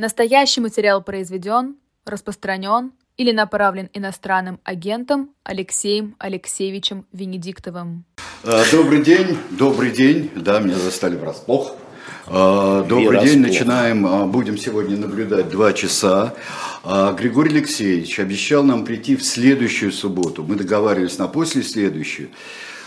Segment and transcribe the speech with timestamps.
[0.00, 1.74] Настоящий материал произведен,
[2.06, 8.04] распространен или направлен иностранным агентом Алексеем Алексеевичем Венедиктовым.
[8.44, 10.30] Э, добрый день, добрый день.
[10.36, 11.74] Да, меня застали врасплох.
[12.28, 14.06] Э, добрый день, начинаем.
[14.06, 16.32] Э, будем сегодня наблюдать два часа.
[16.84, 20.44] Григорий Алексеевич обещал нам прийти в следующую субботу.
[20.44, 22.28] Мы договаривались на после следующую.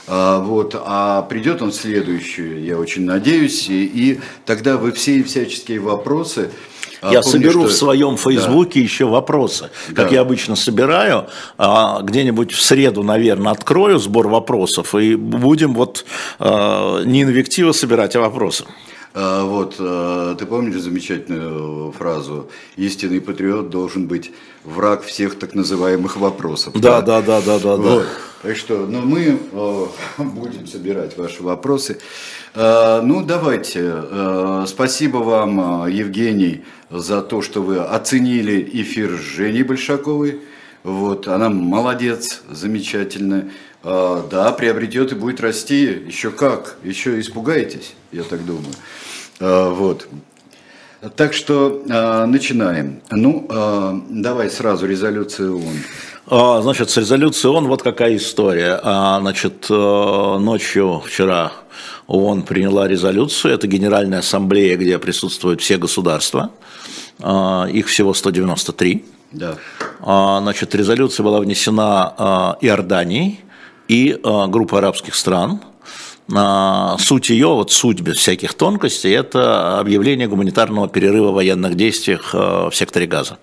[0.07, 5.79] Вот, а придет он в следующую, я очень надеюсь, и, и тогда вы все всяческие
[5.79, 6.49] вопросы
[7.01, 7.69] а, я помню, соберу что...
[7.69, 8.83] в своем фейсбуке да.
[8.83, 10.15] еще вопросы, как да.
[10.15, 11.27] я обычно собираю.
[11.57, 16.05] А, где-нибудь в среду, наверное, открою сбор вопросов и будем вот
[16.39, 18.65] а, не инвективы собирать, а вопросы.
[19.13, 24.31] Вот, ты помнишь замечательную фразу «Истинный патриот должен быть
[24.63, 26.73] враг всех так называемых вопросов».
[26.75, 27.75] Да, да, да, да, да.
[27.75, 28.03] Вот.
[28.03, 28.09] да.
[28.41, 29.37] Так что, ну, мы
[30.17, 31.99] будем собирать ваши вопросы.
[32.55, 34.65] Ну, давайте.
[34.65, 40.41] Спасибо вам, Евгений, за то, что вы оценили эфир с Женей Большаковой.
[40.83, 43.51] Вот, она молодец, замечательная.
[43.83, 46.03] А, да, приобретет и будет расти.
[46.05, 48.73] Еще как, еще испугаетесь, я так думаю.
[49.39, 50.07] А, вот.
[51.15, 53.01] Так что а, начинаем.
[53.09, 53.47] Ну,
[54.09, 55.57] давай сразу резолюцию
[56.27, 56.61] ООН.
[56.61, 58.79] Значит, с резолюцией ООН вот какая история.
[58.83, 61.51] Значит, э, ночью вчера
[62.05, 63.55] ООН приняла резолюцию.
[63.55, 66.51] Это Генеральная ассамблея, где присутствуют все государства.
[67.19, 69.03] Их всего 193.
[69.31, 69.57] Да.
[69.99, 73.41] Значит, резолюция была внесена Иорданией
[73.91, 75.59] и группой арабских стран.
[76.97, 82.71] Суть ее, вот суть без всяких тонкостей, это объявление гуманитарного перерыва в военных действиях в
[82.73, 83.37] секторе Газа.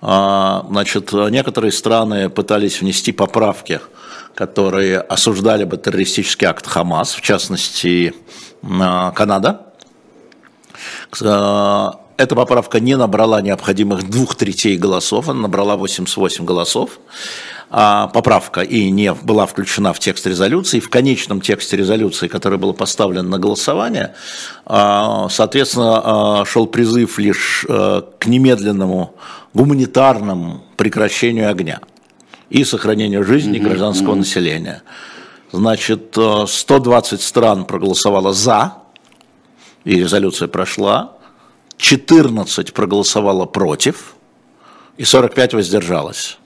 [0.00, 3.80] Значит, некоторые страны пытались внести поправки,
[4.36, 8.14] которые осуждали бы террористический акт Хамас, в частности,
[8.62, 9.66] Канада.
[11.12, 17.00] Эта поправка не набрала необходимых двух третей голосов, она набрала 88 голосов.
[17.72, 20.80] А поправка и не была включена в текст резолюции.
[20.80, 24.14] В конечном тексте резолюции, который был поставлен на голосование,
[24.66, 26.00] а, соответственно,
[26.40, 29.14] а, шел призыв лишь к немедленному
[29.54, 31.80] гуманитарному прекращению огня
[32.48, 34.82] и сохранению жизни гражданского населения.
[35.52, 38.74] Значит, 120 стран проголосовало за,
[39.84, 41.16] и резолюция прошла.
[41.78, 44.14] 14 проголосовало против
[44.96, 46.39] и 45 воздержалось.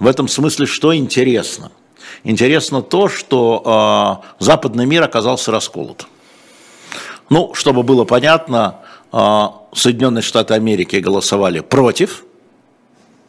[0.00, 1.70] В этом смысле что интересно?
[2.24, 6.06] Интересно то, что э, западный мир оказался расколот.
[7.28, 8.76] Ну, чтобы было понятно,
[9.12, 9.42] э,
[9.74, 12.24] Соединенные Штаты Америки голосовали против,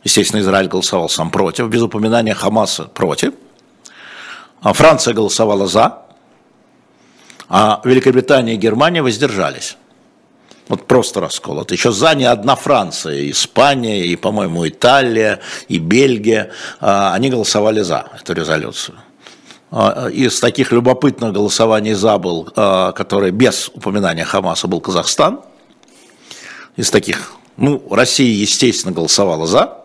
[0.05, 3.33] естественно, Израиль голосовал сам против, без упоминания Хамаса против,
[4.61, 6.03] а Франция голосовала за,
[7.49, 9.75] а Великобритания и Германия воздержались.
[10.71, 11.71] Вот просто расколот.
[11.73, 18.07] Еще за не одна Франция, Испания, и, по-моему, Италия, и Бельгия, а, они голосовали за
[18.17, 18.97] эту резолюцию.
[19.69, 25.41] А, из таких любопытных голосований за был, а, который без упоминания Хамаса был Казахстан.
[26.77, 29.77] Из таких, ну, Россия, естественно, голосовала за.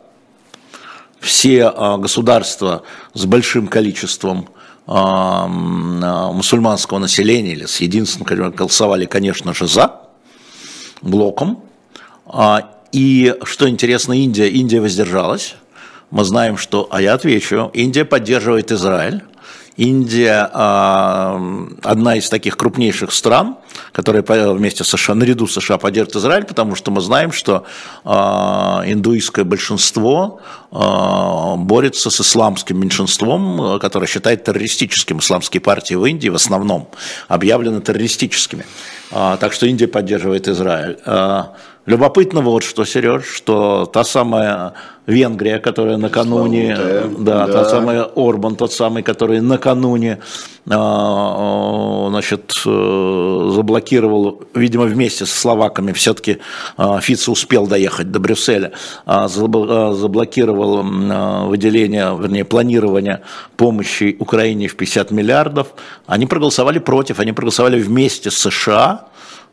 [1.18, 4.50] Все государства с большим количеством
[4.86, 10.05] мусульманского населения или с единственным голосовали, конечно же, за
[11.02, 11.62] блоком.
[12.26, 15.56] А, и что интересно, Индия, Индия воздержалась.
[16.10, 19.22] Мы знаем, что, а я отвечу, Индия поддерживает Израиль.
[19.76, 23.56] Индия э, одна из таких крупнейших стран,
[23.92, 27.64] которая вместе с США, наряду с США поддерживает Израиль, потому что мы знаем, что
[28.04, 30.41] э, индуистское большинство
[30.72, 30.76] э,
[31.59, 35.19] борется с исламским меньшинством, которое считает террористическим.
[35.19, 36.88] Исламские партии в Индии в основном
[37.28, 38.65] объявлены террористическими.
[39.10, 40.98] Так что Индия поддерживает Израиль.
[41.86, 44.74] Любопытно вот что, Сереж, что та самая
[45.06, 46.76] Венгрия, которая накануне,
[47.19, 50.19] да, да, та самая Орбан, тот самый, который накануне,
[50.69, 56.38] а, значит, э, заблокировал, видимо, вместе со словаками, все-таки
[56.76, 58.72] а, Фица успел доехать до Брюсселя,
[59.04, 60.83] а, заблокировал
[61.47, 63.22] выделение, вернее, планирование
[63.56, 65.68] помощи Украине в 50 миллиардов.
[66.09, 69.04] Они проголосовали против, они проголосовали вместе с США,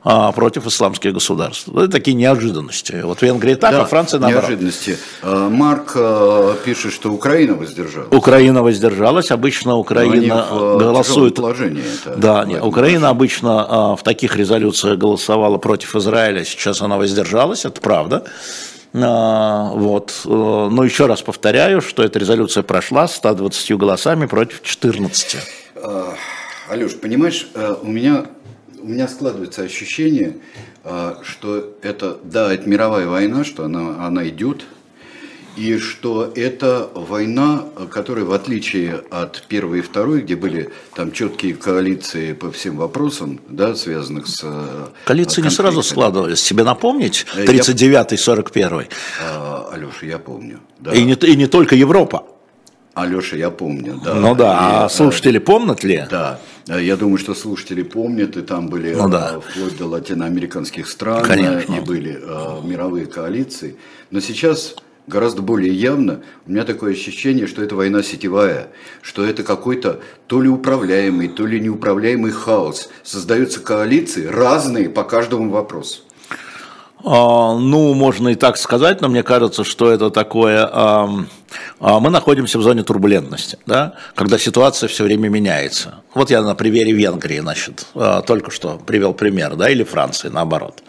[0.03, 1.69] против исламских государств.
[1.69, 3.01] Это такие неожиданности.
[3.03, 4.49] Вот Венгрия так, да, а Франция наоборот.
[4.49, 4.97] Неожиданности.
[5.21, 8.11] А, Марк а, пишет, что Украина воздержалась.
[8.11, 9.31] Украина воздержалась.
[9.31, 11.35] Обычно Украина в голосует.
[11.35, 16.43] Положении это да, нет, Украина обычно в таких резолюциях голосовала против Израиля.
[16.43, 18.25] Сейчас она воздержалась, это правда.
[18.91, 20.21] Вот.
[20.25, 25.37] Но еще раз повторяю, что эта резолюция прошла с 120 голосами против 14.
[26.69, 27.47] Алеш, понимаешь,
[27.81, 28.25] у меня
[28.83, 30.37] у меня складывается ощущение,
[30.83, 34.65] а, что это, да, это мировая война, что она, она идет,
[35.55, 41.53] и что это война, которая, в отличие от первой и второй, где были там четкие
[41.53, 44.41] коалиции по всем вопросам, да, связанных с...
[44.43, 46.41] Э, коалиции не сразу складывались.
[46.41, 47.25] Тебе напомнить?
[47.35, 48.89] 39-й, 41-й.
[49.21, 50.59] А, Алеша, я помню.
[50.79, 50.91] Да.
[50.91, 52.25] И, не, и не только Европа.
[52.93, 54.13] Алеша, я помню, да.
[54.13, 56.05] Ну да, и, а слушатели помнят ли?
[56.09, 59.39] Да, я думаю, что слушатели помнят, и там были ну, да.
[59.39, 61.73] вплоть до латиноамериканских стран, Конечно.
[61.73, 63.77] и были э, мировые коалиции.
[64.11, 64.75] Но сейчас
[65.07, 68.67] гораздо более явно, у меня такое ощущение, что это война сетевая,
[69.01, 72.89] что это какой-то то ли управляемый, то ли неуправляемый хаос.
[73.01, 76.01] Создаются коалиции разные по каждому вопросу.
[77.05, 80.67] А, ну, можно и так сказать, но мне кажется, что это такое...
[80.71, 81.09] А,
[81.79, 86.01] а, мы находимся в зоне турбулентности, да, когда ситуация все время меняется.
[86.13, 87.87] Вот я на примере Венгрии, значит,
[88.25, 90.81] только что привел пример, да, или Франции, наоборот.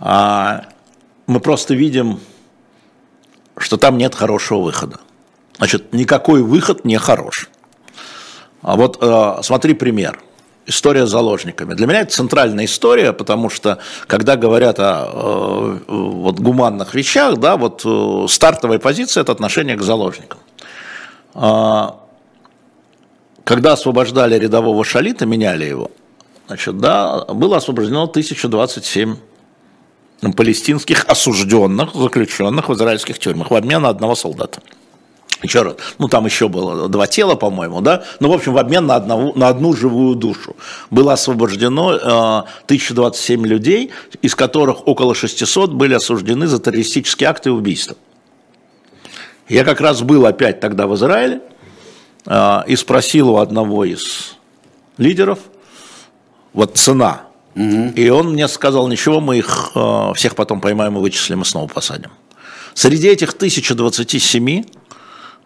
[0.00, 2.20] Мы просто видим
[3.56, 4.98] что там нет хорошего выхода.
[5.58, 7.48] Значит, никакой выход не хорош.
[8.62, 8.98] А вот
[9.44, 10.20] смотри пример.
[10.66, 11.74] История с заложниками.
[11.74, 17.56] Для меня это центральная история, потому что когда говорят о э, вот, гуманных вещах, да,
[17.56, 20.38] вот э, стартовая позиция– это отношение к заложникам.
[21.34, 21.88] Э,
[23.44, 25.90] когда освобождали рядового шалита, меняли его,
[26.46, 29.16] значит, да, было освобождено 1027
[30.34, 34.60] палестинских осужденных, заключенных в израильских тюрьмах в обмен на одного солдата.
[35.42, 38.86] Еще раз, ну там еще было два тела, по-моему, да, ну в общем в обмен
[38.86, 40.56] на, одного, на одну живую душу
[40.90, 41.98] было освобождено э,
[42.64, 43.90] 1027 людей,
[44.22, 47.96] из которых около 600 были осуждены за террористические акты и убийства.
[49.48, 51.40] Я как раз был опять тогда в Израиле
[52.26, 54.36] э, и спросил у одного из
[54.96, 55.40] лидеров,
[56.52, 57.22] вот цена
[57.56, 57.92] Угу.
[57.94, 61.68] И он мне сказал, ничего, мы их э, всех потом поймаем и вычислим и снова
[61.68, 62.10] посадим.
[62.74, 64.64] Среди этих 1027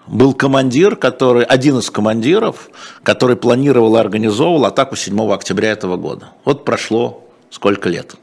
[0.08, 2.70] был командир, который, один из командиров,
[3.02, 6.30] который планировал и организовывал атаку 7 октября этого года.
[6.44, 8.14] Вот прошло сколько лет.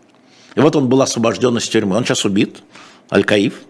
[0.55, 1.97] И вот он был освобожден из тюрьмы.
[1.97, 2.57] Он сейчас убит,
[3.11, 3.61] Аль-Каиф,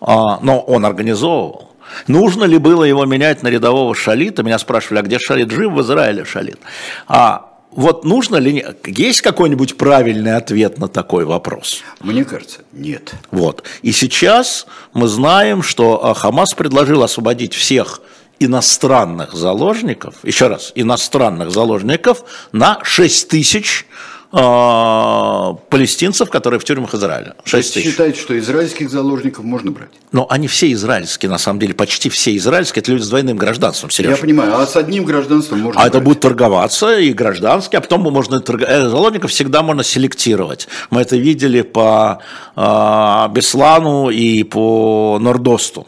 [0.00, 1.72] а, но он организовывал.
[2.08, 4.42] Нужно ли было его менять на рядового шалита?
[4.42, 5.50] Меня спрашивали, а где шалит?
[5.50, 6.58] Жив в Израиле шалит.
[7.06, 7.45] А
[7.76, 8.64] вот нужно ли...
[8.86, 11.82] Есть какой-нибудь правильный ответ на такой вопрос?
[12.00, 13.14] Мне кажется, нет.
[13.30, 13.62] Вот.
[13.82, 18.00] И сейчас мы знаем, что а, Хамас предложил освободить всех
[18.40, 23.86] иностранных заложников, еще раз, иностранных заложников на 6 тысяч
[24.30, 27.34] палестинцев, которые в тюрьмах Израиля.
[27.44, 27.90] 6 тысяч.
[27.90, 29.90] Считаете, что израильских заложников можно брать?
[30.12, 33.90] Но они все израильские, на самом деле, почти все израильские, это люди с двойным гражданством,
[33.90, 34.12] Сереж.
[34.12, 35.94] Я понимаю, а с одним гражданством можно А брать?
[35.94, 38.62] это будет торговаться и гражданский, а потом можно торг...
[38.62, 40.68] Э, заложников всегда можно селектировать.
[40.90, 42.20] Мы это видели по
[42.56, 45.86] э, Беслану и по Нордосту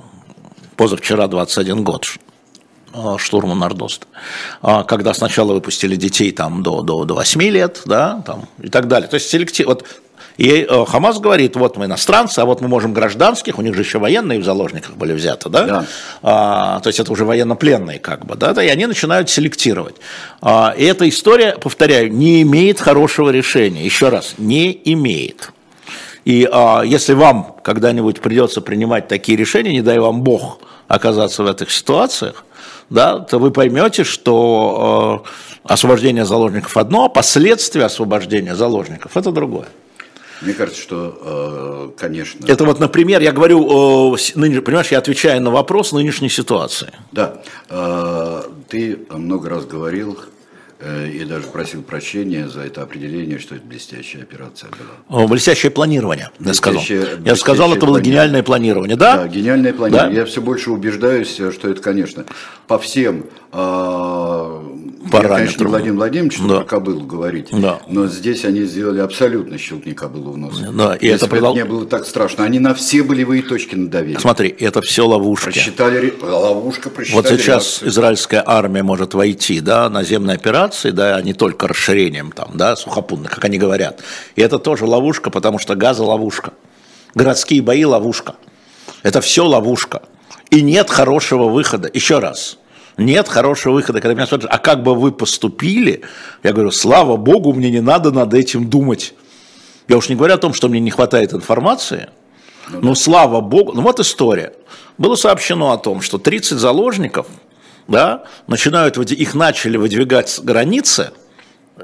[0.76, 2.06] позавчера 21 год
[3.18, 4.06] штурма Нордоста,
[4.62, 8.88] а, когда сначала выпустили детей там до, до, до 8 лет, да, там, и так
[8.88, 9.08] далее.
[9.08, 9.84] То есть селектив, вот
[10.38, 13.82] и э, Хамас говорит, вот мы иностранцы, а вот мы можем гражданских, у них же
[13.82, 15.64] еще военные в заложниках были взяты, да?
[15.64, 15.84] да.
[16.22, 19.96] А, то есть это уже военнопленные как бы, да, и они начинают селектировать.
[20.40, 23.84] А, и эта история, повторяю, не имеет хорошего решения.
[23.84, 25.50] Еще раз, не имеет.
[26.24, 31.50] И а, если вам когда-нибудь придется принимать такие решения, не дай вам Бог оказаться в
[31.50, 32.44] этих ситуациях,
[32.90, 35.28] да, то вы поймете, что э,
[35.64, 39.68] освобождение заложников одно, а последствия освобождения заложников это другое.
[40.40, 42.46] Мне кажется, что, э, конечно...
[42.46, 43.64] Это вот, например, я говорю,
[44.34, 46.92] понимаешь, я отвечаю на вопрос нынешней ситуации.
[47.12, 50.37] Да, э, ты много раз говорил Э,
[50.80, 55.22] и даже просил прощения за это определение, что это блестящая операция была.
[55.24, 56.82] О, блестящее планирование, я сказал.
[57.24, 59.16] Я сказал, это было гениальное планирование, да?
[59.16, 60.14] Да, гениальное планирование.
[60.14, 60.20] Да?
[60.20, 62.24] Я все больше убеждаюсь, что это, конечно,
[62.68, 63.26] по всем
[65.06, 65.36] а, Параметры.
[65.36, 66.56] конечно, Владимир Владимирович да.
[66.56, 67.80] про Кобылу говорить, да.
[67.88, 70.58] но здесь они сделали абсолютно щелкни Кобылу в нос.
[70.58, 71.54] Да, и Если это продол...
[71.54, 72.44] не было так страшно.
[72.44, 74.18] Они на все болевые точки надавили.
[74.18, 75.44] Смотри, это все ловушки.
[75.44, 77.22] Просчитали, ловушка просчитали.
[77.22, 77.88] Вот сейчас реакцию.
[77.90, 83.32] израильская армия может войти, да, наземной операции, да, а не только расширением там, да, сухопутных,
[83.32, 84.02] как они говорят.
[84.36, 86.52] И это тоже ловушка, потому что газа ловушка.
[87.14, 88.34] Городские бои ловушка.
[89.02, 90.02] Это все ловушка.
[90.50, 91.90] И нет хорошего выхода.
[91.92, 92.58] Еще раз
[92.98, 94.00] нет хорошего выхода.
[94.00, 96.02] Когда меня спрашивают, а как бы вы поступили?
[96.42, 99.14] Я говорю, слава богу, мне не надо над этим думать.
[99.86, 102.10] Я уж не говорю о том, что мне не хватает информации,
[102.68, 104.52] ну, но слава богу, ну вот история.
[104.98, 107.26] Было сообщено о том, что 30 заложников,
[107.86, 111.12] да, начинают, их начали выдвигать с границы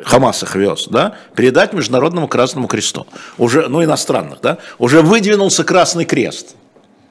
[0.03, 3.07] Хамас их вез, да, передать Международному Красному Кресту,
[3.39, 6.57] уже, ну, иностранных, да, уже выдвинулся Красный Крест.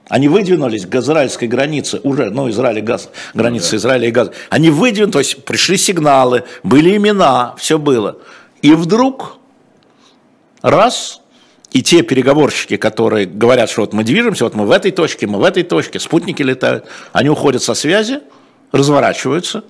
[0.09, 3.77] Они выдвинулись к израильской границе, уже, ну, Израиль и Газ, граница да.
[3.77, 4.33] Израиля и Газа.
[4.49, 8.17] Они выдвинулись, то есть пришли сигналы, были имена, все было.
[8.61, 9.37] И вдруг,
[10.61, 11.21] раз,
[11.71, 15.39] и те переговорщики, которые говорят, что вот мы движемся, вот мы в этой точке, мы
[15.39, 18.19] в этой точке, спутники летают, они уходят со связи,
[18.73, 19.63] разворачиваются,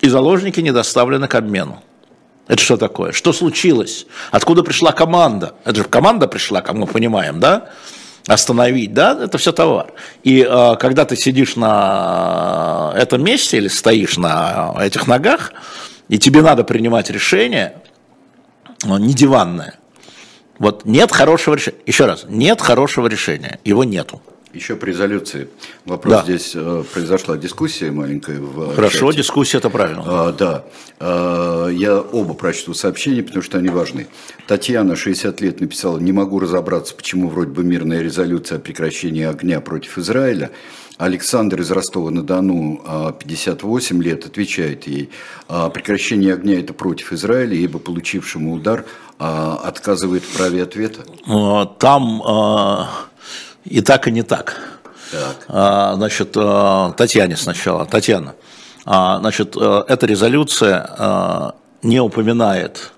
[0.00, 1.82] и заложники не доставлены к обмену.
[2.46, 3.12] Это что такое?
[3.12, 4.06] Что случилось?
[4.30, 5.54] Откуда пришла команда?
[5.64, 7.70] Это же команда пришла, как мы понимаем, да?
[8.26, 9.18] Остановить, да?
[9.22, 9.92] Это все товар.
[10.22, 15.52] И э, когда ты сидишь на этом месте или стоишь на этих ногах,
[16.08, 17.76] и тебе надо принимать решение,
[18.84, 19.74] ну, не диванное.
[20.58, 21.78] Вот нет хорошего решения.
[21.86, 23.58] Еще раз, нет хорошего решения.
[23.64, 24.22] Его нету.
[24.54, 25.48] Еще при резолюции
[25.84, 26.22] вопрос да.
[26.22, 29.18] здесь э, произошла дискуссия маленькая в Хорошо, чате.
[29.18, 30.02] дискуссия это правильно.
[30.06, 30.64] А, да,
[31.00, 34.06] а, я оба прочту сообщения, потому что они важны.
[34.46, 39.60] Татьяна, 60 лет, написала: "Не могу разобраться, почему вроде бы мирная резолюция о прекращении огня
[39.60, 40.52] против Израиля".
[40.98, 45.10] Александр из Ростова-на-Дону, 58 а, лет, отвечает ей,
[45.48, 48.84] «А, прекращение огня это против Израиля, ибо получившему удар
[49.18, 51.04] а, отказывает в праве ответа?
[51.80, 52.22] Там
[53.64, 54.60] и так, и не так.
[55.10, 55.36] так.
[55.48, 57.86] А, значит, а, Татьяне сначала.
[57.86, 58.34] Татьяна.
[58.84, 62.90] А, значит, а, эта резолюция а, не упоминает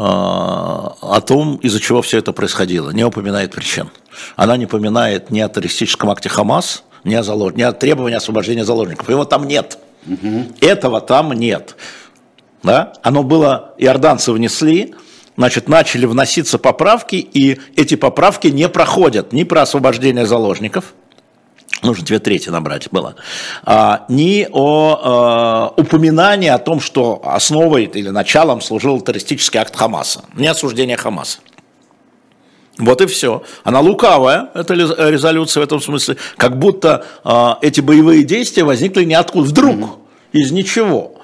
[0.00, 3.90] о том, из-за чего все это происходило, не упоминает причин.
[4.36, 7.54] Она не упоминает ни о террористическом акте Хамас, ни о, залож...
[7.54, 9.08] ни о требовании освобождения заложников.
[9.08, 9.78] Его там нет.
[10.06, 10.52] Угу.
[10.60, 11.74] Этого там нет.
[12.62, 12.92] Да?
[13.02, 14.94] Оно было, иорданцы внесли,
[15.38, 20.94] значит, начали вноситься поправки, и эти поправки не проходят ни про освобождение заложников,
[21.82, 23.14] нужно две трети набрать было,
[23.62, 30.24] а, ни о а, упоминании о том, что основой или началом служил террористический акт Хамаса,
[30.34, 31.38] не осуждение Хамаса.
[32.78, 33.42] Вот и все.
[33.62, 39.48] Она лукавая, эта резолюция в этом смысле, как будто э, эти боевые действия возникли ниоткуда,
[39.48, 39.98] вдруг, mm-hmm.
[40.32, 41.17] из ничего.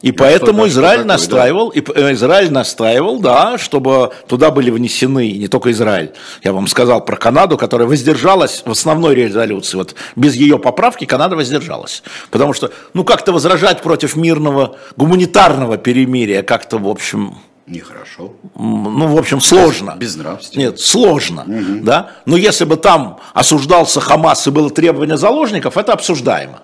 [0.00, 1.80] И поэтому Израиль что настраивал, да?
[1.80, 6.12] и э, Израиль настраивал, да, чтобы туда были внесены не только Израиль.
[6.44, 9.76] Я вам сказал про Канаду, которая воздержалась в основной резолюции.
[9.76, 12.02] Вот без ее поправки Канада воздержалась.
[12.30, 17.36] Потому что, ну, как-то возражать против мирного гуманитарного перемирия, как-то, в общем,
[17.68, 18.32] Нехорошо.
[18.56, 19.94] Ну, в общем, сложно.
[19.98, 20.62] Безнравственно.
[20.62, 21.42] Нет, сложно.
[21.42, 21.84] Угу.
[21.84, 22.12] Да?
[22.24, 26.60] Но если бы там осуждался Хамас и было требование заложников, это обсуждаемо.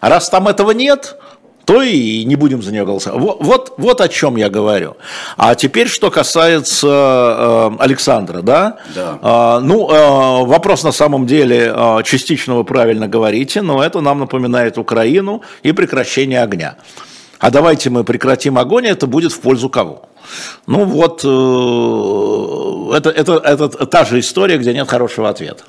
[0.00, 1.18] А раз там этого нет,
[1.64, 3.20] то и не будем за нее голосовать.
[3.20, 4.96] Вот, вот, вот о чем я говорю.
[5.36, 8.76] А теперь, что касается э, Александра, да?
[8.94, 9.18] Да.
[9.22, 14.20] Э, ну, э, вопрос на самом деле э, частично вы правильно говорите, но это нам
[14.20, 16.76] напоминает Украину и прекращение огня.
[17.38, 20.08] А давайте мы прекратим огонь, это будет в пользу кого?
[20.66, 25.64] Ну вот, э, это, это, это та же история, где нет хорошего ответа.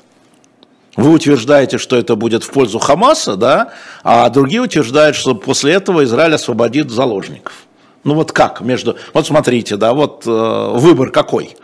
[0.96, 3.72] Вы утверждаете, что это будет в пользу Хамаса, да,
[4.02, 7.52] а другие утверждают, что после этого Израиль освободит заложников.
[8.02, 8.96] Ну вот как между...
[9.12, 11.56] Вот смотрите, да, вот э, выбор какой.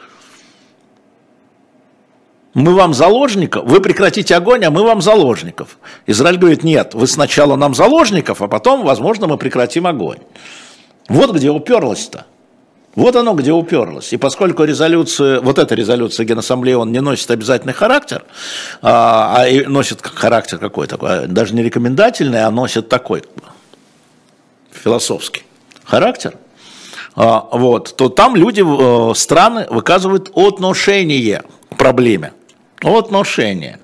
[2.52, 5.78] Мы вам заложников, вы прекратите огонь, а мы вам заложников.
[6.06, 10.18] Израиль говорит, нет, вы сначала нам заложников, а потом, возможно, мы прекратим огонь.
[11.08, 12.26] Вот где уперлось-то.
[12.94, 14.12] Вот оно, где уперлось.
[14.12, 18.24] И поскольку резолюция, вот эта резолюция Генассамблеи, он не носит обязательный характер,
[18.82, 23.22] а, а носит характер какой такой, даже не рекомендательный, а носит такой
[24.70, 25.44] философский
[25.84, 26.34] характер,
[27.14, 32.32] а, вот, то там люди, э, страны выказывают отношение к проблеме.
[32.82, 33.78] Отношение.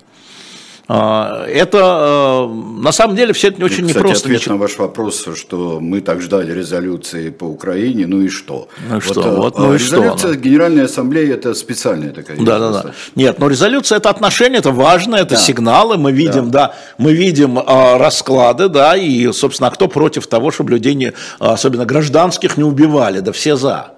[0.91, 4.29] А, это э, на самом деле все это очень и, кстати, непросто.
[4.29, 8.69] Ответ на ваш вопрос, что мы так ждали резолюции по Украине, ну и что?
[8.89, 9.21] Ну и что?
[9.21, 12.39] Вот, вот, ну резолюция и что, Генеральной Ассамблеи это специальная такая.
[12.39, 12.93] Да, да, да.
[13.17, 15.37] Нет, но резолюция это отношения, это важно, это да.
[15.37, 15.99] сигналы.
[15.99, 20.71] Мы видим, да, да мы видим а, расклады, да, и, собственно, кто против того, чтобы
[20.71, 23.91] людей, не, особенно гражданских, не убивали, да все за.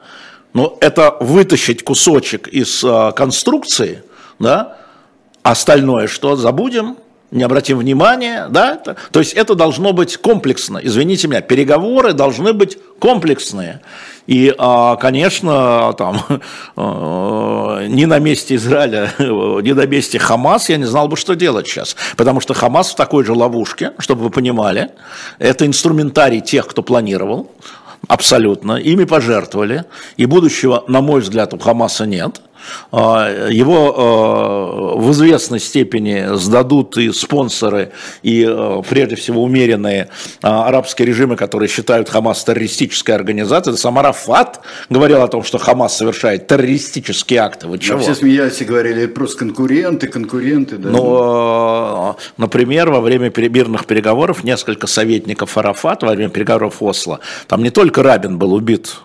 [0.55, 4.03] Но это вытащить кусочек из а, конструкции,
[4.41, 4.80] да,
[5.43, 6.97] Остальное что, забудем?
[7.31, 12.79] не обратим внимания, да, то есть это должно быть комплексно, извините меня, переговоры должны быть
[12.99, 13.81] комплексные.
[14.27, 16.21] И, а, конечно, там,
[16.77, 21.67] а, ни на месте Израиля, ни на месте Хамас я не знал бы, что делать
[21.67, 21.97] сейчас.
[22.17, 24.91] Потому что Хамас в такой же ловушке, чтобы вы понимали,
[25.39, 27.51] это инструментарий тех, кто планировал,
[28.07, 29.85] абсолютно, ими пожертвовали,
[30.17, 32.41] и будущего, на мой взгляд, у Хамаса нет–
[32.93, 38.49] его в известной степени сдадут и спонсоры, и
[38.89, 40.09] прежде всего умеренные
[40.43, 43.77] арабские режимы, которые считают Хамас террористической организацией.
[43.77, 47.67] Сам Арафат говорил о том, что Хамас совершает террористические акты.
[47.67, 48.01] Вы чего?
[48.01, 50.77] все смеялись и говорили, просто конкуренты, конкуренты.
[50.77, 50.91] Да.
[50.91, 57.71] Ну, например, во время мирных переговоров несколько советников Арафат, во время переговоров Осло, там не
[57.71, 58.97] только Рабин был убит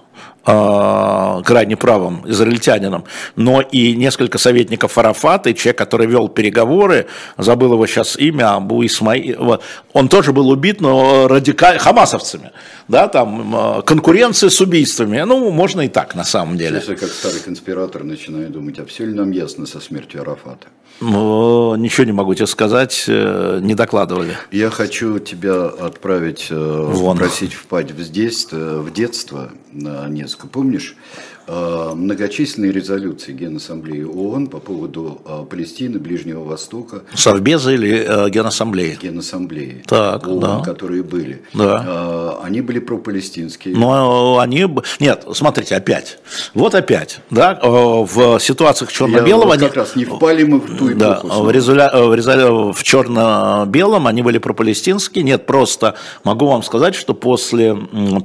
[0.46, 7.88] крайне правым израильтянином, но и несколько советников Арафата, и человек, который вел переговоры, забыл его
[7.88, 9.60] сейчас имя, Абу Исмаил,
[9.94, 11.80] он тоже был убит, но радикаль...
[11.80, 12.52] хамасовцами,
[12.88, 16.78] да, там э, конкуренция с убийствами, ну, можно и так, на самом деле.
[16.78, 20.68] Если как старый конспиратор начинаю думать, а все ли нам ясно со смертью Арафата?
[21.02, 24.38] Ничего не могу тебе сказать, э, не докладывали.
[24.52, 27.18] Я хочу тебя отправить, э, Вон.
[27.18, 30.48] просить впасть в детство, в детство на несколько.
[30.48, 37.04] Помнишь, Э, многочисленные резолюции Генассамблеи ООН по поводу э, Палестины, Ближнего Востока.
[37.14, 38.98] Совбеза или э, Генассамблеи?
[39.02, 40.60] Генассамблеи так, ООН, да.
[40.62, 41.44] которые были.
[41.54, 42.40] Да.
[42.42, 43.76] Они были пропалестинские.
[43.76, 44.68] Но они...
[45.00, 46.18] Нет, смотрите, опять.
[46.54, 47.20] Вот опять.
[47.30, 49.50] Да, в ситуациях черно-белого...
[49.50, 50.96] Вот как раз не впали мы в ту эпоху.
[50.96, 51.92] Да, в, резоля...
[51.94, 55.24] в, в черно-белом они были пропалестинские.
[55.24, 57.78] Нет, просто могу вам сказать, что после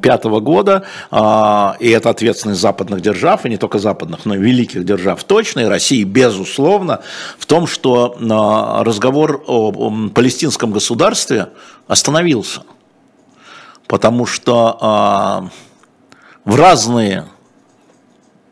[0.02, 4.84] пятого года, и это ответственность западных держав, держав, и не только западных, но и великих
[4.84, 7.00] держав точно, и России безусловно,
[7.38, 9.72] в том, что а, разговор о
[10.14, 11.48] палестинском государстве
[11.86, 12.62] остановился.
[13.86, 15.48] Потому что а,
[16.44, 17.26] в разные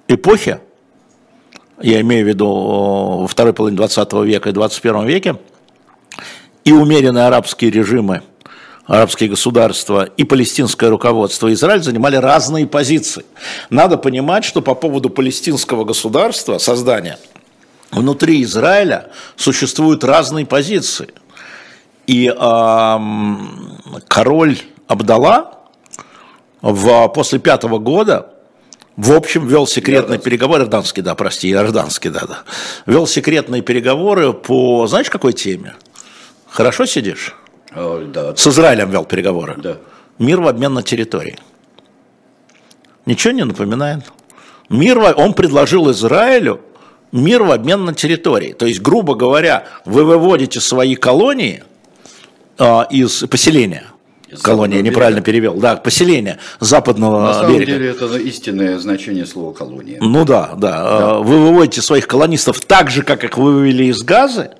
[0.09, 0.61] эпохи,
[1.81, 5.37] я имею в виду во второй половине 20 века и 21 веке,
[6.65, 8.23] и умеренные арабские режимы–
[8.89, 13.25] арабские государства и палестинское руководство Израиль занимали разные позиции.
[13.71, 17.19] Надо понимать, что по поводу палестинского государства, создания,
[17.93, 21.09] внутри Израиля существуют разные позиции.
[22.07, 22.99] И э,
[24.09, 25.59] король Абдалла
[26.63, 28.35] в, после пятого года
[28.97, 30.25] в общем, вел секретные Иорданский.
[30.25, 32.39] переговоры, иорданский, да, прости, иорданский, да, да,
[32.85, 35.77] вел секретные переговоры по, знаешь, какой теме?
[36.49, 37.37] Хорошо сидишь?
[37.75, 38.37] Да.
[38.37, 39.57] С Израилем вел переговоры.
[39.59, 39.77] Да.
[40.19, 41.39] Мир в обмен на территории.
[43.07, 44.05] Ничего не напоминает.
[44.69, 46.61] Мир, он предложил Израилю
[47.13, 48.53] мир в обмен на территории.
[48.53, 51.65] То есть, грубо говоря, вы выводите свои колонии
[52.59, 53.85] э, из поселения.
[54.31, 55.55] Из Колония неправильно перевел.
[55.55, 57.73] Да, поселение западного На самом берега.
[57.73, 59.97] деле это истинное значение слова колония.
[60.03, 61.15] Ну да, да, да.
[61.21, 64.51] Вы выводите своих колонистов так же, как их вывели из Газы,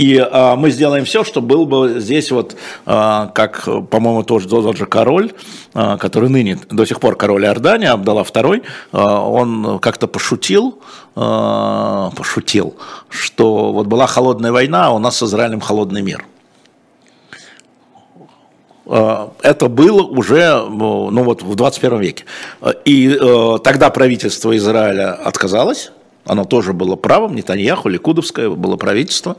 [0.00, 4.78] и а, мы сделаем все, чтобы был бы здесь вот, а, как, по-моему, тоже тот
[4.78, 5.32] же король,
[5.74, 10.78] а, который ныне до сих пор король Иордании, Абдалла II, а, он как-то пошутил,
[11.16, 12.76] а, пошутил,
[13.10, 16.24] что вот была холодная война, а у нас с Израилем холодный мир
[19.42, 22.24] это было уже ну, вот в 21 веке.
[22.84, 25.92] И э, тогда правительство Израиля отказалось
[26.30, 29.36] оно тоже было правым, Нетаньяху, Ликудовское было правительство.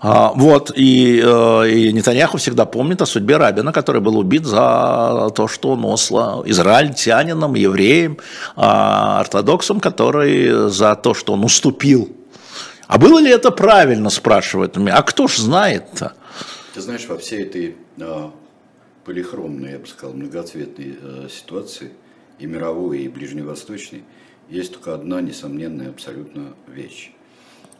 [0.00, 5.30] А, вот, и, э, и Нетаньяху всегда помнит о судьбе Рабина, который был убит за
[5.34, 8.16] то, что он осло израильтянином, евреем,
[8.56, 12.08] а, ортодоксом, который за то, что он уступил.
[12.86, 14.96] А было ли это правильно, спрашивает меня.
[14.96, 16.14] А кто ж знает-то?
[16.74, 18.30] Ты знаешь, во всей этой а,
[19.04, 21.90] полихромной, я бы сказал, многоцветной а, ситуации,
[22.38, 24.04] и мировой, и ближневосточной,
[24.50, 27.12] есть только одна несомненная абсолютно вещь,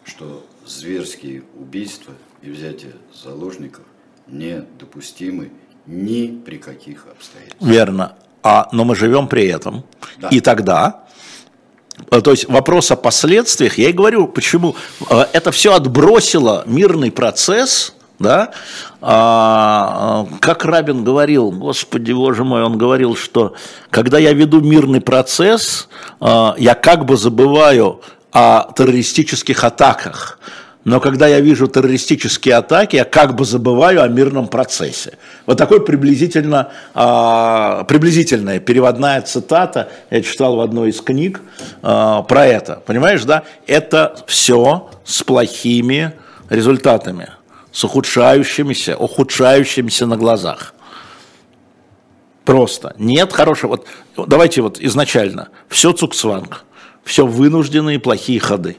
[0.05, 3.85] что зверские убийства и взятие заложников
[4.29, 5.51] недопустимы
[5.87, 7.69] ни при каких обстоятельствах.
[7.69, 8.17] Верно.
[8.43, 9.85] А, но мы живем при этом.
[10.19, 10.29] Да.
[10.29, 11.05] И тогда
[12.11, 14.77] э, то есть вопрос о последствиях, я и говорю, почему
[15.11, 18.51] э, это все отбросило мирный процесс да,
[19.01, 23.55] а, как Рабин говорил, господи, боже мой, он говорил, что
[23.89, 25.89] когда я веду мирный процесс,
[26.21, 30.39] а, я как бы забываю о террористических атаках,
[30.85, 35.15] но когда я вижу террористические атаки, я как бы забываю о мирном процессе.
[35.47, 41.41] Вот такой приблизительно, а, приблизительная переводная цитата, я читал в одной из книг
[41.83, 42.83] а, про это.
[42.87, 43.45] Понимаешь, да?
[43.67, 46.13] Это все с плохими
[46.51, 47.29] результатами
[47.73, 50.75] с ухудшающимися, ухудшающимися на глазах.
[52.45, 53.79] Просто нет хорошего.
[54.17, 55.49] Вот, давайте вот изначально.
[55.69, 56.65] Все цуксванг,
[57.05, 58.77] все вынужденные плохие ходы,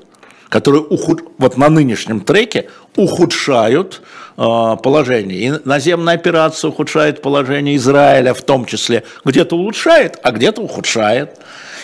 [0.49, 1.23] которые ухуд...
[1.37, 4.01] вот на нынешнем треке ухудшают
[4.37, 4.41] э,
[4.83, 5.39] положение.
[5.39, 9.03] И наземная операция ухудшает положение Израиля в том числе.
[9.23, 11.39] Где-то улучшает, а где-то ухудшает.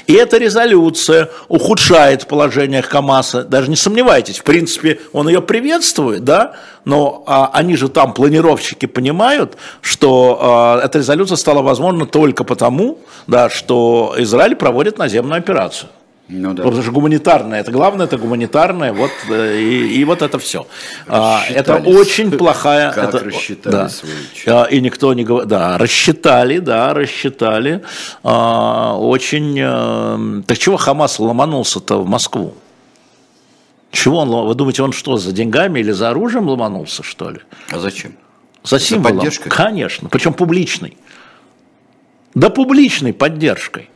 [0.07, 6.53] И эта резолюция ухудшает положение Хамаса, даже не сомневайтесь, в принципе, он ее приветствует, да,
[6.85, 12.99] но а, они же там, планировщики, понимают, что а, эта резолюция стала возможна только потому,
[13.27, 15.89] да, что Израиль проводит наземную операцию.
[16.29, 16.63] Ну, да.
[16.63, 20.67] Потому что гуманитарное, это главное, это гуманитарное, вот, э, и, и вот это все.
[21.07, 22.91] А, это очень плохая...
[22.91, 23.89] Как это, рассчитали да.
[23.89, 24.73] свою часть.
[24.73, 27.81] И никто не говорит, да, рассчитали, да, рассчитали.
[28.23, 29.57] А, очень...
[29.61, 32.55] А, так чего Хамас ломанулся-то в Москву?
[33.91, 37.39] Чего он, вы думаете, он что, за деньгами или за оружием ломанулся, что ли?
[37.71, 38.17] А зачем?
[38.63, 39.15] За символом.
[39.15, 39.49] За поддержкой?
[39.49, 40.97] Конечно, причем публичной.
[42.35, 43.89] Да публичной поддержкой.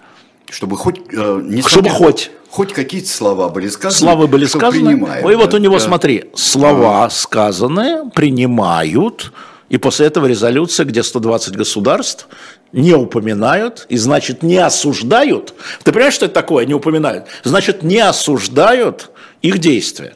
[0.52, 1.00] Чтобы хоть...
[1.14, 2.30] Э, не чтобы хоть.
[2.50, 3.98] Хоть какие-то слова были сказаны.
[3.98, 4.72] Слова были сказаны.
[4.72, 5.80] Принимаем, и вот у него, да.
[5.80, 7.10] смотри, слова а.
[7.10, 9.32] сказаны, принимают,
[9.70, 12.28] и после этого резолюция, где 120 государств,
[12.74, 15.54] не упоминают, и значит не осуждают.
[15.84, 17.28] Ты понимаешь, что это такое, не упоминают?
[17.46, 19.12] Значит, не осуждают
[19.42, 20.14] их действия.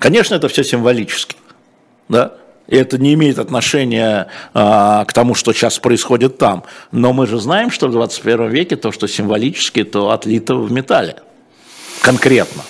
[0.00, 1.36] Конечно, это все символически.
[2.08, 2.34] Да?
[2.70, 6.62] И это не имеет отношения а, к тому, что сейчас происходит там.
[6.92, 11.16] Но мы же знаем, что в 21 веке то, что символически, то отлито в металле.
[12.00, 12.62] Конкретно.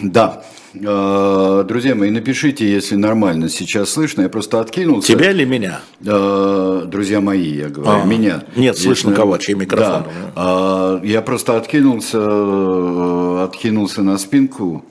[0.00, 0.42] Да.
[0.86, 4.22] А, друзья мои, напишите, если нормально сейчас слышно.
[4.22, 5.12] Я просто откинулся.
[5.12, 5.80] Тебя или меня?
[6.04, 8.02] А, друзья мои, я говорю.
[8.02, 8.42] А, меня.
[8.56, 8.88] Нет, если...
[8.88, 10.04] слышно кого, чей микрофон.
[10.34, 11.00] Да.
[11.04, 14.84] Я просто откинулся, откинулся на спинку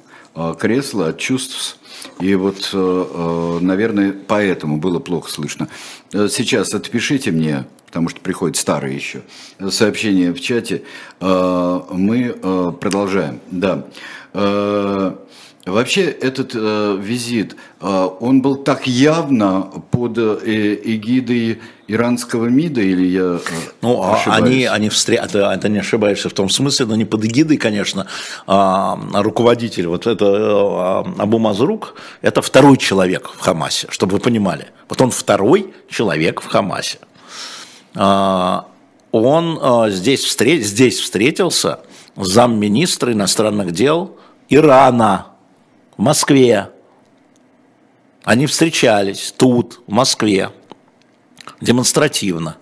[0.60, 1.78] кресла от чувств
[2.20, 5.68] и вот, э, э, наверное, поэтому было плохо слышно.
[6.14, 9.22] Э, сейчас отпишите мне, потому что приходят старые еще
[9.70, 10.84] сообщения в чате.
[11.20, 12.36] Мы
[12.80, 13.40] продолжаем.
[13.52, 13.88] Да.
[15.72, 23.06] Вообще этот э, визит, э, он был так явно под э, эгидой иранского МИДа или
[23.08, 23.40] я э,
[23.82, 24.44] Ну, а ошибаюсь?
[24.44, 25.14] они, они встр...
[25.14, 28.08] это, это не ошибаешься в том смысле, но не под эгидой, конечно,
[28.46, 34.68] а, руководитель, вот это а, Абу Мазрук, это второй человек в Хамасе, чтобы вы понимали.
[34.90, 37.00] Вот он второй человек в Хамасе.
[37.96, 38.68] А,
[39.12, 40.58] он а, здесь, встр...
[40.60, 41.80] здесь встретился
[42.16, 44.18] с замминистра иностранных дел
[44.50, 45.28] Ирана,
[45.98, 46.70] в Москве.
[48.24, 50.52] Они встречались тут, в Москве,
[51.62, 52.58] демонстративно.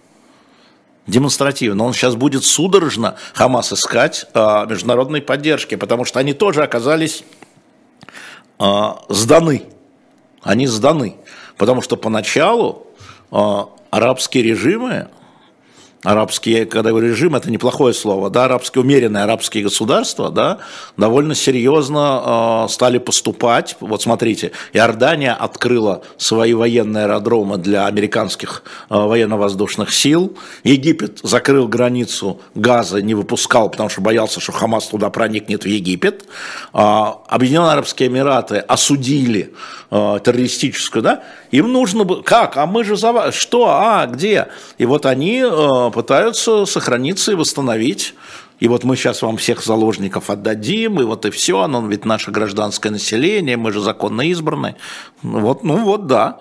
[1.08, 1.84] Демонстративно.
[1.84, 7.24] Он сейчас будет судорожно Хамас искать а, международной поддержки, потому что они тоже оказались
[8.58, 9.66] а, сданы.
[10.42, 11.18] Они сданы.
[11.58, 12.88] Потому что поначалу
[13.30, 15.10] а, арабские режимы
[16.06, 20.60] арабские, когда говорю режим, это неплохое слово, да, арабские, умеренные арабские государства, да,
[20.98, 23.76] довольно серьезно э, стали поступать.
[23.80, 32.40] Вот смотрите, Иордания открыла свои военные аэродромы для американских э, военно-воздушных сил, Египет закрыл границу
[32.54, 36.26] Газа, не выпускал, потому что боялся, что Хамас туда проникнет в Египет,
[36.74, 39.54] э, Объединенные Арабские Эмираты осудили
[39.90, 44.48] э, террористическую, да, им нужно было, как, а мы же за что, а, где?
[44.78, 48.16] И вот они э, пытаются сохраниться и восстановить.
[48.60, 52.32] И вот мы сейчас вам всех заложников отдадим, и вот и все, оно ведь наше
[52.32, 54.76] гражданское население, мы же законно избраны.
[55.22, 56.40] Вот, ну вот, да.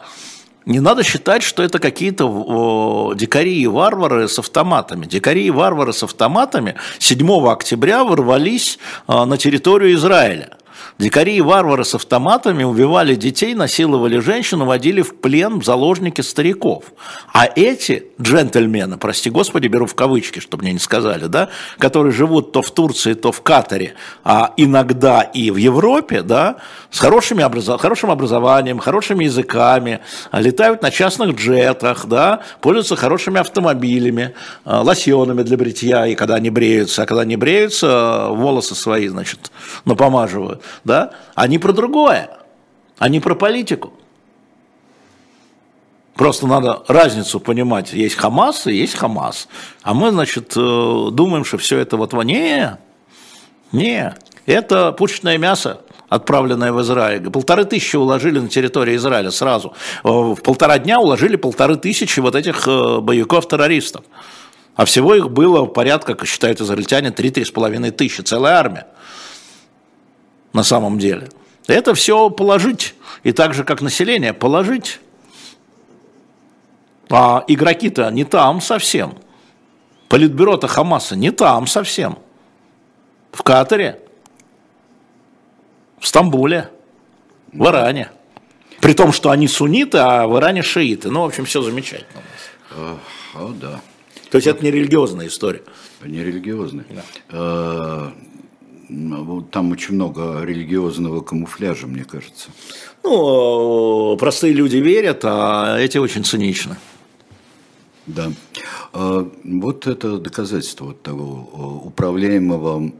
[0.66, 5.06] Не надо считать, что это какие-то дикари и варвары с автоматами.
[5.06, 10.48] Дикари и варвары с автоматами 7 октября ворвались а, на территорию Израиля.
[10.96, 16.84] Дикари и варвары с автоматами убивали детей, насиловали женщин, уводили в плен в заложники стариков.
[17.32, 22.52] А эти джентльмены, прости господи, беру в кавычки, чтобы мне не сказали, да, которые живут
[22.52, 26.58] то в Турции, то в Катаре, а иногда и в Европе, да,
[26.92, 27.80] с хорошими образов...
[27.80, 29.98] хорошим образованием, хорошими языками,
[30.32, 34.32] летают на частных джетах, да, пользуются хорошими автомобилями,
[34.64, 39.50] э, лосьонами для бритья, и когда они бреются, а когда не бреются, волосы свои, значит,
[39.84, 42.30] напомаживают да, они про другое,
[42.98, 43.92] они про политику.
[46.14, 47.92] Просто надо разницу понимать.
[47.92, 49.48] Есть Хамас и есть Хамас.
[49.82, 52.12] А мы, значит, э, думаем, что все это вот...
[52.12, 52.78] Не,
[53.72, 54.14] не,
[54.46, 57.28] это пушечное мясо, отправленное в Израиль.
[57.30, 59.74] Полторы тысячи уложили на территорию Израиля сразу.
[60.04, 64.04] Э, в полтора дня уложили полторы тысячи вот этих э, боевиков-террористов.
[64.76, 68.86] А всего их было порядка, как считают израильтяне, 3-3,5 тысячи, целая армия
[70.54, 71.28] на самом деле.
[71.66, 72.94] Это все положить.
[73.22, 75.00] И так же, как население, положить.
[77.10, 79.18] А игроки-то не там совсем.
[80.08, 82.18] Политбюро-то Хамаса не там совсем.
[83.32, 84.00] В Катаре,
[85.98, 86.70] в Стамбуле,
[87.52, 88.10] в Иране.
[88.80, 91.10] При том, что они сунниты, а в Иране шииты.
[91.10, 92.22] Ну, в общем, все замечательно.
[92.70, 92.98] О,
[93.34, 93.80] о да.
[94.30, 95.62] То есть это не религиозная история?
[96.02, 96.84] Не религиозная.
[97.30, 98.12] Да.
[98.88, 102.48] Э, там очень много религиозного камуфляжа, мне кажется.
[103.02, 106.76] Ну, простые люди верят, а эти очень циничны.
[108.06, 108.30] Да.
[108.92, 112.92] А, вот это доказательство вот того управляемого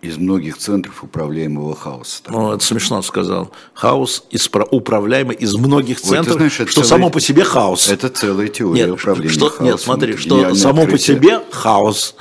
[0.00, 2.22] из многих центров управляемого хаоса.
[2.28, 3.50] Ну, это смешно сказал.
[3.74, 7.88] Хаос из, управляемый из многих центров, Ой, знаешь, что целый, само по себе хаос.
[7.88, 9.66] Это целая теория нет, управления что, хаосом.
[9.66, 11.16] Нет, смотри, что само открытие.
[11.16, 12.14] по себе хаос.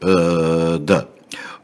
[0.00, 1.08] Э, да.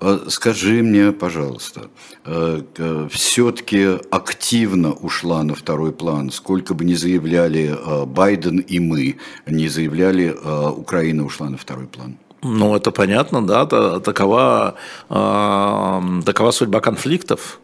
[0.00, 1.90] А скажи мне, пожалуйста,
[2.24, 2.62] э,
[3.10, 9.68] все-таки активно ушла на второй план, сколько бы ни заявляли э, Байден и мы, не
[9.68, 10.34] заявляли,
[10.76, 12.16] Украина ушла на второй план?
[12.42, 13.66] Ну, это понятно, да,
[14.00, 14.76] такова,
[15.08, 17.60] такова судьба конфликтов.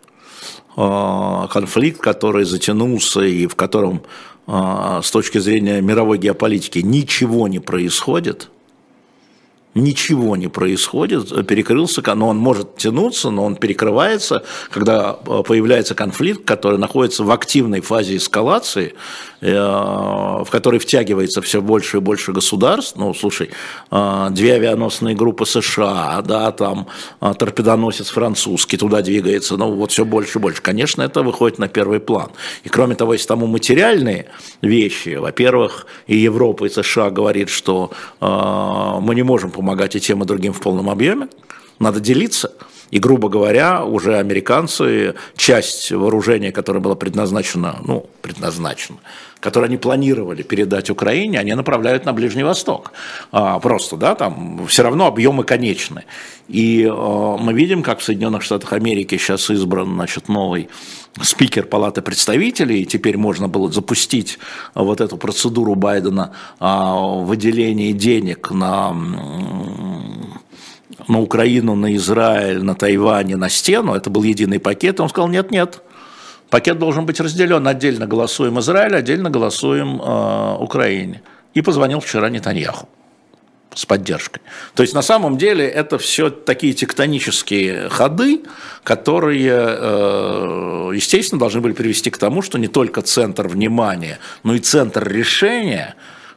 [0.75, 4.03] Конфликт, который затянулся и в котором
[4.47, 8.51] с точки зрения мировой геополитики ничего не происходит–
[9.77, 16.45] ничего не происходит, перекрылся, но он может тянуться, но он перекрывается, когда э, появляется конфликт,
[16.45, 18.95] который находится в активной фазе эскалации,
[19.43, 22.97] э, в который втягивается все больше и больше государств.
[22.97, 23.51] Ну, слушай,
[23.91, 26.87] э, две авианосные группы США, да, там
[27.21, 30.63] торпедоносец французский туда двигается, ну, вот все больше и больше.
[30.63, 32.31] Конечно, это выходит на первый план.
[32.65, 34.27] И кроме того, есть тому материальные
[34.63, 40.23] вещи, во-первых, и Европа, и США говорит, что мы не можем помогать помогать и тем,
[40.23, 41.27] и другим в полном объеме,
[41.81, 42.53] надо делиться.
[42.93, 48.99] И, грубо говоря, уже американцы часть вооружения, которое было предназначено, ну, предназначено,
[49.41, 52.93] которое они планировали передать Украине, они направляют на Ближний Восток.
[53.33, 56.05] А, просто, да, там все равно объемы конечны.
[56.49, 60.69] И а, мы видим, как в Соединенных Штатах Америки сейчас избран, значит, новый
[61.23, 64.39] спикер Палаты представителей, и теперь можно было запустить
[64.75, 68.95] вот эту процедуру Байдена а, выделения денег на
[71.09, 75.83] на Украину, на Израиль, на Тайвань, на стену, это был единый пакет, он сказал, нет-нет,
[76.51, 81.23] пакет должен быть разделен, отдельно голосуем Израиль, отдельно голосуем э, Украине.
[81.55, 82.89] И позвонил вчера Нетаньяху
[83.75, 84.41] с поддержкой.
[84.75, 88.43] То есть на самом деле это все такие тектонические ходы,
[88.83, 94.61] которые, э, естественно, должны были привести к тому, что не только центр внимания, но и
[94.61, 95.95] центр решения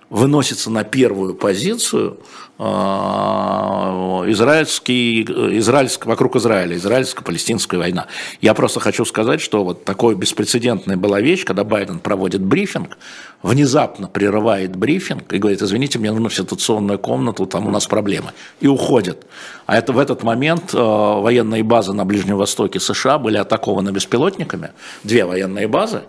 [0.09, 2.19] выносится на первую позицию
[2.61, 8.07] а, израильский, израильск, вокруг Израиля, израильско-палестинская война.
[8.41, 12.97] Я просто хочу сказать, что вот такой беспрецедентная была вещь, когда Байден проводит брифинг,
[13.43, 18.67] внезапно прерывает брифинг и говорит, извините, мне нужна ситуационную комнату, там у нас проблемы, и
[18.67, 19.25] уходит.
[19.65, 24.71] А это в этот момент э, военные базы на Ближнем Востоке США были атакованы беспилотниками,
[25.03, 26.01] две военные базы,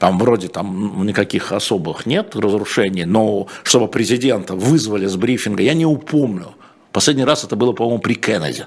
[0.00, 5.84] там вроде там никаких особых нет разрушений, но чтобы президента вызвали с брифинга, я не
[5.84, 6.54] упомню.
[6.90, 8.66] Последний раз это было, по-моему, при Кеннеди.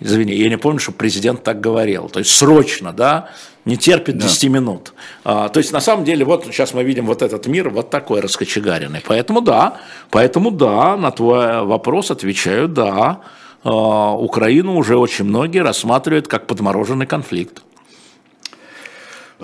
[0.00, 2.08] Извини, я не помню, что президент так говорил.
[2.08, 3.30] То есть срочно, да,
[3.64, 4.48] не терпит 10 да.
[4.48, 4.92] минут.
[5.24, 8.20] А, то есть на самом деле вот сейчас мы видим вот этот мир вот такой
[8.20, 9.00] раскочегаренный.
[9.06, 9.78] Поэтому да,
[10.10, 13.20] поэтому да, на твой вопрос отвечаю да.
[13.62, 17.62] А, Украину уже очень многие рассматривают как подмороженный конфликт.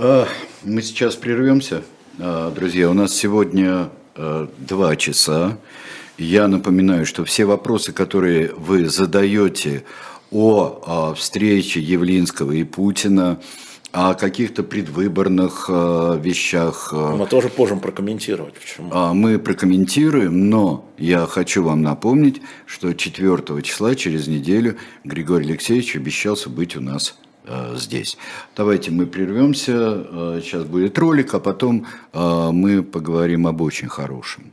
[0.02, 0.26] А,
[0.64, 1.82] мы сейчас прервемся.
[2.18, 5.58] А, друзья, у нас сегодня а, два часа.
[6.16, 9.84] Я напоминаю, что все вопросы, которые вы задаете
[10.30, 13.40] о встрече Явлинского и Путина,
[13.92, 16.94] о каких-то предвыборных вещах.
[16.94, 18.54] Мы тоже можем прокомментировать.
[18.54, 19.12] Почему?
[19.12, 26.48] Мы прокомментируем, но я хочу вам напомнить, что 4 числа, через неделю, Григорий Алексеевич обещался
[26.48, 27.16] быть у нас
[27.76, 28.16] здесь.
[28.56, 34.52] Давайте мы прервемся, э, сейчас будет ролик, а потом э, мы поговорим об очень хорошем.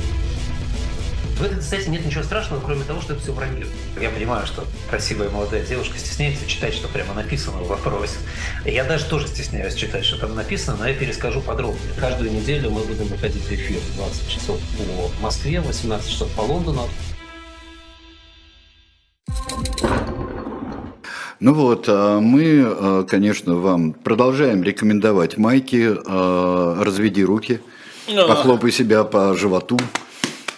[1.41, 3.65] В этой цитате нет ничего страшного, кроме того, что это все вранье.
[3.99, 8.17] Я понимаю, что красивая молодая девушка стесняется читать, что прямо написано в вопросе.
[8.63, 11.81] Я даже тоже стесняюсь читать, что там написано, но я перескажу подробнее.
[11.99, 16.87] Каждую неделю мы будем выходить в эфир 20 часов по Москве, 18 часов по Лондону.
[21.39, 27.61] Ну вот, а мы, а, конечно, вам продолжаем рекомендовать майки а, «Разведи руки»,
[28.05, 29.79] «Похлопай себя по животу».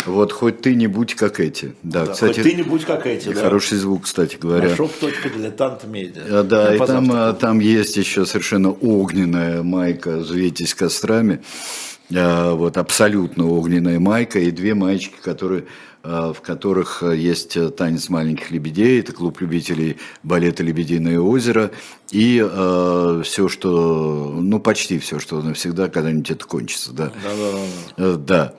[0.05, 1.73] Вот, хоть ты не будь как эти.
[1.83, 3.41] Да, Да, кстати, хоть ты не будь как эти, да.
[3.41, 4.69] хороший звук, кстати говоря.
[4.69, 6.39] Shop.diletant.media.
[6.39, 11.41] А, Да, Я и там, а, там есть еще совершенно огненная майка «Взвейтесь кострами».
[12.15, 15.65] А, Вот абсолютно огненная майка и две маечки, которые,
[16.03, 21.71] в которых а, есть а, танец маленьких лебедей, это клуб любителей балета «Лебединое озеро»,
[22.11, 22.37] и
[23.23, 27.05] все, что, ну почти все, что навсегда когда-нибудь это кончится, да.
[27.23, 27.57] Да-да-да.
[27.97, 28.53] Э, Да.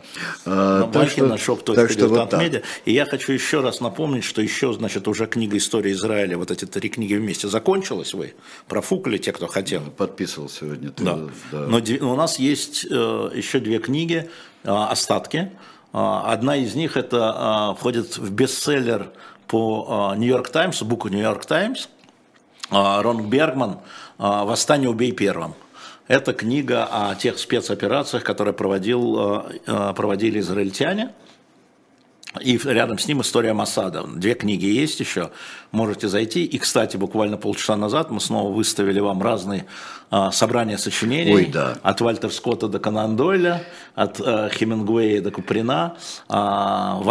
[0.45, 2.43] А, На так что- на shop так что вот так.
[2.43, 2.63] shop.diletant.media.
[2.85, 6.65] И я хочу еще раз напомнить, что еще, значит, уже книга «История Израиля», вот эти
[6.65, 8.35] три книги вместе закончилась, вы
[8.67, 9.83] профукали, те, кто хотел.
[9.83, 10.91] Подписывал сегодня.
[10.91, 11.21] ты, Да.
[11.53, 11.67] да.
[11.69, 14.29] Но у нас есть э, еще две книги,
[14.65, 15.53] э, остатки.
[15.95, 19.13] Э, одна из них это э, входит в бестселлер
[19.47, 21.87] по Нью-Йорк Таймс, буку Нью-Йорк Таймс.
[22.71, 23.77] Рон Бергман э,
[24.19, 25.55] «Восстание убей первым».
[26.09, 31.15] Это книга о тех спецоперациях, которые проводил, проводили израильтяне.
[32.43, 34.05] И рядом с ним история Масада.
[34.07, 35.31] Две книги есть еще,
[35.75, 36.45] можете зайти.
[36.45, 39.67] И, кстати, буквально полчаса назад мы снова выставили вам разные
[40.11, 41.35] а, собрания сочинений.
[41.35, 41.77] Ой, да.
[41.83, 43.65] От Вальтер Скотта до Конан Дойля,
[43.97, 45.97] от э, Хемингуэя до Куприна.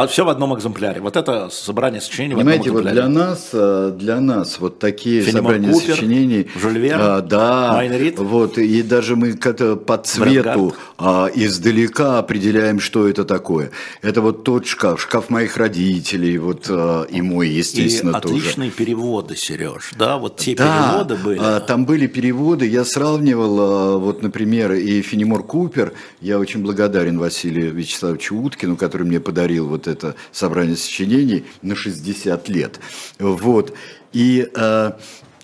[0.08, 1.02] все в одном экземпляре.
[1.02, 3.30] Вот это собрание сочинений Понимаете, в вот одном для экземпляре.
[3.30, 7.94] нас, э, для нас вот такие Фенемор собрания Купер, сочинений, Жюль Верн, а, да, Майн
[7.94, 8.20] Рид.
[8.20, 13.72] вот и даже мы как-то по цвету а, издалека определяем, что это такое.
[14.02, 18.53] Это вот тот шкаф, шкаф моих родителей, вот а, и мой, И естественно, тоже.
[18.54, 19.92] Отличные переводы, Сереж.
[19.98, 21.40] Да, вот те Да, переводы были.
[21.42, 27.18] а, там были переводы, я сравнивал, а, вот, например, и Фенемор Купер, я очень благодарен
[27.20, 32.80] Василию Вячеславовичу Уткину, который мне подарил вот это собрание сочинений на 60 лет.
[33.20, 33.74] Вот,
[34.14, 34.92] и э,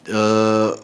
[0.07, 0.75] э,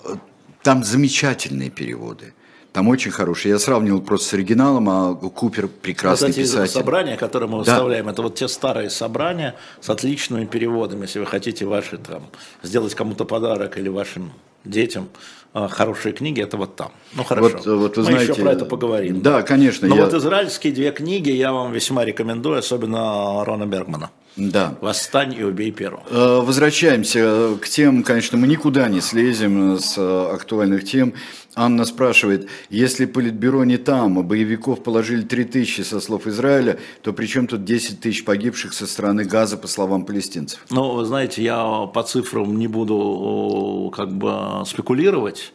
[0.64, 2.34] там замечательные переводы.
[2.76, 3.52] Там очень хорошие.
[3.54, 6.74] Я сравнивал просто с оригиналом, а Купер прекрасный Вот эти писатель.
[6.74, 7.72] собрания, которые мы Да.
[7.72, 11.04] выставляем, это вот те старые собрания с отличными переводами.
[11.04, 12.24] Если вы хотите ваши там
[12.64, 14.34] сделать кому-то подарок или вашим
[14.66, 15.08] детям
[15.54, 16.92] а, хорошие книги, это вот там.
[17.14, 17.48] Ну хорошо.
[17.50, 19.22] Вот, вот вы мы знаете, еще про это поговорим.
[19.22, 19.88] Да, конечно.
[19.88, 24.10] Но я- вот израильские две книги я вам весьма рекомендую, особенно Рона Бергмана.
[24.36, 24.76] Да.
[24.82, 26.04] «Восстань и убей первого».
[26.10, 31.14] Э, Возвращаемся к тем, конечно, мы никуда не слезем с э, актуальных тем.
[31.56, 37.14] Анна спрашивает, если Политбюро не там, а боевиков положили 3 тысячи со слов Израиля, то
[37.14, 40.60] при чем тут 10 тысяч погибших со стороны Газа, по словам палестинцев?
[40.70, 45.54] Ну, вы знаете, я по цифрам не буду как бы спекулировать,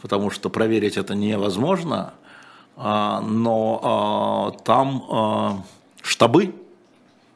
[0.00, 2.14] потому что проверить это невозможно.
[2.76, 5.64] А, Но а, там а,
[6.02, 6.54] штабы,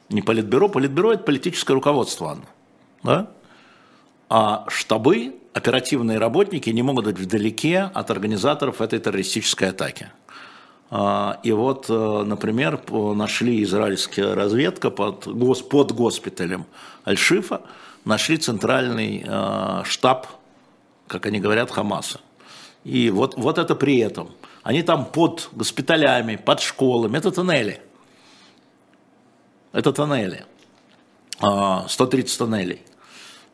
[0.09, 2.45] не политбюро, политбюро это политическое руководство, Анна,
[3.03, 3.31] да?
[4.29, 10.11] А штабы, оперативные работники не могут быть вдалеке от организаторов этой террористической атаки.
[10.91, 16.67] А, И вот, э, например, нашли израильская разведка под, гос- под госпиталем
[17.07, 17.61] Аль-Шифа,
[18.05, 20.27] нашли центральный э, штаб,
[21.07, 22.21] как они говорят, Хамаса.
[22.85, 24.31] И вот, вот это при этом.
[24.63, 27.81] Они там под госпиталями, под школами, это тоннели.
[29.73, 30.45] Это тоннели.
[31.41, 32.83] А, 130 тоннелей,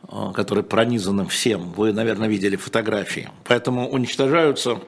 [0.09, 1.73] а, которые пронизаны всем.
[1.73, 3.29] Вы, наверное, видели фотографии.
[3.45, 4.81] Поэтому уничтожаются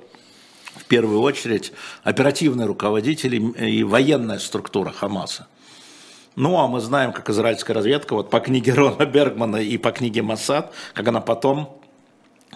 [0.77, 5.47] в первую очередь оперативные руководители и военная структура Хамаса.
[6.37, 10.23] Ну, а мы знаем, как израильская разведка, вот по книге Рона Бергмана и по книге
[10.23, 11.81] Моссад, как она потом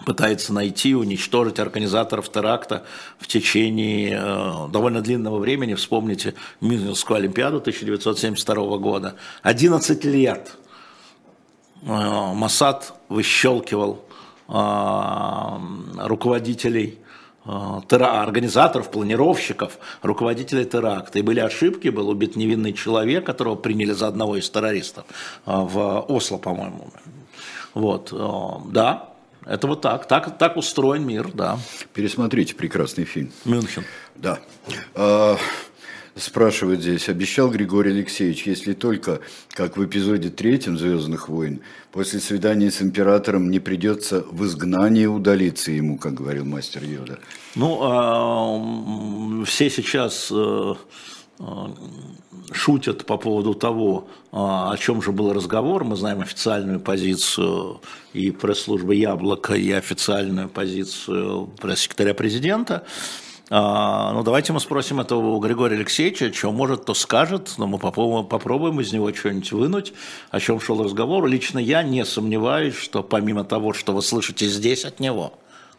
[0.05, 2.83] пытается найти, уничтожить организаторов теракта
[3.17, 5.73] в течение э, довольно длинного времени.
[5.75, 9.15] Вспомните Мюнхенскую Олимпиаду 1972 года.
[9.43, 10.51] 11 лет
[11.81, 14.03] э, Моссад выщелкивал
[14.47, 14.53] э,
[15.97, 16.99] руководителей
[17.45, 21.19] э, организаторов, планировщиков, руководителей теракта.
[21.19, 25.05] И были ошибки, был убит невинный человек, которого приняли за одного из террористов
[25.45, 26.89] э, в Осло, по-моему.
[27.73, 29.08] Вот, э, да,
[29.49, 31.59] это вот так, так, так устроен мир, да,
[31.93, 33.31] Пересмотрите прекрасный фильм.
[33.45, 33.83] Мюнхен.
[34.15, 34.39] Да.
[34.95, 35.37] А,
[36.15, 39.21] Спрашивают здесь, обещал Григорий Алексеевич, если только,
[39.51, 41.61] как в эпизоде третьем «Звездных войн»,
[41.91, 47.19] после свидания с императором не придется в изгнание удалиться ему, как говорил мастер Йода.
[47.55, 50.73] Ну, а, все сейчас э,
[52.51, 55.83] шутят по поводу того, о чем же был разговор.
[55.83, 57.81] Мы знаем официальную позицию
[58.13, 62.83] и пресс-службы «Яблоко», и официальную позицию пресс-секретаря президента.
[63.51, 68.79] Ну, давайте мы спросим этого у Григория Алексеевича, что может, то скажет, но мы попробуем
[68.79, 69.93] из него что-нибудь вынуть,
[70.29, 71.25] о чем шел разговор.
[71.25, 75.33] Лично я не сомневаюсь, что помимо того, что вы слышите здесь от него,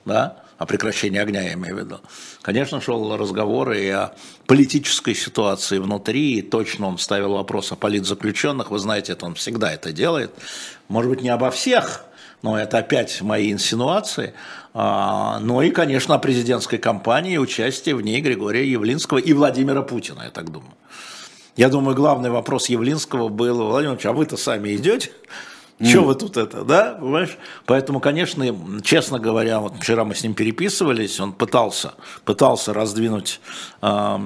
[0.04, 2.00] да, о прекращении огня, я имею в виду.
[2.42, 4.14] Конечно, шел разговор и о
[4.50, 9.72] политической ситуации внутри, и точно он ставил вопрос о политзаключенных, вы знаете, это он всегда
[9.72, 10.32] это делает.
[10.88, 12.04] Может быть, не обо всех,
[12.42, 14.34] но это опять мои инсинуации.
[14.74, 20.22] А, ну и, конечно, о президентской кампании, участие в ней Григория Явлинского и Владимира Путина,
[20.24, 20.74] я так думаю.
[21.54, 25.12] Я думаю, главный вопрос Явлинского был, Владимир Ильич, а вы-то сами идете?
[25.82, 27.38] Что вы тут это, да, понимаешь?
[27.64, 28.44] Поэтому, конечно,
[28.82, 33.40] честно говоря, вот вчера мы с ним переписывались, он пытался, пытался раздвинуть
[33.80, 34.18] э,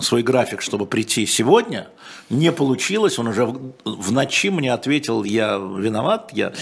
[0.00, 1.88] свой график, чтобы прийти сегодня,
[2.32, 6.52] не получилось, он уже в, в ночи мне ответил, я виноват, я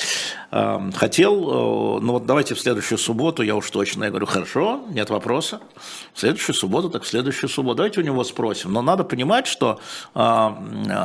[0.50, 4.82] э, хотел, э, ну вот давайте в следующую субботу, я уж точно, я говорю, хорошо,
[4.90, 5.60] нет вопроса,
[6.12, 9.80] в следующую субботу, так в следующую субботу, давайте у него спросим, но надо понимать, что
[10.14, 10.48] э,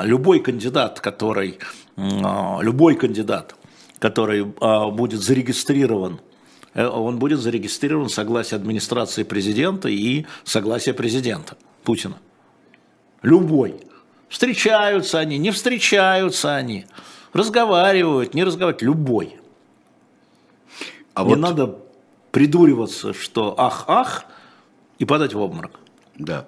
[0.04, 1.60] любой кандидат, который
[1.98, 3.56] а, любой кандидат,
[4.00, 6.20] который а, будет зарегистрирован,
[6.74, 12.18] э, он будет зарегистрирован согласие администрации президента и согласие президента Путина.
[13.22, 13.76] Любой.
[14.36, 16.88] Встречаются они, не встречаются они,
[17.32, 19.38] разговаривают, не разговаривают, любой.
[21.14, 21.40] А не вот...
[21.40, 21.78] надо
[22.32, 24.26] придуриваться, что ах-ах,
[25.00, 25.80] и падать в обморок.
[26.18, 26.48] Да.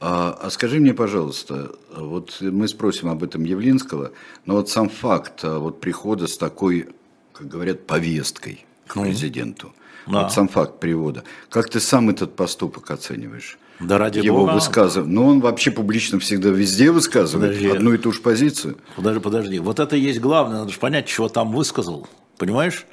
[0.00, 4.12] А, а скажи мне, пожалуйста, вот мы спросим об этом Явлинского,
[4.46, 6.90] но вот сам факт а, вот прихода с такой,
[7.32, 9.74] как говорят, повесткой к президенту,
[10.06, 10.22] да.
[10.22, 13.58] вот сам факт привода, как ты сам этот поступок оцениваешь?
[13.80, 14.52] Да ради его Бога.
[14.52, 15.12] высказывание.
[15.14, 17.76] Но он вообще публично всегда везде высказывает подожди.
[17.76, 18.76] одну и ту же позицию.
[18.96, 19.58] Подожди, подожди.
[19.58, 20.60] Вот это и есть главное.
[20.60, 22.06] Надо же понять, чего там высказал.
[22.38, 22.86] Понимаешь?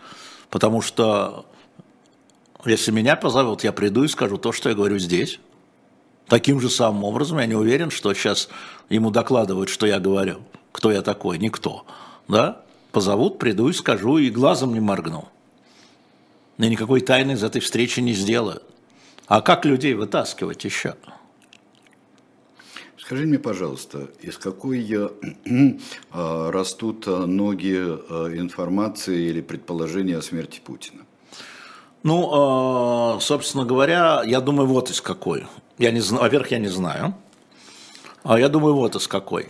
[0.49, 1.45] Потому что
[2.65, 5.39] если меня позовут, я приду и скажу то, что я говорю здесь.
[6.27, 8.49] Таким же самым образом я не уверен, что сейчас
[8.89, 10.41] ему докладывают, что я говорю.
[10.71, 11.37] Кто я такой?
[11.37, 11.85] Никто.
[12.27, 12.61] Да?
[12.91, 15.27] Позовут, приду и скажу, и глазом не моргну.
[16.57, 18.61] И никакой тайны из этой встречи не сделаю.
[19.31, 20.95] А как людей вытаскивать еще?
[22.97, 25.77] Скажи мне, пожалуйста, из какой э,
[26.51, 31.03] растут ноги э, информации или предположения о смерти Путина?
[32.03, 35.47] Ну, собственно говоря, я думаю, вот из какой.
[35.77, 37.15] Я не знаю, во-первых, я не знаю.
[38.23, 39.47] А я думаю, вот из какой.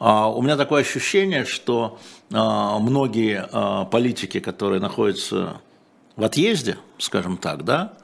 [0.00, 2.00] А у меня такое ощущение, что
[2.32, 5.60] а, многие а, политики, которые находятся
[6.16, 7.99] в отъезде, скажем так, да, а,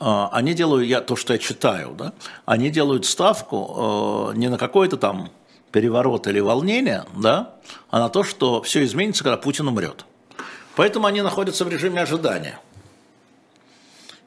[0.00, 2.12] они делают, я, то, что я читаю, да,
[2.46, 5.30] они делают ставку не на какой-то там
[5.72, 7.54] переворот или волнение, да,
[7.90, 10.06] а на то, что все изменится, когда Путин умрет.
[10.74, 12.58] Поэтому они находятся в режиме ожидания–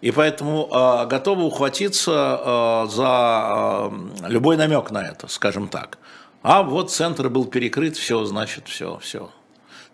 [0.04, 5.98] и поэтому э, готовы ухватиться э, за э, любой намек на это, скажем так.
[6.42, 9.32] А вот центр был перекрыт, все, значит, все, все.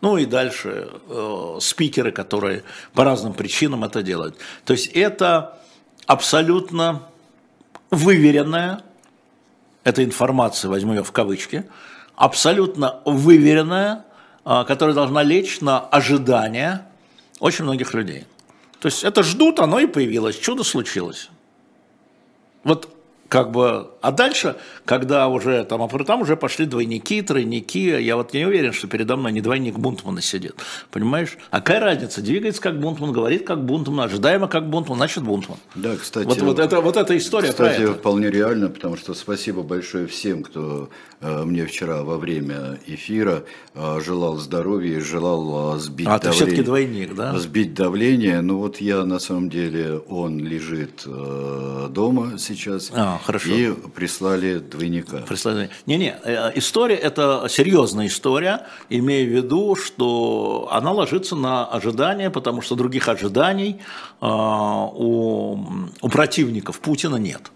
[0.01, 2.63] Ну и дальше э, спикеры, которые
[2.95, 4.36] по разным причинам это делают.
[4.65, 5.59] То есть это
[6.10, 7.03] абсолютно
[7.91, 8.82] выверенная,
[9.84, 11.70] эта информация, возьму ее в кавычки,
[12.16, 14.05] абсолютно выверенная,
[14.43, 16.88] э, которая должна лечь на ожидания
[17.39, 18.26] очень многих людей.
[18.80, 21.30] То есть это ждут, оно и появилось, чудо случилось.
[22.64, 22.89] Вот
[23.28, 28.34] как бы, а дальше, когда уже там, а там уже пошли двойники, тройники, я вот
[28.34, 30.56] не уверен, что передо мной не двойник Бунтмана сидит,
[30.91, 31.38] понимаешь?
[31.52, 35.58] А какая разница, двигается как Бунтман, говорит как Бунтман, ожидаемо как Бунтман, значит Бунтман.
[35.76, 36.28] Да, кстати.
[36.28, 40.89] Вот, вот, это, вот эта история Кстати, вполне реально, потому что спасибо большое всем, кто
[41.22, 43.43] э, мне вчера во время эфира
[43.74, 46.30] э, желал здоровья и желал э, сбить а, давление.
[46.30, 47.38] А ты все-таки двойник, да?
[47.38, 52.91] Сбить давление, ну вот я на самом деле, он лежит дома сейчас.
[52.93, 53.50] А, хорошо.
[53.50, 55.17] И прислали двойника.
[55.27, 55.69] Прислали.
[55.85, 62.61] Не-не, э, история это серьезная история, имея в виду, что она ложится на ожидания, потому
[62.61, 63.81] что других ожиданий
[64.21, 65.59] э, у,
[66.01, 67.51] у противников Путина нет.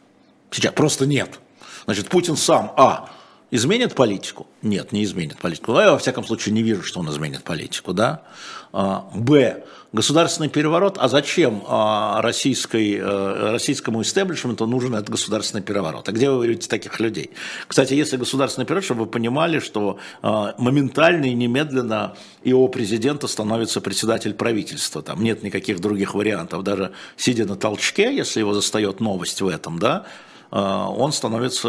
[0.51, 1.39] Сейчас просто нет.
[1.85, 3.09] Значит, Путин сам, а,
[3.55, 4.47] изменит политику?
[4.61, 5.73] Нет, не изменит политику.
[5.79, 8.23] Я, во всяком случае, не вижу, что он изменит политику, да.
[8.71, 16.09] А, б, Государственный переворот, а зачем а, российской, э, российскому истеблишменту нужен этот государственный переворот?
[16.09, 17.29] А где вы видите таких людей?
[17.67, 23.81] Кстати, если государственный переворот, чтобы вы понимали, что а, моментально и немедленно его президента становится
[23.81, 29.41] председатель правительства, там нет никаких других вариантов, даже сидя на толчке, если его застает новость
[29.41, 30.07] в этом, да,
[30.55, 31.67] он становится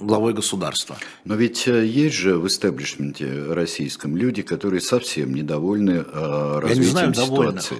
[0.00, 0.96] главой государства.
[1.24, 7.14] Но ведь есть же в истеблишменте российском люди, которые совсем недовольны развитием Я не знаю
[7.14, 7.28] ситуации.
[7.28, 7.72] Довольных.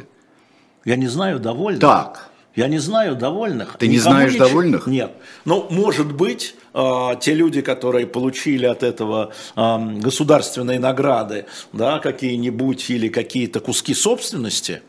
[0.84, 1.80] Я не знаю довольных.
[1.80, 2.30] Так.
[2.56, 3.76] Я не знаю довольных.
[3.78, 4.48] Ты не знаешь ничего...
[4.48, 4.86] довольных?
[4.86, 5.12] Нет.
[5.44, 11.44] Ну, может быть, э, те люди, которые получили от этого э, государственные награды,
[11.74, 14.80] да, какие-нибудь или какие-то куски собственности,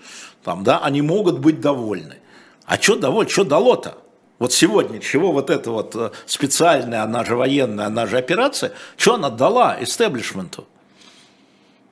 [0.45, 2.15] там, да, они могут быть довольны.
[2.65, 3.29] А что довольны?
[3.29, 3.97] Что дало-то?
[4.39, 9.15] Вот сегодня, чего вот эта вот э, специальная, она же военная, она же операция, что
[9.15, 10.67] она дала истеблишменту?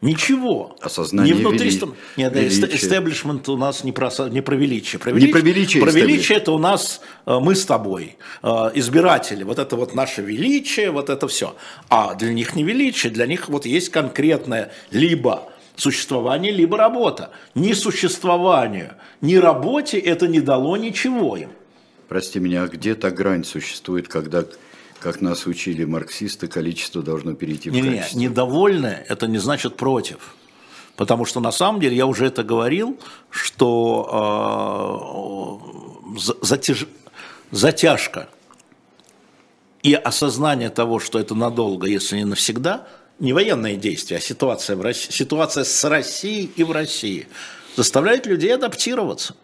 [0.01, 0.75] Ничего.
[0.81, 1.93] Осознание не внутри вели...
[2.17, 2.75] Нет, величия.
[2.75, 4.99] истеблишмент у нас не про, не про величие.
[4.99, 5.81] Про величие, не про величие.
[5.81, 9.43] Про величие это у нас э, мы с тобой, э, избиратели.
[9.43, 11.55] Вот это вот наше величие, вот это все.
[11.89, 17.31] А для них не величие, для них вот есть конкретное либо существование, либо работа.
[17.55, 21.49] Ни существованию, ни работе это не дало ничего им.
[22.07, 24.45] Прости меня, а где та грань существует, когда
[24.99, 28.17] как нас учили марксисты, количество должно перейти в не, качество.
[28.17, 30.35] Не, недовольны– это не значит против.
[30.95, 32.97] Потому что на самом деле, я уже это говорил,
[33.29, 34.09] что
[36.15, 36.87] э, затяж,
[37.51, 38.29] затяжка
[39.83, 42.87] и осознание того, что это надолго, если не навсегда,
[43.19, 47.27] не военные действия, а ситуация, в России, ситуация с Россией и в России,
[47.75, 49.35] заставляет людей адаптироваться.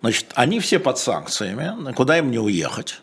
[0.00, 3.00] Значит, они все под санкциями, куда им не уехать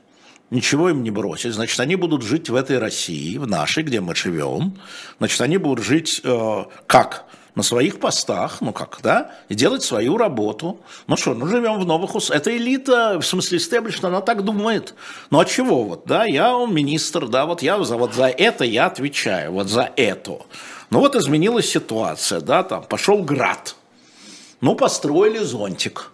[0.53, 4.15] ничего им не бросить, значит, они будут жить в этой России, в нашей, где мы
[4.15, 4.77] живем,
[5.17, 7.25] значит, они будут жить э, как?
[7.55, 10.79] на своих постах, ну как, да, и делать свою работу.
[11.05, 12.41] Ну что, ну живем в новых условиях.
[12.41, 14.95] Это элита, в смысле истеблишн, она так думает.
[15.29, 18.87] Ну а чего вот, да, я министр, да, вот я за, вот за это я
[18.87, 20.39] отвечаю, вот за это.
[20.89, 23.75] Ну вот изменилась ситуация, да, там пошел град.
[24.59, 26.09] Ну построили зонтик.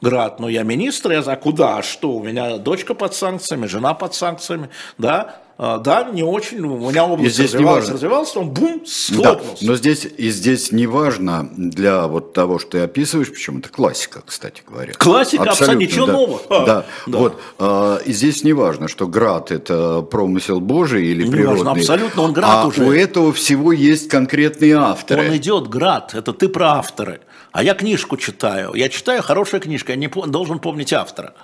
[0.00, 3.94] Град, ну я министр, я за куда, а что, у меня дочка под санкциями, жена
[3.94, 9.64] под санкциями, да, да, не очень, у меня область здесь развивалась, развивалась, он бум, схлопнулся.
[9.64, 13.68] Да, но здесь, и здесь не важно для вот того, что ты описываешь, почему это
[13.68, 14.92] классика, кстати говоря.
[14.92, 16.40] Классика, абсолютно, ничего да, нового.
[16.48, 21.30] Да, да, вот, а, и здесь не важно, что град это промысел Божий или не
[21.32, 21.64] природный.
[21.64, 22.84] Важно, абсолютно, он град а уже.
[22.84, 25.26] у этого всего есть конкретные авторы.
[25.28, 27.20] Он идет, град, это ты про авторы.
[27.50, 28.74] А я книжку читаю.
[28.74, 31.34] Я читаю хорошая книжка, я не должен помнить автора.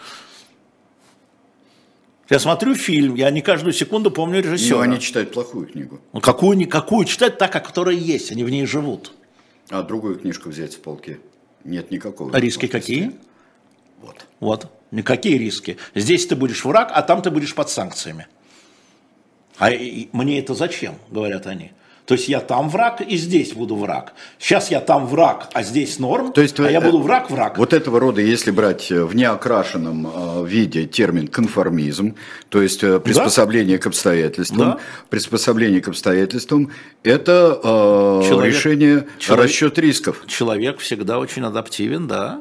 [2.30, 4.78] Я смотрю фильм, я не каждую секунду помню режиссера.
[4.78, 6.00] Но они читают плохую книгу.
[6.12, 9.12] Ну, какую, какую читать, так, как которая есть, они в ней живут.
[9.68, 11.18] А другую книжку взять в полке?
[11.64, 12.30] Нет никакого.
[12.34, 13.12] А риски какие?
[14.00, 14.26] Вот.
[14.40, 14.66] Вот.
[14.90, 15.76] Никакие риски.
[15.94, 18.26] Здесь ты будешь враг, а там ты будешь под санкциями.
[19.58, 21.72] А мне это зачем, говорят они.
[22.06, 24.12] То есть я там враг и здесь буду враг.
[24.38, 27.56] Сейчас я там враг, а здесь норм, То есть, а я буду враг-враг.
[27.56, 30.06] Вот этого рода, если брать в неокрашенном
[30.42, 32.14] э, виде термин конформизм,
[32.50, 33.82] то есть э, приспособление да?
[33.82, 34.78] к обстоятельствам, да?
[35.08, 36.70] приспособление к обстоятельствам,
[37.02, 40.24] это э, человек, решение, человек, расчет рисков.
[40.26, 42.40] Человек всегда очень адаптивен, да,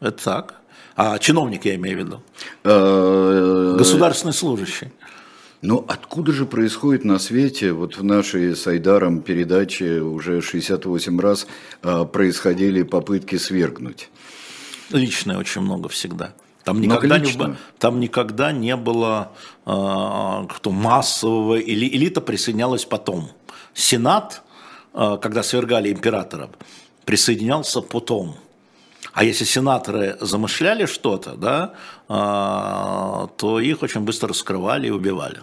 [0.00, 0.54] это так.
[0.96, 2.22] А чиновник я имею в виду?
[2.64, 4.90] Э, Государственный служащий.
[5.62, 11.46] Но откуда же происходит на свете, вот в нашей с Айдаром передаче уже 68 раз
[11.82, 14.10] э, происходили попытки свергнуть?
[14.90, 16.34] Личное очень много всегда.
[16.64, 19.32] Там никогда, не, там никогда не было
[19.64, 23.30] э, кто массового, или элита присоединялась потом.
[23.72, 24.42] Сенат,
[24.94, 26.50] э, когда свергали императора,
[27.04, 28.34] присоединялся потом.
[29.12, 31.74] А если сенаторы замышляли что-то, да,
[32.08, 35.40] э, то их очень быстро раскрывали и убивали.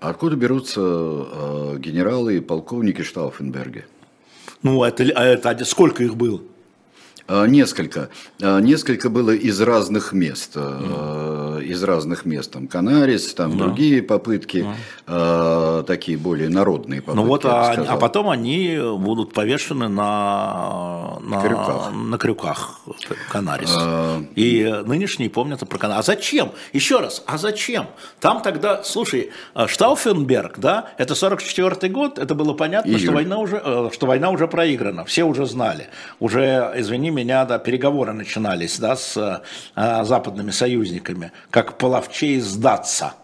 [0.00, 3.84] А откуда берутся э, генералы и полковники Штауфенберга?
[4.62, 6.40] Ну, это, а это сколько их было?
[7.28, 8.08] А, несколько.
[8.40, 10.56] А, несколько было из разных мест.
[10.56, 11.64] Mm.
[11.64, 12.52] Из разных мест.
[12.52, 13.56] Там Канарис, там mm.
[13.56, 14.66] другие попытки,
[15.06, 15.84] mm.
[15.84, 17.16] такие более народные попытки.
[17.16, 21.92] Ну вот, а, а потом они будут повешены на, на, крюках.
[21.92, 22.80] на крюках
[23.30, 23.74] Канарис.
[23.76, 24.22] А...
[24.36, 26.00] И нынешние помнят про Канарис.
[26.00, 26.52] А зачем?
[26.72, 27.86] Еще раз, а зачем?
[28.20, 29.30] Там тогда, слушай,
[29.66, 34.46] Штауфенберг, да, это 44 год, это было понятно, что война, уже, э, что война уже
[34.46, 35.04] проиграна.
[35.04, 35.88] Все уже знали.
[36.20, 39.42] Уже, извини меня, да, переговоры начинались да, с
[39.74, 43.14] а, западными союзниками, как половчей сдаться.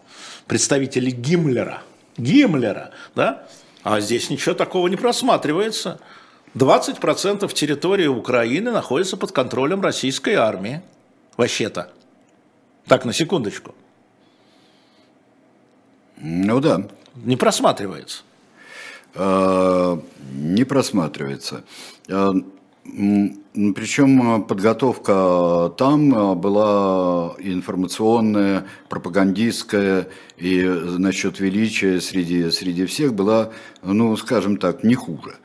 [0.47, 1.81] Представители Гиммлера.
[2.17, 3.45] Гиммлера, да?
[3.83, 5.99] А здесь ничего такого не просматривается.
[6.55, 10.81] 20% территории Украины находится под контролем российской армии.
[11.37, 11.89] Вообще-то.
[12.87, 13.73] Так, на секундочку.
[16.17, 16.87] Ну да.
[17.15, 18.23] Не просматривается.
[19.15, 19.99] А,
[20.31, 21.63] не просматривается.
[22.09, 22.33] А,
[22.83, 34.57] Причем подготовка там была информационная, пропагандистская, и насчет величия среди, среди всех была, ну, скажем
[34.57, 35.35] так, не хуже.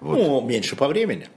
[0.00, 0.18] Вот.
[0.18, 1.28] Ну, меньше по времени.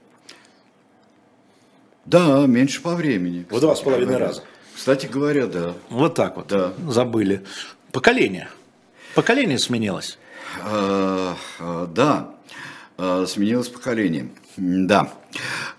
[2.06, 3.46] Да, меньше по времени.
[3.50, 4.44] В два с половиной раза.
[4.76, 5.74] Кстати говоря, да.
[5.90, 6.48] Вот так вот.
[6.48, 6.74] Да.
[6.90, 7.44] Забыли.
[7.92, 8.50] Поколение.
[9.16, 10.20] Поколение сменилось.
[10.62, 12.32] А, а, да,
[12.98, 14.30] а, сменилось поколение.
[14.58, 15.14] Да.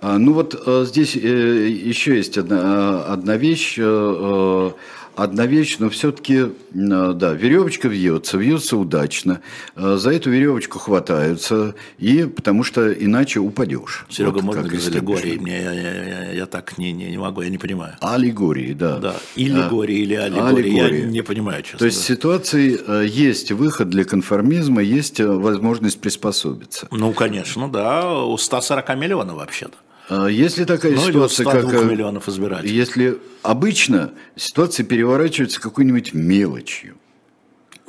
[0.03, 4.71] Ну вот здесь э, еще есть одна, одна вещь э,
[5.17, 9.41] одна вещь, но все-таки, да, веревочка вьется, вьется удачно.
[9.75, 14.07] Э, за эту веревочку хватаются, и потому что иначе упадешь.
[14.09, 15.39] Серега, вот, можно без аллегории?
[15.39, 17.95] Мне, я, я, я, я так не, не, не могу, я не понимаю.
[18.01, 18.99] Аллегории, да.
[18.99, 23.89] Да, аллегории или аллегории, я не понимаю, честно То есть в ситуации э, есть выход
[23.89, 26.89] для конформизма, есть э, возможность приспособиться.
[26.91, 29.77] Ну, конечно, да, у 140 миллионов вообще-то.
[30.09, 32.73] А если такая ну, ситуация, как э, миллионов избирателей.
[32.73, 36.97] Если обычно ситуация переворачивается какой-нибудь мелочью.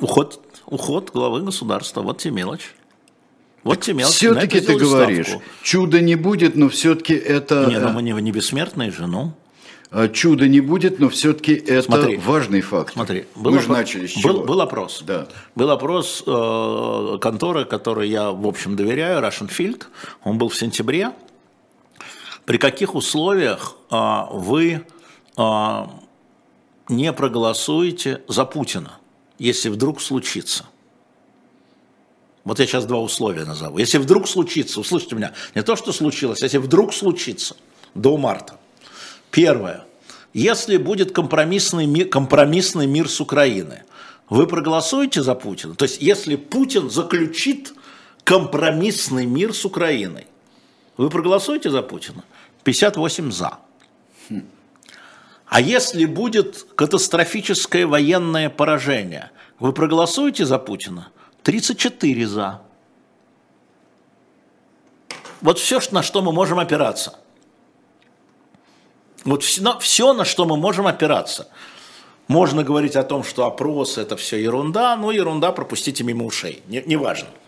[0.00, 2.74] Уход, уход главы государства, вот тебе мелочь.
[3.62, 4.14] Вот тебе мелочь.
[4.14, 5.44] Все-таки ты говоришь, ставку.
[5.62, 7.66] чуда не будет, но все-таки это...
[7.66, 9.34] Не, ну мы не, не бессмертные же, ну.
[9.90, 12.92] А, чуда не будет, но все-таки это смотри, важный факт.
[12.92, 14.34] Смотри, был мы же начали с чего?
[14.34, 15.02] Был, был опрос.
[15.06, 15.28] Да.
[15.54, 19.84] Был опрос э, конторы, которой я, в общем, доверяю, Russian Field.
[20.24, 21.12] Он был в сентябре
[22.48, 24.86] при каких условиях а, вы
[25.36, 26.00] а,
[26.88, 28.92] не проголосуете за Путина,
[29.38, 30.64] если вдруг случится?
[32.44, 33.76] Вот я сейчас два условия назову.
[33.76, 37.54] Если вдруг случится, услышите меня, не то, что случилось, если вдруг случится
[37.94, 38.58] до марта.
[39.30, 39.84] Первое.
[40.32, 43.80] Если будет компромиссный мир, компромиссный мир с Украиной,
[44.30, 45.74] вы проголосуете за Путина?
[45.74, 47.74] То есть, если Путин заключит
[48.24, 50.28] компромиссный мир с Украиной,
[50.98, 52.24] вы проголосуете за Путина?
[52.64, 53.58] 58 за.
[55.46, 61.08] А если будет катастрофическое военное поражение, вы проголосуете за Путина?
[61.44, 62.60] 34 за.
[65.40, 67.18] Вот все, на что мы можем опираться.
[69.24, 71.48] Вот все, все, на что мы можем опираться.
[72.26, 76.62] Можно говорить о том, что опрос это все ерунда, но ерунда пропустите мимо ушей.
[76.66, 77.28] Неважно.
[77.28, 77.47] Не, не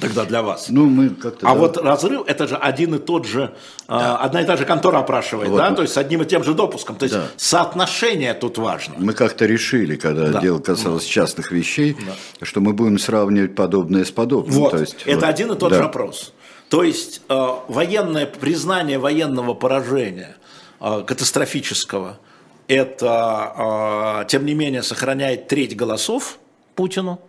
[0.00, 0.66] тогда для вас.
[0.68, 1.46] Ну, мы как-то...
[1.48, 1.58] А да.
[1.58, 3.54] вот разрыв, это же один и тот же,
[3.86, 4.16] а, да.
[4.18, 5.58] одна и та же контора опрашивает, вот.
[5.58, 6.96] да, то есть с одним и тем же допуском.
[6.96, 7.26] То есть да.
[7.36, 8.94] соотношение тут важно.
[8.98, 10.40] Мы как-то решили, когда да.
[10.40, 11.10] дело касалось да.
[11.10, 11.96] частных вещей,
[12.40, 12.46] да.
[12.46, 14.54] что мы будем сравнивать подобное с подобным.
[14.54, 15.28] Вот, то есть, это вот.
[15.28, 15.78] один и тот да.
[15.78, 16.32] же опрос.
[16.68, 20.36] То есть э, военное признание военного поражения
[20.80, 22.18] э, катастрофического,
[22.66, 26.38] это, э, тем не менее, сохраняет треть голосов
[26.74, 27.20] Путину,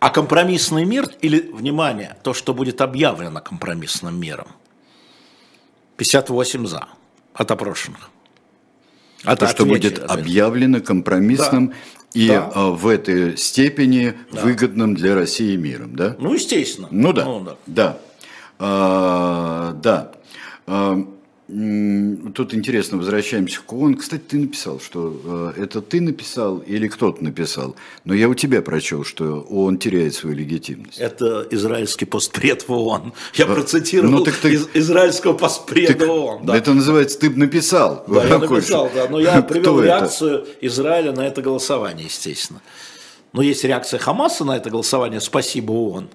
[0.00, 4.48] а компромиссный мир, или, внимание, то, что будет объявлено компромиссным миром,
[5.98, 6.88] 58 за
[7.34, 8.10] от опрошенных.
[9.24, 11.74] А то, что будет объявлено компромиссным да.
[12.14, 12.50] и да.
[12.54, 14.40] А, в этой степени да.
[14.40, 16.16] выгодным для России миром, да?
[16.18, 16.88] Ну, естественно.
[16.90, 17.56] Ну да, ну, да.
[17.66, 17.98] Да.
[18.58, 20.12] А, да.
[22.34, 23.96] Тут интересно, возвращаемся к ООН.
[23.96, 27.74] Кстати, ты написал, что э, это ты написал или кто-то написал,
[28.04, 30.98] но я у тебя прочел, что ООН теряет свою легитимность.
[30.98, 33.12] Это израильский постпред в ООН.
[33.34, 36.46] Я а, процитировал ну, так ты, из, израильского постпреда так, ООН.
[36.46, 36.56] Да.
[36.56, 38.04] Это называется, ты написал.
[38.06, 40.50] Да, я написал, да, но я привел реакцию это?
[40.60, 42.62] Израиля на это голосование, естественно.
[43.32, 46.10] Но есть реакция Хамаса на это голосование, спасибо ООН.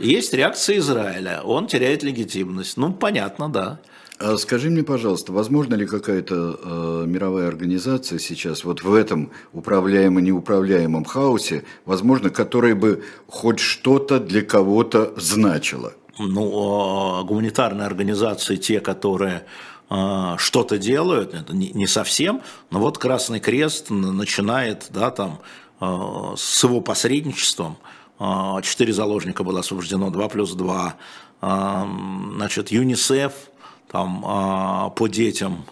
[0.00, 2.76] Есть реакция Израиля, он теряет легитимность.
[2.76, 3.78] Ну, понятно, да.
[4.20, 11.04] А скажи мне, пожалуйста, возможно ли какая-то э, мировая организация сейчас вот в этом управляемо-неуправляемом
[11.04, 15.92] хаосе, возможно, которая бы хоть что-то для кого-то значила?
[16.18, 19.44] Ну, э, гуманитарные организации, те, которые
[19.88, 22.42] э, что-то делают, это не, не совсем,
[22.72, 25.38] но вот Красный Крест начинает, да, там,
[25.80, 25.86] э,
[26.36, 27.78] с его посредничеством,
[28.18, 28.24] э,
[28.64, 30.96] четыре заложника было освобождено, два плюс два,
[31.40, 31.84] э,
[32.34, 33.32] значит, ЮНИСЕФ,
[33.90, 35.64] там а, по детям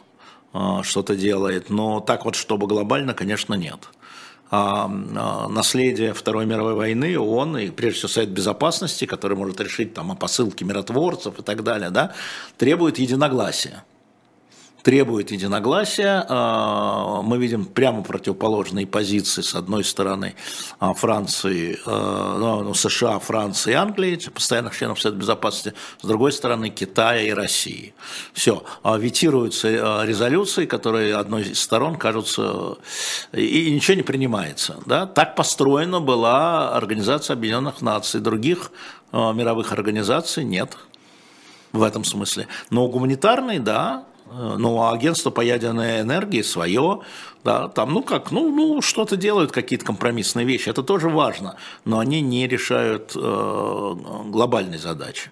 [0.53, 3.89] а, что-то делает, но так вот, чтобы глобально, конечно, нет.
[4.51, 10.13] А, наследие Второй мировой войны, он и прежде всего Совет Безопасности, который может решить там
[10.13, 12.15] о посылке миротворцев и так далее, да,
[12.57, 13.85] требует единогласия
[14.87, 16.25] требует единогласия.
[16.29, 19.43] А, мы видим прямо противоположные позиции.
[19.43, 20.37] С одной стороны
[20.79, 25.75] а, Франции, а, ну, ну США, Франции и Англии, постоянных членов Совета Безопасности.
[26.01, 27.95] С другой стороны Китая и России.
[28.33, 28.63] Все.
[28.85, 32.77] Ветируются резолюции, которые одной из сторон кажутся...
[33.33, 34.77] И ничего не принимается.
[34.87, 35.07] Да?
[35.07, 38.21] Так построена была Организация Объединенных Наций.
[38.21, 38.71] Других
[39.13, 40.77] мировых организаций нет.
[41.73, 42.47] в этом смысле.
[42.71, 47.01] Но гуманитарный, да, ну, а агентство по ядерной энергии свое,
[47.45, 51.99] да, там, ну как, ну, ну что-то делают, какие-то компромиссные вещи, это тоже важно, но
[51.99, 53.95] они не решают э,
[54.27, 55.31] глобальной задачи.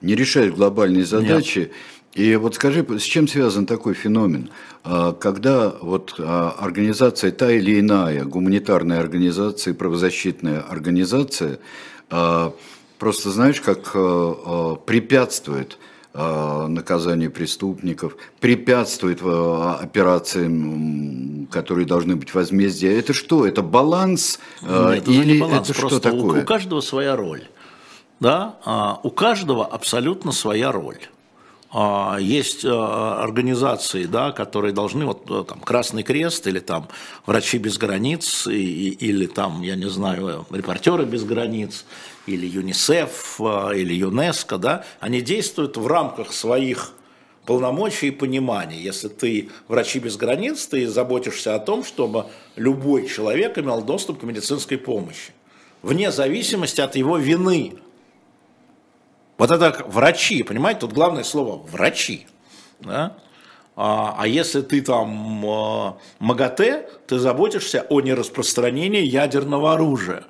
[0.00, 1.58] Не решают глобальные задачи.
[1.58, 1.72] Нет.
[2.16, 4.48] И вот скажи, с чем связан такой феномен,
[4.84, 11.58] а, когда вот а, организация та или иная, гуманитарная организация, правозащитная организация,
[12.08, 12.54] а,
[12.98, 13.92] просто знаешь, как
[14.86, 15.76] препятствует
[16.18, 22.98] Э, наказанию преступников, препятствует э, операциям, которые должны быть возмездия.
[22.98, 23.46] Это что?
[23.46, 26.40] Это баланс э, Нет, или не баланс, это что такое?
[26.40, 27.42] У, у каждого своя роль.
[28.18, 28.56] Да?
[28.64, 31.00] А, у каждого абсолютно своя роль.
[31.78, 36.88] А, есть организации, да, которые должны, вот там Красный Крест или там
[37.26, 41.84] Врачи без границ, или там, я не знаю, Репортеры без границ,
[42.26, 46.92] или ЮНИСЕФ, а, или ЮНЕСКО, да, они действуют в рамках своих
[47.44, 48.80] полномочий и понимания.
[48.80, 52.24] Если ты врачи без границ, ты заботишься о том, чтобы
[52.56, 55.32] любой человек имел доступ к медицинской помощи,
[55.82, 57.74] вне зависимости от его вины.
[59.38, 62.26] Вот это врачи, понимаете, тут главное слово врачи.
[62.80, 63.16] Да?
[63.76, 70.24] А, а если ты там э, МАГАТЭ, ты заботишься о нераспространении ядерного оружия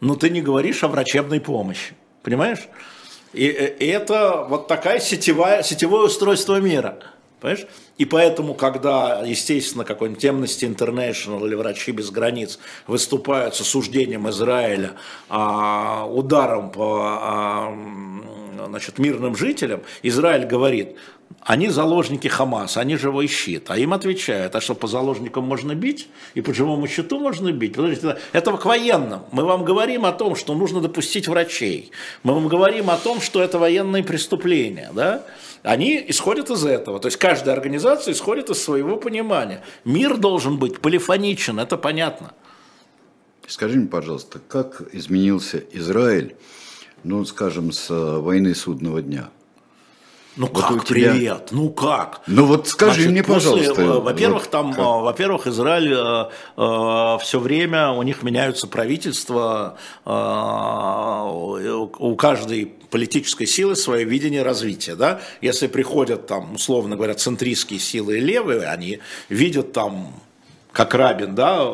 [0.00, 1.94] но ты не говоришь о врачебной помощи.
[2.22, 2.68] Понимаешь?
[3.32, 6.98] И, э, и это вот такая сетевая, сетевое устройство мира.
[7.40, 7.66] Понимаешь?
[7.96, 14.92] И поэтому, когда, естественно, какой-нибудь Amnesty International или Врачи без границ выступают с осуждением Израиля,
[15.28, 17.74] а, ударом по а,
[18.66, 20.96] значит, мирным жителям, Израиль говорит,
[21.40, 23.70] они заложники Хамас, они живой щит.
[23.70, 27.74] А им отвечают, а что по заложникам можно бить и по живому щиту можно бить?
[27.76, 29.20] Подождите, это к военным.
[29.32, 31.92] Мы вам говорим о том, что нужно допустить врачей.
[32.22, 34.90] Мы вам говорим о том, что это военные преступления.
[34.92, 35.24] Да?
[35.62, 37.00] Они исходят из этого.
[37.00, 39.62] То есть каждая организация исходит из своего понимания.
[39.84, 42.32] Мир должен быть полифоничен, это понятно.
[43.46, 46.36] Скажи мне, пожалуйста, как изменился Израиль,
[47.02, 49.30] ну, скажем, с э, войны судного дня?
[50.36, 51.12] Ну вот как, тебя...
[51.12, 52.22] привет, ну как?
[52.26, 53.74] Ну вот скажи Значит, мне, пожалуйста.
[53.74, 54.72] После, э, во-первых, вот там?
[54.72, 59.76] Э, во-первых, Израиль э, э, все время, у них меняются правительства,
[60.06, 65.20] э, у каждой политической силы свое видение развития, да?
[65.40, 70.12] Если приходят там, условно говоря, центристские силы и левые, они видят там,
[70.72, 71.70] как Рабин, да,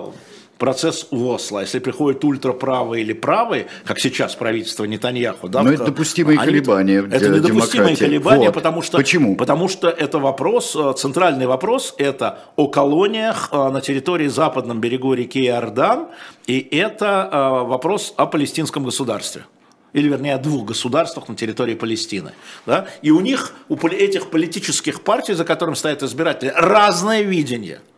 [0.59, 1.61] процесс у Осло.
[1.61, 6.99] Если приходят ультраправые или правые, как сейчас правительство Нетаньяху, да, Но это допустимые они, колебания
[6.99, 8.05] Это недопустимые демократии.
[8.05, 8.55] колебания, вот.
[8.55, 9.37] потому что, Почему?
[9.37, 15.15] потому что это вопрос, э, центральный вопрос, это о колониях э, на территории западном берегу
[15.15, 16.09] реки Иордан,
[16.47, 19.45] и это э, вопрос о палестинском государстве
[19.93, 22.33] или вернее о двух государствах на территории Палестины.
[22.67, 22.87] Да?
[23.01, 27.81] И у них, у этих политических партий, за которыми стоят избиратели, разное видение–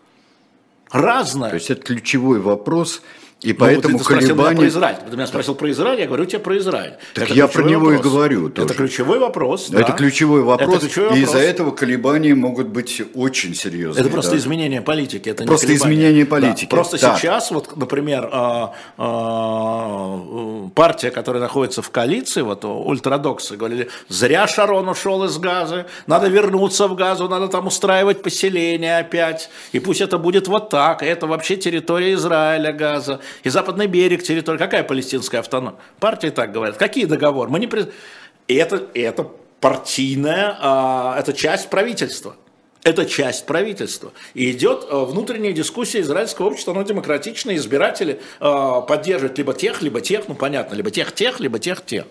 [0.91, 1.51] разное.
[1.51, 3.03] То есть это ключевой вопрос,
[3.41, 4.51] и ну, поэтому вот ты колебания...
[4.51, 4.97] меня про Израиль.
[5.09, 6.95] Ты меня спросил про Израиль, я говорю тебе про Израиль.
[7.14, 8.01] Так это я про него вопрос.
[8.01, 8.49] и говорю.
[8.49, 8.66] Тоже.
[8.66, 9.68] Это ключевой вопрос.
[9.70, 9.93] Это да.
[9.93, 10.70] ключевой вопрос.
[10.70, 14.01] Это ключевой и из-за этого колебания могут быть очень серьезные.
[14.01, 14.39] Это просто да?
[14.39, 15.28] изменение политики.
[15.28, 16.66] Это просто изменение политики.
[16.68, 16.76] Да.
[16.76, 17.16] Просто так.
[17.16, 24.89] сейчас, вот, например, а, а, партия, которая находится в коалиции, вот ультрадоксы говорили, зря Шарон
[24.89, 30.18] ушел из Газы, надо вернуться в Газу, надо там устраивать поселение опять, и пусть это
[30.18, 34.59] будет вот так, это вообще территория Израиля, Газа и западный берег территории.
[34.59, 35.79] Какая палестинская автономия?
[36.01, 36.76] Партии так говорят.
[36.76, 37.51] Какие договоры?
[37.51, 37.87] Мы не при...
[38.47, 42.37] это, это партийная, а, это часть правительства.
[42.85, 44.12] Это часть правительства.
[44.35, 50.01] И идет а, внутренняя дискуссия израильского общества, оно демократичное, избиратели а, поддерживают либо тех, либо
[50.01, 52.07] тех, ну понятно, либо тех-тех, либо тех-тех.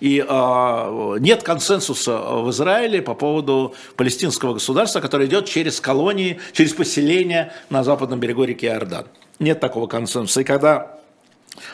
[0.00, 6.72] И а, нет консенсуса в Израиле по поводу палестинского государства, которое идет через колонии, через
[6.72, 9.06] поселения на западном берегу реки Иордан.
[9.38, 10.40] Нет такого консенсуса.
[10.40, 10.98] И когда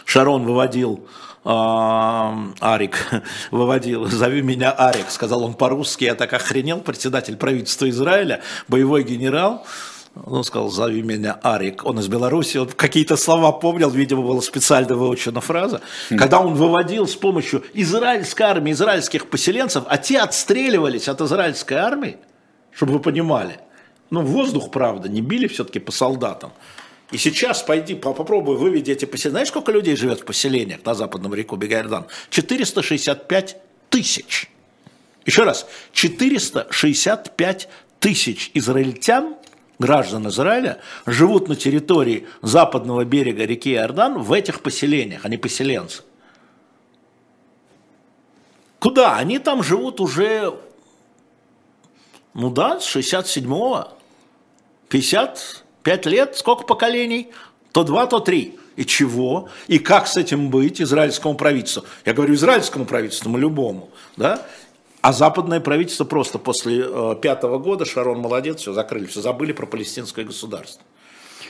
[0.05, 1.07] Шарон выводил
[1.45, 2.97] а, Арик
[3.51, 9.67] выводил, зови меня Арик, сказал он по-русски, я так охренел, председатель правительства Израиля, боевой генерал,
[10.25, 11.85] он сказал, зови меня Арик.
[11.85, 15.81] Он из Беларуси, он какие-то слова помнил, видимо, была специально выучена фраза.
[16.09, 22.19] Когда он выводил с помощью израильской армии, израильских поселенцев, а те отстреливались от израильской армии,
[22.71, 23.59] чтобы вы понимали.
[24.11, 26.53] Ну, воздух, правда, не били все-таки по солдатам.
[27.11, 29.33] И сейчас пойди, попробуй выведи эти поселения.
[29.33, 32.07] Знаешь, сколько людей живет в поселениях на западном реку Бегардан?
[32.31, 33.57] 465
[33.91, 34.49] тысяч.
[35.27, 37.69] Еще раз, 465
[38.01, 39.37] тысяч израильтян,
[39.79, 46.03] граждан Израиля, живут на территории западного берега реки Иордан в этих поселениях, они поселенцы.
[48.79, 49.17] Куда?
[49.17, 50.59] Они там живут уже,
[52.35, 53.89] ну да, с 67-го,
[55.85, 57.31] 55 лет, сколько поколений?
[57.73, 58.59] То два, то три.
[58.77, 59.49] И чего?
[59.69, 61.85] И как с этим быть израильскому правительству?
[62.05, 64.45] Я говорю израильскому правительству, мы любому, да?
[65.01, 69.67] А западное правительство просто после э, пятого года, Шарон молодец, все закрыли, все забыли про
[69.67, 70.83] палестинское государство.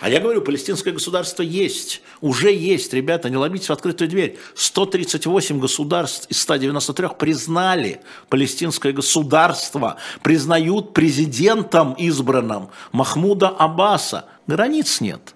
[0.00, 4.38] А я говорю, палестинское государство есть, уже есть, ребята, не ломитесь в открытую дверь.
[4.54, 14.26] 138 государств из 193 признали палестинское государство, признают президентом избранным Махмуда Аббаса.
[14.46, 15.34] Границ нет.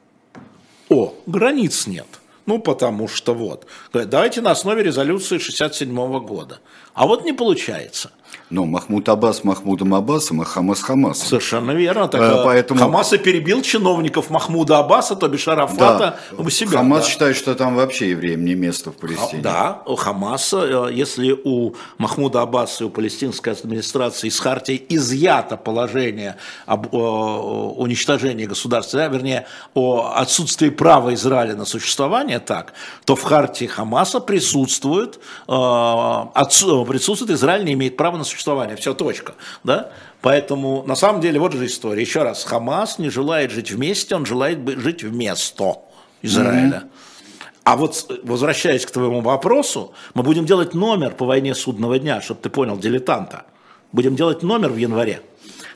[0.89, 2.07] О, границ нет.
[2.47, 3.67] Ну, потому что вот.
[3.93, 6.61] Давайте на основе резолюции 67 года.
[6.95, 8.11] А вот не получается.
[8.51, 11.27] Ну, Махмуд Аббас Махмудом Аббасом, а Хамас Хамасом.
[11.27, 12.09] Совершенно верно.
[12.09, 12.81] Так, а, поэтому...
[12.81, 16.43] Хамас и перебил чиновников Махмуда Аббаса, то бишь Арафата, да.
[16.43, 16.79] у себя.
[16.79, 17.11] Хамас да.
[17.11, 19.43] считает, что там вообще евреям не место в Палестине.
[19.43, 25.59] Да, у Хамаса, э, если у Махмуда Аббаса и у палестинской администрации из Хартии изъято
[25.59, 32.73] положение об о, уничтожении государства, да, вернее, о отсутствии права Израиля на существование так,
[33.05, 35.17] то в Хартии Хамаса присутствует,
[35.49, 39.35] э, отсу, присутствует Израиль не имеет права на существование существования, все, точка.
[39.65, 39.91] Да?
[40.23, 42.01] Поэтому, на самом деле, вот же история.
[42.01, 45.79] Еще раз, Хамас не желает жить вместе, он желает жить вместо
[46.23, 46.85] Израиля.
[46.85, 47.63] Mm-hmm.
[47.65, 52.41] А вот возвращаясь к твоему вопросу, мы будем делать номер по войне судного дня, чтобы
[52.41, 53.45] ты понял, дилетанта.
[53.93, 55.21] Будем делать номер в январе.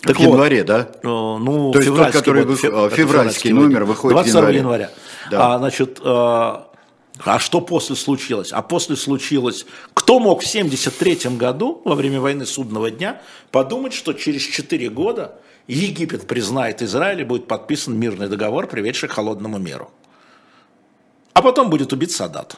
[0.02, 0.88] Так в вот, январе, да?
[1.02, 4.58] Э, ну, То есть тот, который вот, февральский, февральский номер выходит 22 в январе.
[4.58, 4.90] января.
[5.30, 5.54] Да.
[5.54, 6.54] А, значит, э,
[7.18, 8.52] а что после случилось?
[8.52, 14.12] А после случилось, кто мог в 1973 году, во время войны судного дня, подумать, что
[14.12, 19.90] через 4 года Египет признает Израиль и будет подписан мирный договор, приведший к холодному миру.
[21.34, 22.56] А потом будет убит Садат.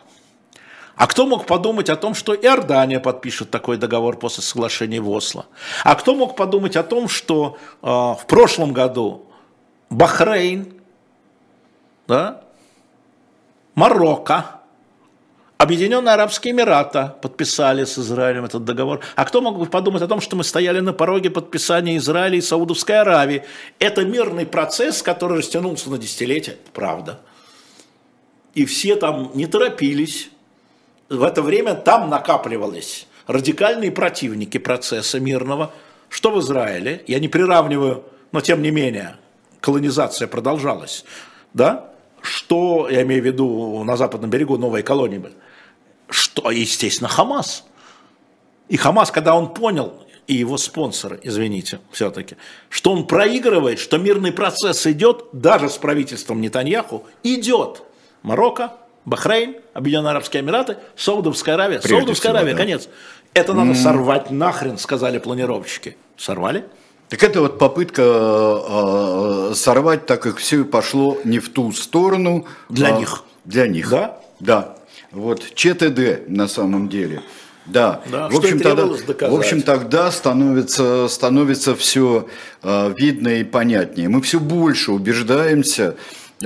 [0.97, 5.47] А кто мог подумать о том, что Иордания подпишет такой договор после соглашения в Осло?
[5.83, 9.27] А кто мог подумать о том, что э, в прошлом году
[9.91, 10.73] Бахрейн,
[12.07, 12.44] да,
[13.75, 14.61] Марокко,
[15.57, 19.01] Объединенные Арабские Эмираты подписали с Израилем этот договор.
[19.15, 22.41] А кто мог бы подумать о том, что мы стояли на пороге подписания Израиля и
[22.41, 23.45] Саудовской Аравии?
[23.79, 27.21] Это мирный процесс, который растянулся на десятилетия, правда.
[28.55, 30.29] И все там не торопились.
[31.09, 35.73] В это время там накапливались радикальные противники процесса мирного.
[36.09, 37.05] Что в Израиле?
[37.07, 39.17] Я не приравниваю, но тем не менее,
[39.61, 41.05] колонизация продолжалась.
[41.53, 41.94] Да?
[42.25, 45.35] Что, я имею в виду, на западном берегу новые колонии были,
[46.09, 47.65] что, естественно, Хамас.
[48.69, 49.93] И Хамас, когда он понял,
[50.27, 52.37] и его спонсоры, извините, все-таки,
[52.71, 57.83] что он проигрывает, что мирный процесс идет, даже с правительством Нетаньяху, идет.
[58.23, 58.73] Марокко,
[59.05, 61.79] Бахрейн, Объединенные Арабские Эмираты, Саудовская Аравия.
[61.79, 62.59] Прежде Саудовская всего, Аравия, да.
[62.59, 62.89] конец.
[63.35, 63.75] Это надо mm.
[63.75, 65.99] сорвать нахрен, сказали планировщики.
[66.17, 66.65] Сорвали?
[67.09, 72.47] Так это вот попытка э, э, сорвать, так как все пошло не в ту сторону.
[72.69, 73.25] Для а, них.
[73.45, 73.91] Для них.
[73.91, 74.21] Да?
[74.41, 74.77] Да.
[75.13, 77.23] Вот ЧТД на самом деле.
[77.67, 78.03] Да.
[78.11, 82.29] да в, общем, тогда, в общем, тогда становится, становится все
[82.63, 84.09] э, видно и понятнее.
[84.09, 85.97] Мы все больше убеждаемся,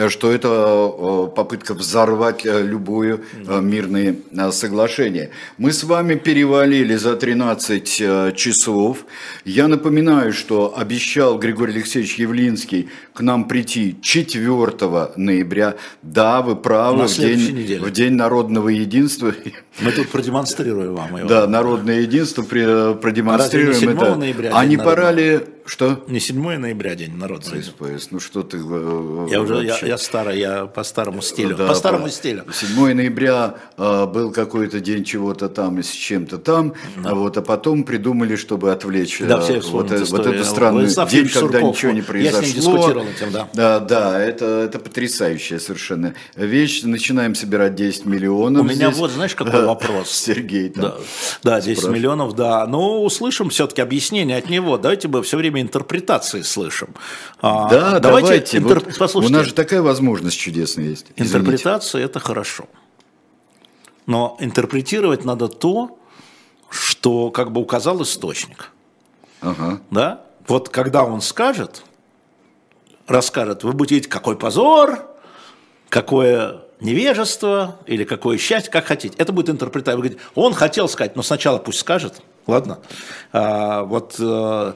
[0.08, 4.16] что это э, попытка взорвать э, любое э, мирное
[4.52, 5.30] соглашение.
[5.58, 9.04] Мы с вами перевалили за 13 часов.
[9.44, 15.74] Я напоминаю, что обещал Григорий Алексеевич Явлинский к нам прийти 4 ноября.
[16.02, 19.34] Да, вы правы, в день, в день народного единства.
[19.80, 21.28] Мы тут продемонстрируем вам его.
[21.28, 24.14] Да, народное единство продемонстрируем а не это.
[24.16, 26.04] Ноября, а не пора ли что?
[26.08, 28.56] Не 7 ноября день народ СПС, ну что ты...
[28.56, 31.56] Я уже, я, я старый, я по старому стилю.
[31.56, 32.44] Да, по старому по, стилю.
[32.52, 37.10] 7 ноября э, был какой-то день чего-то там и с чем-то там, да.
[37.10, 41.28] а, вот, а потом придумали, чтобы отвлечь да, все вот, вот этот странный Владислав день,
[41.28, 42.40] Сурков, когда ничего не произошло.
[42.40, 43.48] Я с ним дискутировал этим, да.
[43.54, 46.82] Да, да, это, это потрясающая совершенно вещь.
[46.82, 48.62] Начинаем собирать 10 миллионов.
[48.62, 50.10] У меня вот, знаешь, какой вопрос?
[50.12, 50.82] Сергей там.
[50.82, 50.96] Да,
[51.42, 51.98] да 10 спрашивает.
[51.98, 52.66] миллионов, да.
[52.66, 54.76] Ну, услышим все-таки объяснение от него.
[54.76, 56.88] Давайте бы все время интерпретации слышим.
[57.40, 58.28] А, да, давайте.
[58.28, 58.58] давайте.
[58.58, 58.82] Интер...
[58.84, 61.06] Вот Послушайте, у нас же такая возможность чудесная есть.
[61.16, 61.36] Извините.
[61.36, 62.64] Интерпретация– это хорошо.
[64.06, 65.98] Но интерпретировать надо то,
[66.70, 68.70] что как бы указал источник.
[69.42, 69.80] Ага.
[69.90, 70.22] Да?
[70.46, 71.84] Вот когда он скажет,
[73.06, 75.06] расскажет, вы будете видеть, какой позор,
[75.90, 79.14] какое невежество или какое счастье, как хотите.
[79.18, 79.96] Это будет интерпретация.
[79.96, 82.22] Вы говорите, он хотел сказать, но сначала пусть скажет.
[82.46, 82.78] Ладно?
[83.32, 84.72] А, вот э,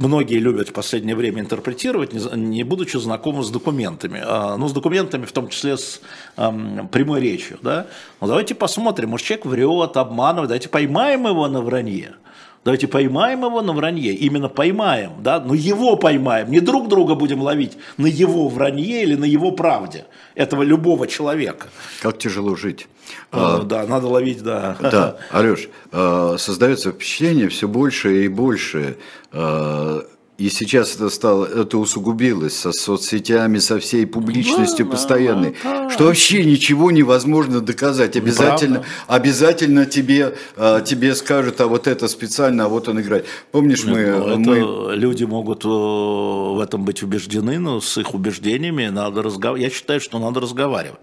[0.00, 4.22] многие любят в последнее время интерпретировать, не, будучи знакомы с документами.
[4.24, 6.00] А, ну, с документами, в том числе с
[6.36, 7.58] прямой речью.
[7.62, 7.86] Да?
[8.20, 12.14] Ну, давайте посмотрим, может, человек врет, обманывает, давайте поймаем его на вранье.
[12.62, 17.40] Давайте поймаем его на вранье, именно поймаем, да, но его поймаем, не друг друга будем
[17.40, 20.04] ловить на его вранье или на его правде,
[20.34, 21.68] этого любого человека.
[22.02, 22.86] Как тяжело жить.
[23.32, 24.76] А, да, надо ловить, да.
[24.78, 28.98] Да, Алеш, а, создается впечатление все больше и больше
[29.32, 30.04] а,
[30.40, 35.90] и сейчас это стало, это усугубилось со соцсетями, со всей публичностью да, постоянной, да, да.
[35.90, 38.16] что вообще ничего невозможно доказать.
[38.16, 38.88] Обязательно, Неправда.
[39.06, 43.26] обязательно тебе, а, тебе скажут, а вот это специально, а вот он играет.
[43.52, 44.96] Помнишь, мы, ну, мы...
[44.96, 49.70] Люди могут в этом быть убеждены, но с их убеждениями надо разговаривать.
[49.70, 51.00] Я считаю, что надо разговаривать.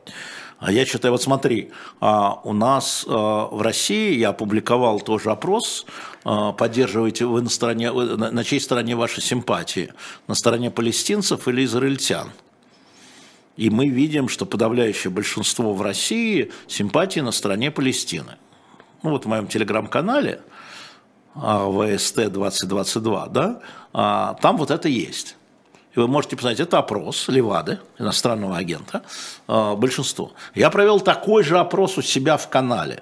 [0.60, 5.86] А я считаю, вот смотри, а, у нас а, в России, я опубликовал тоже опрос,
[6.24, 9.94] а, поддерживаете вы на стороне, на чьей стороне ваши симпатии?
[10.28, 12.32] На стороне палестинцев или израильтян?
[13.56, 18.38] И мы видим, что подавляющее большинство в России симпатии на стороне Палестины.
[19.02, 20.42] Ну вот в моем телеграм-канале
[21.34, 25.37] ВСТ 2022, да, там вот это есть.
[25.98, 29.02] И вы можете посмотреть, это опрос Левады, иностранного агента,
[29.48, 30.32] э, большинство.
[30.54, 33.02] Я провел такой же опрос у себя в канале.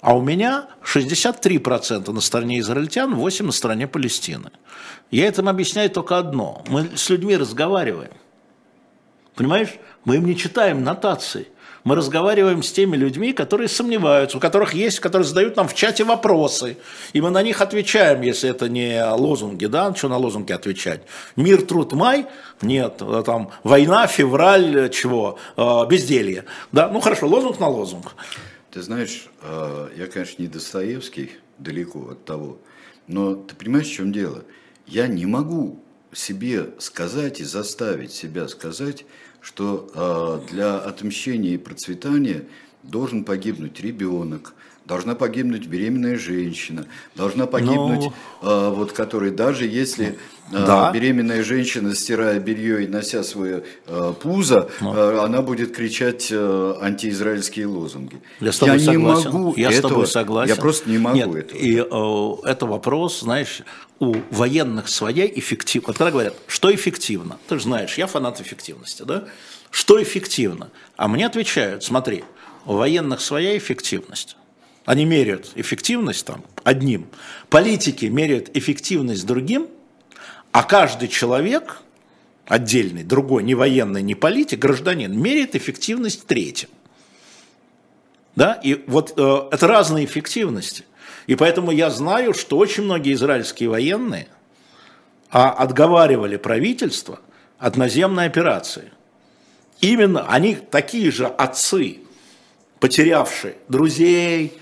[0.00, 4.50] А у меня 63% на стороне израильтян, 8% на стороне Палестины.
[5.12, 6.64] Я этим объясняю только одно.
[6.66, 8.14] Мы с людьми разговариваем.
[9.36, 9.78] Понимаешь?
[10.04, 11.46] Мы им не читаем нотации
[11.84, 16.04] мы разговариваем с теми людьми, которые сомневаются, у которых есть, которые задают нам в чате
[16.04, 16.76] вопросы,
[17.12, 21.02] и мы на них отвечаем, если это не лозунги, да, что на лозунги отвечать.
[21.36, 22.26] Мир, труд, май,
[22.62, 28.14] нет, э, там война, февраль, э, чего, э, безделье, да, ну хорошо, лозунг на лозунг.
[28.70, 29.26] Ты знаешь,
[29.96, 32.58] я, конечно, не Достоевский, далеко от того,
[33.08, 34.44] но ты понимаешь, в чем дело?
[34.86, 39.04] Я не могу себе сказать и заставить себя сказать,
[39.40, 42.44] что э, для отмщения и процветания
[42.82, 44.54] должен погибнуть ребенок,
[44.90, 48.06] должна погибнуть беременная женщина, должна погибнуть.
[48.06, 48.12] Ну.
[48.42, 50.12] э, вот который даже если э,
[50.50, 50.90] да.
[50.92, 54.92] беременная женщина, стирая белье и нося свое э, пузо, ну.
[54.92, 58.20] э, она будет кричать э, антиизраильские лозунги.
[58.40, 59.30] Я, с тобой я согласен.
[59.30, 60.54] не могу я этого, с тобой согласен.
[60.54, 61.58] Я просто не могу Нет, этого.
[61.58, 63.62] И э, это вопрос, знаешь,
[64.00, 65.86] у военных своя эффективность.
[65.86, 69.24] Вот когда говорят, что эффективно, ты же знаешь, я фанат эффективности, да?
[69.70, 70.70] Что эффективно?
[70.96, 72.24] А мне отвечают, смотри,
[72.70, 74.36] у военных своя эффективность.
[74.84, 77.08] Они меряют эффективность там одним.
[77.48, 79.66] Политики меряют эффективность другим,
[80.52, 81.78] а каждый человек,
[82.46, 86.68] отдельный, другой, не военный, не политик, гражданин, меряет эффективность третьим.
[88.36, 88.52] Да?
[88.62, 90.84] И вот э, это разные эффективности.
[91.26, 94.28] И поэтому я знаю, что очень многие израильские военные
[95.28, 97.18] а, отговаривали правительство
[97.58, 98.92] от наземной операции.
[99.80, 102.02] Именно они такие же отцы,
[102.80, 104.58] потерявшие друзей,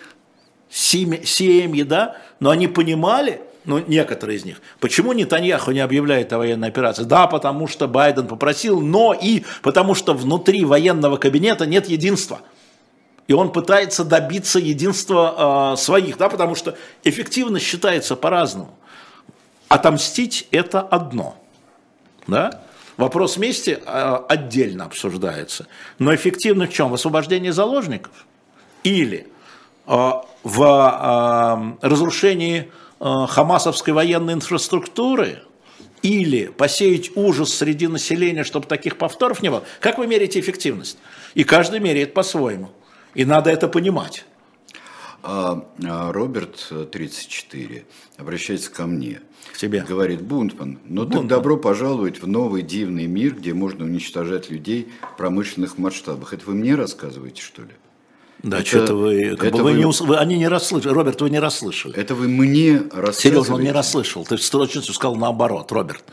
[0.68, 6.68] семьи, да, но они понимали, ну, некоторые из них, почему Нетаньяху не объявляет о военной
[6.68, 7.04] операции?
[7.04, 12.40] Да, потому что Байден попросил, но и потому что внутри военного кабинета нет единства.
[13.28, 18.74] И он пытается добиться единства э, своих, да, потому что эффективность считается по-разному.
[19.68, 21.36] Отомстить– это одно,
[22.26, 22.62] да?
[22.98, 25.68] Вопрос мести э, отдельно обсуждается.
[26.00, 26.90] Но эффективность в чем?
[26.90, 28.26] В освобождении заложников?
[28.82, 29.28] Или
[29.86, 35.42] э, в э, разрушении хамасовской военной инфраструктуры?
[36.02, 39.62] Или посеять ужас среди населения, чтобы таких повторов не было?
[39.78, 40.98] Как вы меряете эффективность?
[41.34, 42.70] И каждый меряет по-своему.
[43.14, 44.24] И надо это понимать.
[45.22, 47.84] А, а Роберт, 34,
[48.16, 49.20] обращается ко мне.
[49.52, 49.84] К тебе.
[49.86, 51.28] Говорит, Бунтман, ну Бунтман.
[51.28, 56.34] так добро пожаловать в новый дивный мир, где можно уничтожать людей в промышленных масштабах.
[56.34, 57.70] Это вы мне рассказываете, что ли?
[58.42, 61.40] Да, что-то вы, как бы вы, вы, не, вы, они не расслышали, Роберт, вы не
[61.40, 61.96] расслышали.
[61.96, 63.20] Это вы мне рассказываете.
[63.20, 66.04] Сережа, он не расслышал, ты точностью сказал наоборот, Роберт.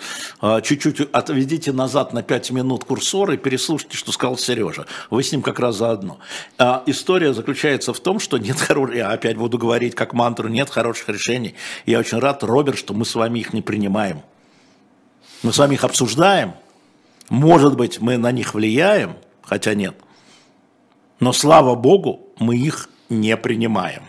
[0.41, 4.87] А, чуть-чуть отведите назад на 5 минут курсор и переслушайте, что сказал Сережа.
[5.11, 6.17] Вы с ним как раз заодно.
[6.57, 10.71] А, история заключается в том, что нет хороших, я опять буду говорить как мантру, нет
[10.71, 11.53] хороших решений.
[11.85, 14.21] Я очень рад, Роберт, что мы с вами их не принимаем.
[15.43, 16.53] Мы с вами их обсуждаем.
[17.29, 19.95] Может быть, мы на них влияем, хотя нет.
[21.19, 24.03] Но, слава богу, мы их не принимаем.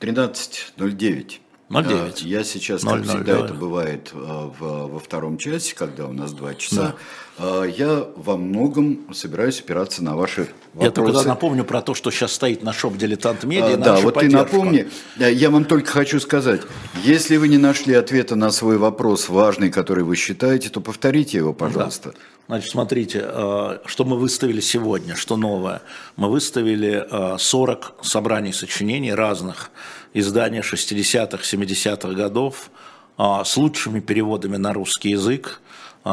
[0.00, 1.40] 13.09.
[1.68, 2.24] 0,9.
[2.24, 3.44] Я сейчас, как 0,0, всегда давай.
[3.44, 6.94] это бывает э, в- во втором часе, когда у нас два часа,
[7.38, 11.26] э, я во многом собираюсь опираться на ваши Я только вопросы.
[11.28, 13.74] напомню про то, что сейчас стоит на шоп «Дилетант Медиа».
[13.74, 14.36] А, да, вот ты поддержку.
[14.56, 14.88] напомни.
[15.18, 16.60] Э, Я вам только хочу сказать,
[17.02, 21.52] если вы не нашли ответа на свой вопрос важный, который вы считаете, то повторите его,
[21.52, 22.14] пожалуйста.
[22.48, 25.82] Значит, смотрите, э, что мы выставили сегодня, что новое.
[26.14, 29.72] Мы выставили э, 40 собраний сочинений разных
[30.20, 32.70] изданий 60-х, 70-х годов
[33.18, 35.60] э, с лучшими переводами на русский язык.
[36.04, 36.10] Э,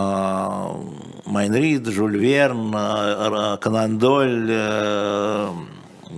[1.25, 4.51] Майн Рид, Жюль Верн, э, Р- Конан Дойль,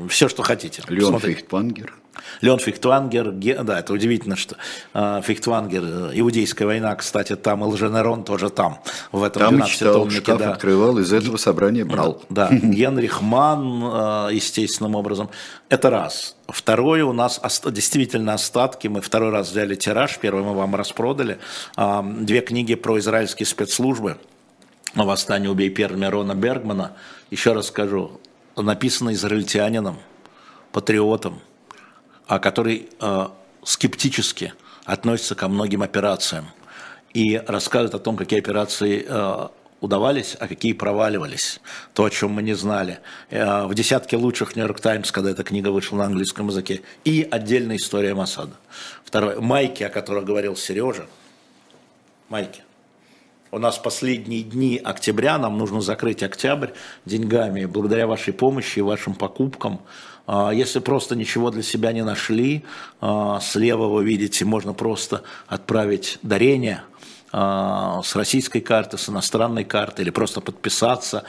[0.10, 0.84] все, что хотите.
[0.88, 1.20] Леон.
[1.20, 1.94] Фейхтвангер.
[2.42, 4.56] Леон Фихтвангер, ге- да, это удивительно, что
[4.94, 8.80] э, Фихтвангер, э, Иудейская война, кстати, там, и Лженерон тоже там,
[9.12, 10.52] в этом Там и 12 читал, шкаф да.
[10.52, 12.22] открывал, из этого собрания брал.
[12.30, 15.30] Да, Генрих Манн, э, естественным образом.
[15.70, 16.36] Это раз.
[16.48, 18.88] Второе, у нас действительно остатки.
[18.88, 21.40] Мы второй раз взяли тираж, первый мы вам распродали.
[21.76, 24.18] А, Две книги про израильские спецслужбы.
[24.94, 26.94] «Восстание убей первыми» Рона Бергмана.
[27.32, 28.22] Еще раз скажу,
[28.56, 29.98] написано израильтянином,
[30.72, 31.40] патриотом, а
[32.28, 33.28] который э,
[33.64, 34.54] скептически
[34.86, 36.46] относится ко многим операциям
[37.14, 39.48] и рассказывает о том, какие операции э,
[39.82, 41.62] удавались, а какие проваливались.
[41.94, 43.00] То, о чем мы не знали.
[43.30, 46.82] Э, в десятке лучших Нью-Йорк Таймс, когда эта книга вышла на английском языке.
[47.04, 48.54] И отдельная история Масада.
[49.04, 49.40] Второе.
[49.40, 51.08] Майки, о которых говорил Сережа.
[52.30, 52.62] Майки.
[53.52, 56.72] У нас последние дни октября, нам нужно закрыть октябрь
[57.06, 57.66] деньгами.
[57.66, 59.80] Благодаря вашей помощи и вашим покупкам.
[60.28, 62.64] А, Если просто ничего для себя не нашли,
[63.02, 66.84] а, слева вы видите, можно просто отправить дарение
[67.32, 71.24] а, с российской карты, с иностранной карты, или просто подписаться,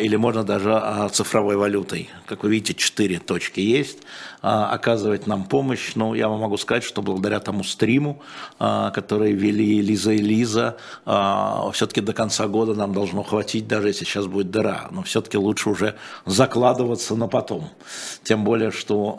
[0.00, 2.10] или можно даже цифровой валютой.
[2.26, 3.98] Как вы видите, четыре точки есть.
[4.42, 5.92] А, Оказывать нам помощь.
[5.94, 8.22] Ну, я вам могу сказать, что благодаря тому стриму,
[8.58, 10.76] а, который вели Лиза и Лиза,
[11.72, 14.88] все-таки до конца года нам должно хватить, даже если сейчас будет дыра.
[14.90, 17.68] Но все-таки лучше уже закладываться на потом.
[18.22, 19.14] Тем более, что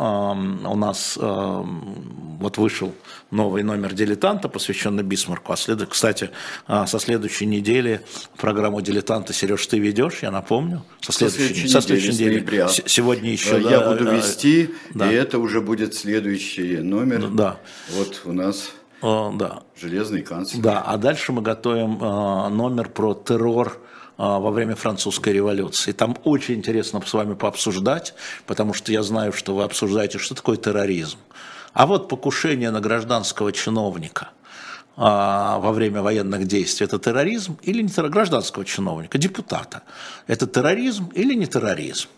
[0.66, 2.94] у нас вот вышел
[3.32, 5.54] новый номер «Дилетанта», посвященный Бисмарку.
[5.54, 5.84] А след...
[5.88, 6.32] Кстати,
[6.68, 8.02] а, со следующей недели
[8.38, 10.84] программу «Дилетанта», Сереж, ты ведешь, я напомню?
[11.00, 12.34] Со следующей, со следующей недели.
[12.36, 12.68] ноября.
[12.68, 13.58] С- Сегодня еще...
[13.58, 15.11] Э, Я да, буду э, вести, да.
[15.12, 17.28] И это уже будет следующий номер.
[17.30, 17.57] Да.
[17.95, 19.64] Вот у нас э, Да.
[19.80, 20.62] железный канцлер.
[20.62, 23.68] Да, а дальше мы готовим э, номер про террор
[24.18, 25.91] э, во время французской революции.
[25.91, 28.14] Там очень интересно с вами пообсуждать,
[28.45, 31.18] потому что я знаю, что вы обсуждаете, что такое терроризм.
[31.74, 34.30] А вот покушение на гражданского чиновника
[34.98, 38.14] во время военных действий– это терроризм или не терроризм?
[38.14, 39.84] Гражданского чиновника, депутата.
[40.28, 42.10] Это терроризм или не терроризм?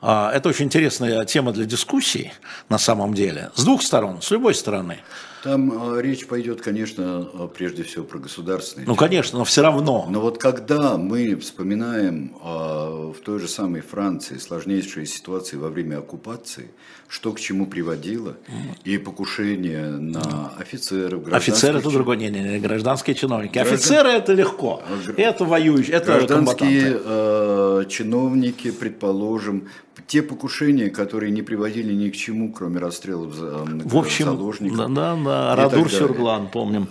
[0.00, 2.32] А, Это очень интересная тема для дискуссии
[2.68, 3.50] на самом деле.
[3.54, 4.98] С двух сторон, с любой стороны.
[5.42, 8.86] Там э, речь пойдет, конечно, прежде всего про государственные.
[8.86, 10.06] Ну, конечно, но все равно.
[10.08, 16.70] Но вот когда мы вспоминаем в той же самой Франции сложнейшие ситуации во время оккупации,
[17.12, 18.38] что к чему приводило,
[18.84, 23.52] и покушение на офицеров, Офицеры это другое, не, не, не, гражданские чиновники.
[23.52, 24.82] Граждан- Офицеры это легко,
[25.18, 29.68] это воюющие, это Гражданские э, чиновники, предположим,
[30.06, 34.78] те покушения, которые не приводили ни к чему, кроме расстрелов за, В общем, заложников.
[34.78, 35.90] да, да, да, Радур.
[35.90, 36.88] Сюрглан, помним.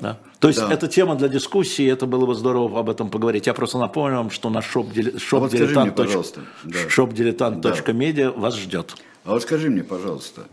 [0.00, 0.18] Да.
[0.38, 0.72] То есть Да.
[0.72, 3.48] это тема для дискуссии, это было бы здорово об этом поговорить.
[3.48, 6.78] Я просто напомню вам, что наш шоп, дили- шоп вот дилетант точ- пожалуйста, да.
[6.88, 8.94] шоп дилетант.медиа вас ждет.
[9.24, 10.46] А вот скажи мне, пожалуйста,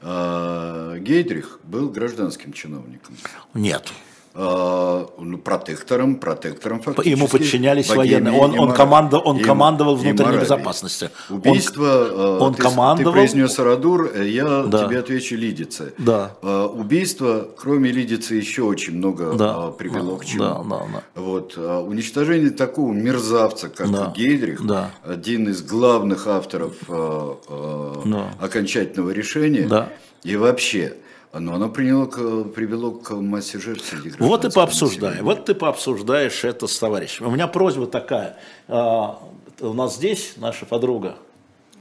[0.00, 3.16] а, Гейдрих был гражданским чиновником.
[3.54, 3.92] Нет.
[4.36, 7.08] Ну, протектором, протектором фактически.
[7.16, 8.40] Ему подчинялись богемии военные.
[8.40, 10.40] Он- и он команда- он и- командовал и внутренней Моравии.
[10.42, 11.10] безопасности.
[11.30, 14.86] Он- Убийство, э, он ты, командовал- Ты произнес Арадур, э, я Да.
[14.86, 15.94] тебе отвечу Лидице.
[15.98, 16.32] Да.
[16.42, 20.42] Убийство, кроме Лидицы, еще очень много Да, привело к чему.
[20.42, 20.82] да, да,
[21.14, 21.20] да.
[21.20, 24.90] Вот, уничтожение такого мерзавца, как Да, Гейдрих, да.
[25.04, 28.30] один из главных авторов Да.
[28.40, 29.90] окончательного решения, Да.
[30.24, 30.94] и вообще,
[31.38, 35.20] но оно приняло к- привело к массе жертв среди Вот и пообсуждай.
[35.22, 37.26] Вот ты пообсуждаешь это с товарищем.
[37.26, 38.36] У меня просьба такая.
[38.68, 39.18] А,
[39.60, 41.16] У нас здесь наша подруга.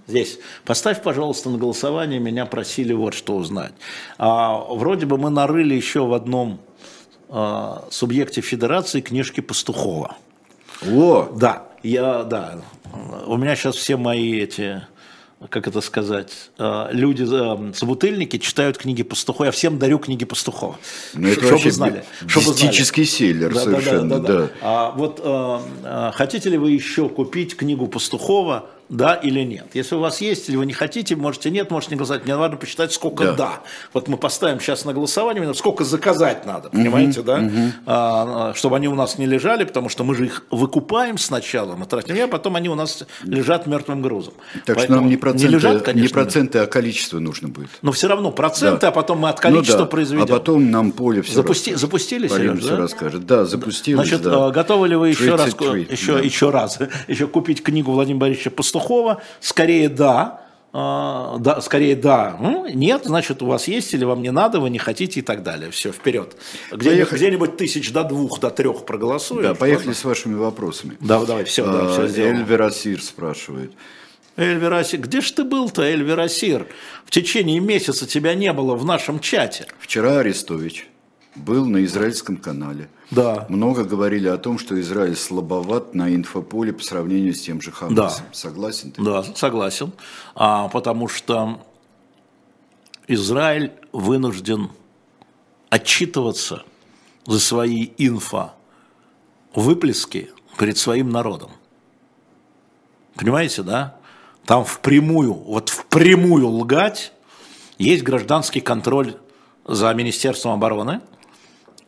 [0.07, 0.37] Здесь.
[0.65, 2.19] Поставь, пожалуйста, на голосование.
[2.19, 3.73] Меня просили вот что узнать.
[4.17, 6.59] А, вроде бы мы нарыли еще в одном
[7.29, 10.17] а, субъекте федерации книжки Пастухова.
[10.87, 12.61] О, Да, я, да.
[13.25, 14.85] У меня сейчас все мои эти,
[15.49, 19.45] как это сказать, э, люди, э, собутыльники читают книги Пастухова.
[19.45, 20.77] Я всем дарю книги Пастухова.
[21.13, 22.03] Ну, это чтобы знали.
[22.27, 23.03] чтобы знали.
[23.03, 24.49] селлер совершенно, да.
[24.61, 29.65] А вот э, хотите ли вы еще купить книгу Пастухова да или нет.
[29.73, 32.25] Если у вас есть или вы не хотите, можете нет, можете не голосовать.
[32.25, 33.33] Мне важно посчитать, сколько да.
[33.33, 33.61] да.
[33.91, 37.37] Вот мы поставим сейчас на голосование, сколько заказать надо, понимаете, угу, да?
[37.39, 37.71] Угу.
[37.87, 41.87] А, чтобы они у нас не лежали, потому что мы же их выкупаем сначала, мы
[41.87, 44.35] тратим, а потом они у нас лежат мертвым грузом.
[44.65, 47.69] Так Поэтому что нам не проценты, не, лежат, конечно, не проценты, а количество нужно будет.
[47.81, 48.87] Но все равно проценты, да.
[48.89, 49.89] а потом мы от количества ну, да.
[49.89, 50.23] произведем.
[50.23, 51.81] А потом нам поле все Запусти, расскажет.
[51.81, 52.77] Запустили, Сереж, все да?
[52.77, 53.25] расскажет.
[53.25, 54.51] Да, запустилось, Значит, да.
[54.51, 55.47] готовы ли вы еще раз,
[55.89, 56.19] еще, да.
[56.19, 58.51] еще раз, еще купить книгу Владимира Борисовича
[58.83, 59.21] Пастухова?
[59.39, 60.41] Скорее да,
[60.75, 62.37] а, да, скорее да,
[62.73, 65.69] нет, значит у вас есть или вам не надо, вы не хотите и так далее.
[65.71, 66.35] Все, вперед.
[66.71, 69.43] Где, где-нибудь тысяч до двух, до трех проголосуем.
[69.43, 69.99] Да, поехали ладно?
[69.99, 70.97] с вашими вопросами.
[70.99, 72.37] Да, давай, все, а, да, все сделаем.
[72.37, 73.71] Эльвер спрашивает.
[74.35, 76.65] Эльвир Асир, где ж ты был-то, Эльвир Асир?
[77.05, 79.67] В течение месяца тебя не было в нашем чате.
[79.79, 80.87] Вчера Арестович
[81.35, 82.89] был на израильском канале.
[83.11, 83.45] Да.
[83.49, 88.25] Много говорили о том, что Израиль слабоват на инфополе по сравнению с тем же Хамасом.
[88.27, 88.33] Да.
[88.33, 89.03] Согласен ты?
[89.03, 89.91] Да, согласен.
[90.35, 91.61] А, потому что
[93.07, 94.69] Израиль вынужден
[95.69, 96.63] отчитываться
[97.25, 98.53] за свои инфо
[99.55, 101.51] выплески перед своим народом.
[103.15, 103.95] Понимаете, да?
[104.45, 107.13] Там впрямую, вот впрямую лгать,
[107.77, 109.15] есть гражданский контроль
[109.65, 111.01] за Министерством обороны–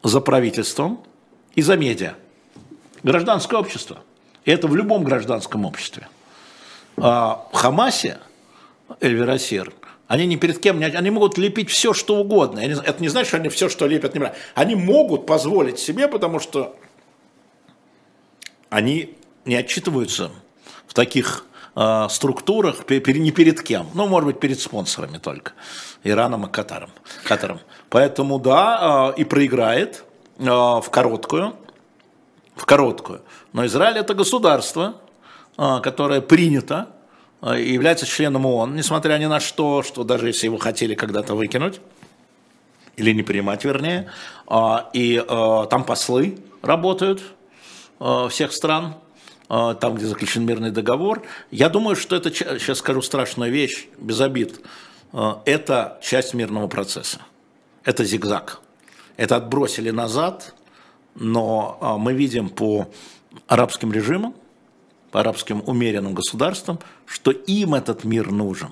[0.06, 1.04] за правительством
[1.56, 2.14] и за медиа.
[3.02, 4.04] Гражданское общество.
[4.46, 6.08] Это в любом гражданском обществе.
[6.98, 8.20] А в Хамасе,
[9.02, 9.74] Эльвирасир,
[10.08, 12.60] они ни перед кем, не, они могут лепить все, что угодно.
[12.60, 14.36] Это не значит, что они все, что лепят, не брать.
[14.54, 16.78] Они могут позволить себе, потому что
[18.70, 19.16] они
[19.46, 20.30] не отчитываются
[20.86, 23.88] в таких э, структурах не перед кем.
[23.94, 25.54] Ну, может быть, перед спонсорами только.
[26.04, 26.92] Ираном и Катаром.
[27.24, 27.60] Катаром.
[27.90, 30.04] Поэтому да, и проиграет
[30.38, 31.56] в короткую,
[32.56, 33.22] в короткую.
[33.54, 34.96] Но Израиль это государство,
[35.56, 36.90] которое принято
[37.42, 41.80] и является членом ООН, несмотря ни на что, что даже если его хотели когда-то выкинуть,
[42.98, 44.10] или не принимать, вернее,
[44.94, 45.26] и
[45.70, 47.22] там послы работают
[48.30, 48.96] всех стран,
[49.48, 51.24] там, где заключен мирный договор.
[51.52, 54.62] Я думаю, что это, сейчас скажу страшную вещь, без обид,
[55.46, 57.20] это часть мирного процесса
[57.86, 58.60] это зигзаг.
[59.16, 60.54] Это отбросили назад,
[61.14, 62.90] но а, мы видим по
[63.48, 64.34] арабским режимам,
[65.12, 68.72] по арабским умеренным государствам, что им этот мир нужен.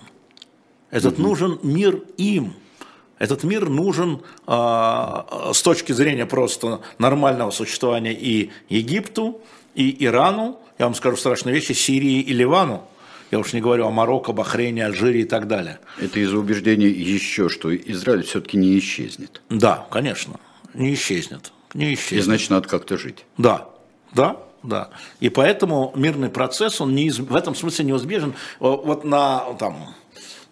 [0.90, 1.30] Этот угу.
[1.30, 2.56] нужен мир им.
[3.20, 4.52] Этот мир нужен э,
[5.54, 9.40] с точки зрения просто нормального существования и Египту,
[9.76, 12.84] и Ирану, я вам скажу страшные вещи, Сирии и Ливану.
[13.32, 15.80] Я уж не говорю о Марокко, Бахрейне, Алжире и так далее.
[16.00, 19.42] Это из-за убеждения еще, что Израиль все-таки не исчезнет.
[19.50, 20.40] Да, конечно,
[20.76, 21.52] не исчезнет.
[21.74, 22.20] Не исчезнет.
[22.20, 23.26] И значит, надо как-то жить.
[23.40, 23.70] Да,
[24.14, 24.92] да, да.
[25.20, 28.36] И поэтому мирный процесс, он не, в этом смысле неизбежен.
[28.60, 29.96] Вот на там,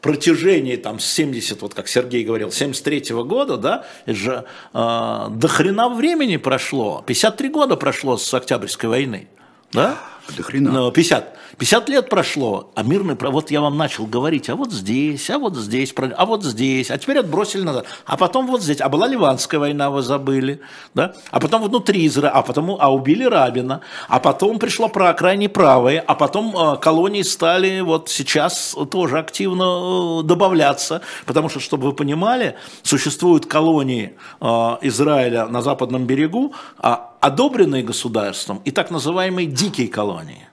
[0.02, 5.48] протяжении там, с 70, вот как Сергей говорил, 73 -го года, да, же э, до
[5.48, 9.28] хрена времени прошло, 53 года прошло с Октябрьской войны,
[9.72, 9.98] да?
[10.38, 10.92] До хрена.
[10.92, 11.38] 50.
[11.58, 15.56] 50 лет прошло, а мирный, вот я вам начал говорить, а вот здесь, а вот
[15.56, 19.60] здесь, а вот здесь, а теперь отбросили назад, а потом вот здесь, а была Ливанская
[19.60, 20.62] война, вы забыли,
[20.96, 25.50] да, а потом внутри Израиля, а потом, а убили Рабина, а потом пришло про крайне
[25.50, 31.88] правые, а потом э, колонии стали вот сейчас тоже активно э, добавляться, потому что, чтобы
[31.88, 34.46] вы понимали, существуют колонии э,
[34.82, 40.48] Израиля на западном берегу, а одобренные государством и так называемые дикие колонии.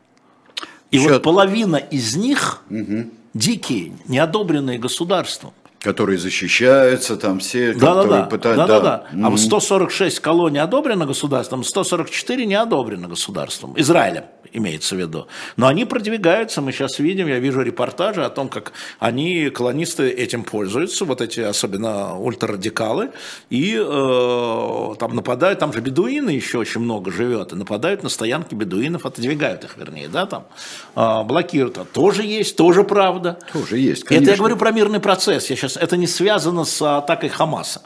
[0.90, 1.14] И Еще...
[1.14, 3.10] вот половина из них угу.
[3.34, 5.52] дикие, неодобренные государством.
[5.80, 8.26] Которые защищаются, там все, да, которые да, да.
[8.26, 8.66] пытаются...
[8.66, 9.28] Да, да, да.
[9.28, 15.26] А 146 колоний одобрено государством, 144 не одобрено государством, Израилем имеется в виду.
[15.56, 20.44] Но они продвигаются, мы сейчас видим, я вижу репортажи о том, как они, колонисты, этим
[20.44, 23.10] пользуются, вот эти особенно ультрарадикалы,
[23.50, 28.54] и э, там нападают, там же бедуины еще очень много живет, и нападают на стоянки
[28.54, 30.46] бедуинов, отодвигают их, вернее, да, там,
[30.96, 31.78] э, блокируют.
[31.78, 33.38] А тоже есть, тоже правда.
[33.52, 34.24] Тоже есть, конечно.
[34.24, 37.82] Это я говорю про мирный процесс, я сейчас, это не связано с атакой Хамаса.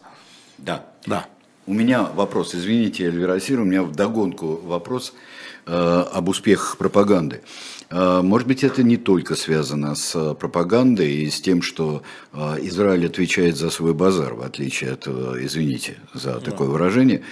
[0.58, 0.84] Да.
[1.06, 1.26] Да.
[1.66, 5.12] У меня вопрос, извините, Эльвирасир, у меня вдогонку вопрос–
[5.64, 7.40] Э, об успехах пропаганды.
[7.88, 12.02] Э, может быть, это не только связано с пропагандой и с тем, что
[12.32, 17.22] э, Израиль отвечает за свой базар, в отличие от, извините за такое выражение,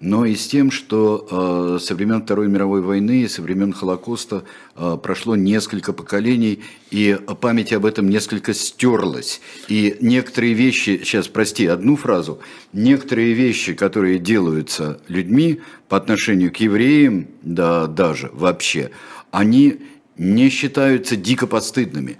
[0.00, 1.26] но и с тем, что
[1.78, 4.44] э, со времен Второй мировой войны и со времен Холокоста
[4.76, 6.60] э, прошло несколько поколений,
[6.90, 9.40] и память об этом несколько стерлась.
[9.66, 12.38] И некоторые вещи, сейчас, прости, одну фразу,
[12.72, 18.90] некоторые вещи, которые делаются людьми по отношению к евреям, да, даже вообще,
[19.30, 19.80] они
[20.16, 22.18] не считаются дико подстыдными.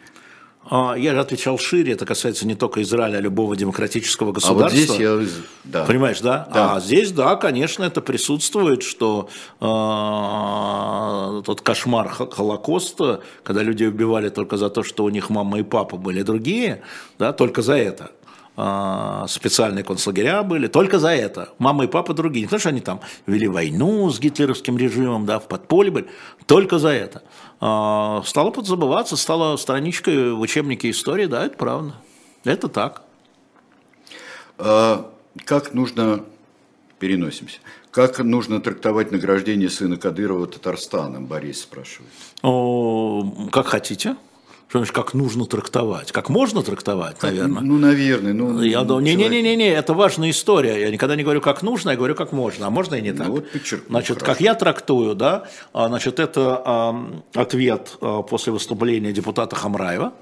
[0.70, 4.78] А, Я же отвечал шире, это касается не только Израиля, а любого демократического А государства.
[4.78, 5.18] вот здесь я...
[5.64, 5.84] Да.
[5.84, 6.48] Понимаешь, да?
[6.52, 6.74] Да.
[6.76, 9.28] А здесь, да, конечно, это присутствует, что
[9.60, 15.58] э, тот кошмар Хо- Холокоста, когда людей убивали только за то, что у них мама
[15.60, 16.82] и папа были другие,
[17.18, 18.10] да, только за это.
[18.60, 21.50] А, специальные концлагеря были, только за это.
[21.58, 22.42] Мама и папа другие.
[22.42, 26.08] Не потому, что они там вели войну с гитлеровским режимом, да, в подполье были,
[26.46, 27.22] только за это.
[27.60, 31.94] А, стало подзабываться, стало страничкой в учебнике истории, да, это правда.
[32.42, 33.02] Это так.
[34.58, 35.08] А,
[35.44, 36.24] Как нужно,
[36.98, 37.60] переносимся,
[37.92, 42.10] как нужно трактовать награждение сына Кадырова Татарстаном, Борис спрашивает.
[42.42, 44.16] О, как хотите.
[44.68, 46.12] Что значит, как нужно трактовать?
[46.12, 47.62] Как можно трактовать, наверное?
[47.62, 48.34] Ну, наверное.
[48.34, 50.78] Ну, Я ну, думаю, не-не-не, человек- не, это важная история.
[50.82, 52.66] Я никогда не говорю, как нужно, я говорю, как можно.
[52.66, 53.28] А можно и не Ну, так.
[53.28, 54.26] вот подчеркнул, Значит, хорошо.
[54.26, 60.12] как я трактую, да, а, значит, это ам, ответ а, после выступления депутата Хамраева.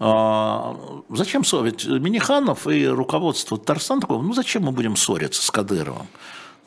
[0.00, 0.76] А,
[1.10, 1.86] Зачем ссорить?
[1.86, 6.06] Миниханов и руководство Татарстана такое, ну зачем мы будем ссориться с Кадыровым?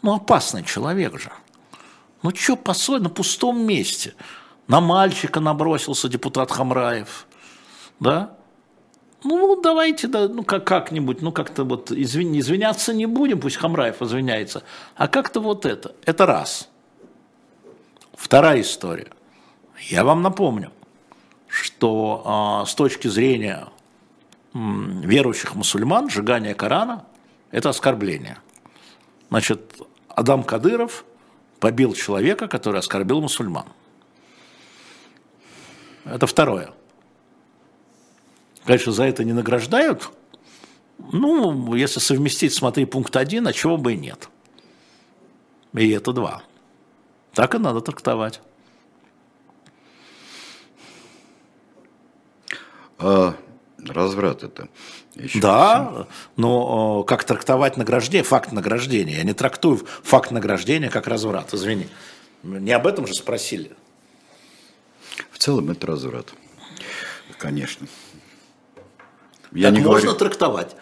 [0.02, 1.32] Ну опасный человек же.
[2.22, 4.14] Ну что поссорить на пустом месте?
[4.68, 7.28] На мальчика набросился депутат Хамраев.
[8.00, 8.36] Да?
[9.24, 14.02] Ну, давайте, да, ну, как, как-нибудь, ну, как-то вот извини, извиняться не будем, пусть Хамраев
[14.02, 14.64] извиняется,
[14.96, 15.96] а как-то вот это.
[16.06, 16.70] Это раз.
[18.14, 19.12] Вторая история.
[19.80, 20.72] Я вам напомню,
[21.48, 23.68] что а, с точки зрения
[24.54, 27.06] м, верующих мусульман сжигание Корана–
[27.52, 28.40] это оскорбление.
[29.30, 31.06] Значит, Адам Кадыров
[31.60, 33.66] побил человека, который оскорбил мусульман.
[36.06, 36.72] Это второе.
[38.66, 40.10] Конечно, за это не награждают.
[41.12, 44.30] Ну, если совместить, смотри, пункт один, а чего бы и нет.
[45.74, 46.44] И это два.
[47.34, 48.42] Так и надо трактовать.
[53.00, 53.36] А,
[53.80, 54.70] разврат это.
[55.16, 56.08] Еще Да,
[56.38, 59.18] но э, как трактовать награждение, факт награждения.
[59.18, 61.88] Я не трактую факт награждения как разврат, извини.
[62.44, 63.76] Не об этом же спросили.
[65.44, 66.34] В целом это разврат.
[67.38, 67.86] Конечно.
[69.52, 70.74] Я Так не можно говорю, трактовать.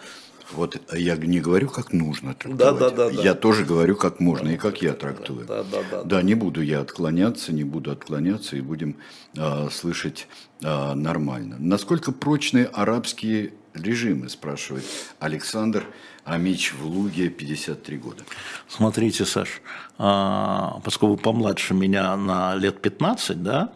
[0.52, 2.78] вот я не говорю, как нужно трактовать.
[2.78, 3.22] Да, да, да, да.
[3.22, 5.46] Я тоже говорю, как можно и как я трактую.
[5.46, 6.02] Да, да, да.
[6.04, 8.98] Да, не буду я отклоняться, не буду отклоняться и будем
[9.36, 10.28] а, слышать
[10.62, 11.56] а, нормально.
[11.58, 14.84] Насколько прочны арабские режимы, спрашивает
[15.18, 15.86] Александр
[16.22, 18.22] Амич в Луге, 53 года.
[18.68, 19.60] Смотрите, Саш,
[19.98, 23.72] а, поскольку вы помладше меня на лет 15, да,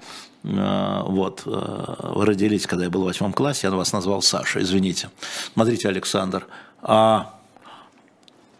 [0.46, 5.10] вот, а, вы родились, когда я был в восьмом классе, я вас назвал Саша, извините.
[5.54, 6.46] Смотрите, Александр,
[6.82, 7.34] а,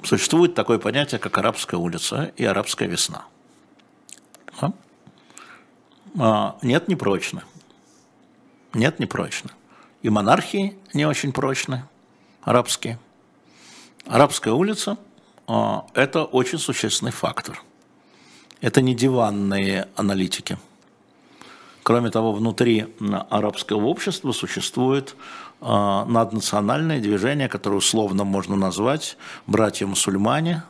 [0.03, 3.25] существует такое понятие, как арабская улица и арабская весна.
[4.61, 4.73] Да?
[6.19, 7.45] А, Нет, не прочно.
[8.75, 9.51] Нет, не прочно.
[10.03, 11.85] И монархии не очень прочны,
[12.43, 12.99] арабские.
[14.07, 14.99] Арабская улица
[15.47, 17.63] а,– это очень существенный фактор.
[18.61, 20.59] Это не диванные аналитики.
[21.87, 22.87] Кроме того, внутри
[23.31, 25.15] арабского общества существует
[25.61, 30.65] а, наднациональное движение, которое условно можно назвать братья-мусульмане.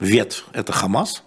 [0.00, 1.22] Ветвь– это Хамас,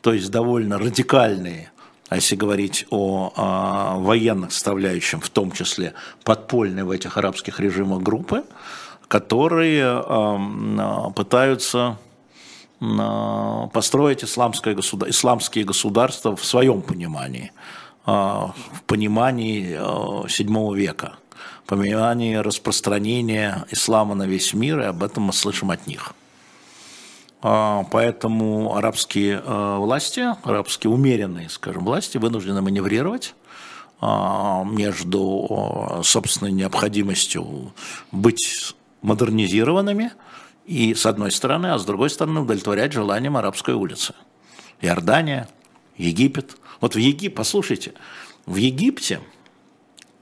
[0.00, 1.70] то есть довольно радикальные,
[2.08, 5.92] а если говорить о а, военных составляющих, в том числе
[6.24, 8.44] подпольные в этих арабских режимах группы,
[9.08, 10.02] которые
[11.14, 11.98] пытаются
[13.74, 17.52] построить исламское государ- исламские государства в своем понимании,
[18.06, 21.16] в понимании а, VII века,
[21.64, 26.14] в понимании распространения ислама на весь мир, и об этом мы слышим от них.
[27.42, 33.34] А, Поэтому арабские власти, арабские умеренные, скажем, власти вынуждены маневрировать
[34.00, 37.72] а, между собственной необходимостью
[38.12, 40.12] быть модернизированными
[40.64, 44.14] и с одной стороны, а с другой стороны удовлетворять желаниям арабской улицы.
[44.80, 45.48] Иордания,
[45.96, 46.56] Египет.
[46.80, 47.94] Вот в Египте, послушайте,
[48.46, 49.20] в Египте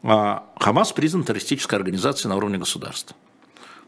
[0.03, 3.17] а, Хамас признан террористической организацией на уровне государства.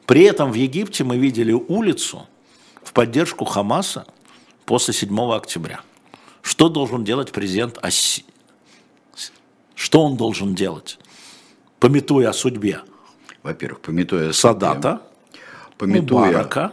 [0.06, 2.26] При этом в Египте мы видели улицу
[2.82, 4.06] в поддержку Хамаса
[4.64, 5.80] после 7 октября.
[6.42, 8.24] Что должен делать президент Аси?
[9.74, 10.98] Что он должен делать,
[11.80, 12.80] пометуя о судьбе
[13.42, 15.02] Во-первых, пометуя о судьбе, Садата,
[15.76, 16.72] пометуя Мубарака,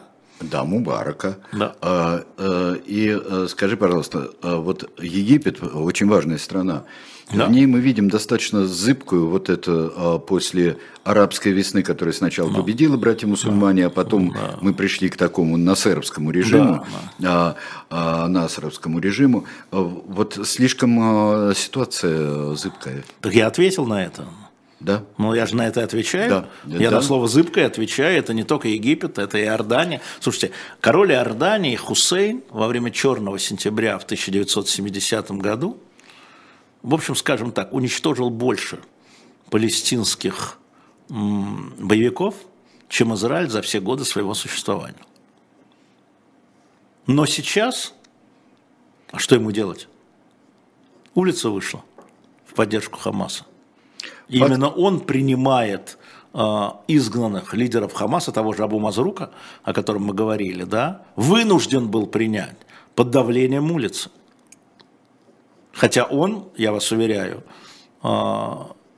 [0.52, 1.38] Да, Мубарака.
[1.52, 1.76] Да.
[1.82, 6.84] А, а, и а, скажи, пожалуйста, а, вот Египет очень важная страна.
[7.32, 7.45] Да.
[7.45, 12.98] В ней мы видим достаточно зыбкую вот это а, после арабской весны, которая сначала победила
[12.98, 16.86] братья мусульмане, а потом мы пришли к такому насеровскому режиму,
[17.24, 17.56] а,
[17.90, 19.45] а, насеровскому режиму.
[19.72, 24.26] Вот слишком ситуация зыбкая, Так я ответил на это.
[24.84, 25.05] Да?
[25.18, 26.30] Ну, я же на это отвечаю.
[26.30, 26.49] Да.
[26.65, 26.97] Я Да.
[26.97, 28.18] на слово «зыбкое» отвечаю.
[28.18, 30.01] Это не только Египет, это и Иордания.
[30.19, 30.51] Слушайте,
[30.81, 35.77] король Иордании Хусейн во время «Черного сентября» в 1970 году,
[36.81, 38.80] в общем, скажем так, уничтожил больше
[39.49, 40.57] палестинских
[41.10, 42.35] боевиков,
[42.89, 45.05] чем Израиль за все годы своего существования.
[47.07, 47.93] Но сейчас,
[49.11, 49.88] а что ему делать?
[51.14, 51.84] Улица вышла
[52.45, 53.45] в поддержку Хамаса.
[54.27, 54.51] И Факт.
[54.51, 55.97] Именно он принимает
[56.33, 59.31] э, изгнанных лидеров Хамаса, того же Абу Мазрука,
[59.63, 62.57] о котором мы говорили, да, вынужден был принять
[62.95, 64.09] под давлением улицы.
[65.73, 67.43] Хотя он, я вас уверяю,
[68.03, 68.49] э,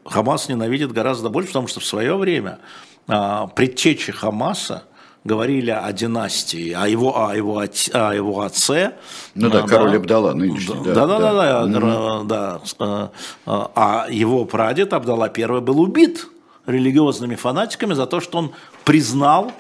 [0.06, 2.60] Хамас ненавидит гораздо больше, потому что в свое время
[3.08, 4.84] э, предтечи Хамаса
[5.26, 8.94] говорили о династии, о его, о его, о его отце.
[9.34, 10.76] Ну да, А, король Абдалла нынешний.
[10.86, 12.62] да, да, да, да, да, да.
[12.80, 13.08] Э,
[13.46, 16.28] э, А его прадед Абдалла I был убит
[16.68, 18.52] религиозными фанатиками за то, что он
[18.84, 19.52] признал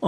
[0.00, 0.06] э,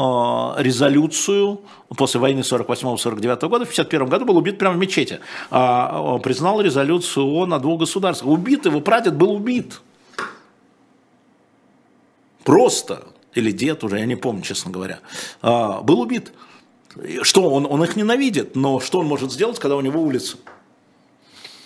[0.58, 1.60] резолюцию
[1.96, 5.18] после войны 48-49 года, в 51 году был убит прямо в мечети,
[5.50, 8.30] а, э, признал резолюцию ООН о двух государствах.
[8.32, 9.80] Убит, его прадед был убит.
[12.44, 13.02] Просто,
[13.34, 15.00] или дед уже, я не помню, честно говоря,
[15.42, 16.32] а, был убит.
[17.22, 20.36] Что, он, он их ненавидит, но что он может сделать, когда у него улица?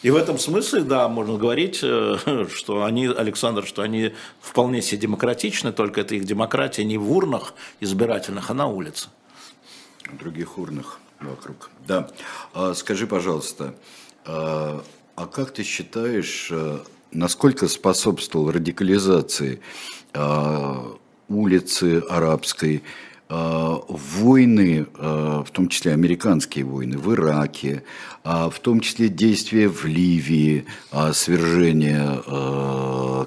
[0.04, 5.00] И в этом смысле, да, можно говорить, э, что они, Александр, что они вполне себе
[5.00, 9.08] демократичны, только это их демократия не в урнах избирательных, а на улице.
[10.12, 11.70] других урнах вокруг.
[11.86, 12.10] Да.
[12.52, 13.74] А, скажи, пожалуйста,
[14.26, 14.84] а,
[15.16, 19.60] а как ты считаешь, а, насколько способствовал радикализации
[21.28, 22.82] улицы арабской,
[23.26, 27.82] а, войны, а, в том числе американские войны в Ираке,
[28.22, 30.66] а, в том числе действия в Ливии,
[31.12, 32.22] свержение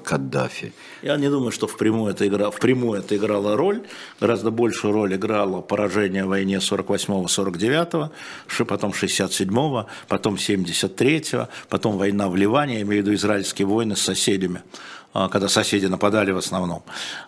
[0.04, 0.72] Каддафи?
[1.02, 3.82] Я не думаю, что впрямую это, игра, впрямую это играло роль.
[4.20, 8.10] Гораздо большую роль играло поражение в войне 48-49,
[8.46, 13.96] ши- потом 67-го, потом 73-го, потом война в Ливане, я имею в виду израильские войны
[13.96, 14.62] с соседями
[15.12, 16.82] когда соседи нападали в основном.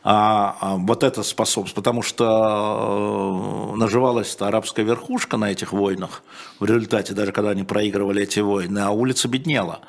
[0.05, 6.23] А, а вот это способствует, потому что э, наживалась-то арабская верхушка на этих войнах,
[6.59, 9.81] в результате, даже когда они проигрывали эти войны, а улица беднела.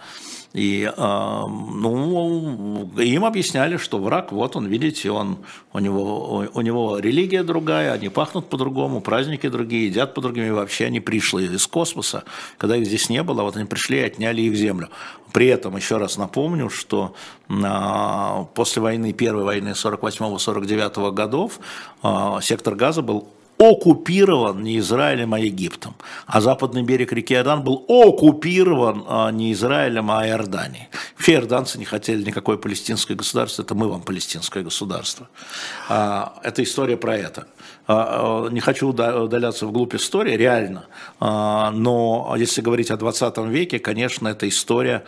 [0.54, 5.38] И ну, им объясняли, что враг, вот он, видите, он,
[5.72, 10.86] у, него, у него религия другая, они пахнут по-другому, праздники другие, едят по-другому, и вообще
[10.86, 12.26] они пришли из космоса,
[12.58, 14.90] когда их здесь не было, вот они пришли и отняли их землю.
[15.32, 17.16] При этом, еще раз напомню, что
[17.48, 21.60] э, после войны, первой войны 48-49 годов
[22.04, 23.30] э, сектор газа был
[23.62, 25.96] оккупирован не Израилем, а Египтом.
[26.26, 30.88] А западный берег реки Иордан был оккупирован а, не Израилем, а Иорданией.
[31.16, 35.30] Вообще иорданцы не хотели никакое палестинское государство, это мы вам палестинское государство.
[35.90, 37.48] А, это история про это.
[37.88, 40.86] А, не хочу уда- удаляться вглубь истории, реально.
[41.20, 45.04] Но если говорить о 20 веке, конечно, это история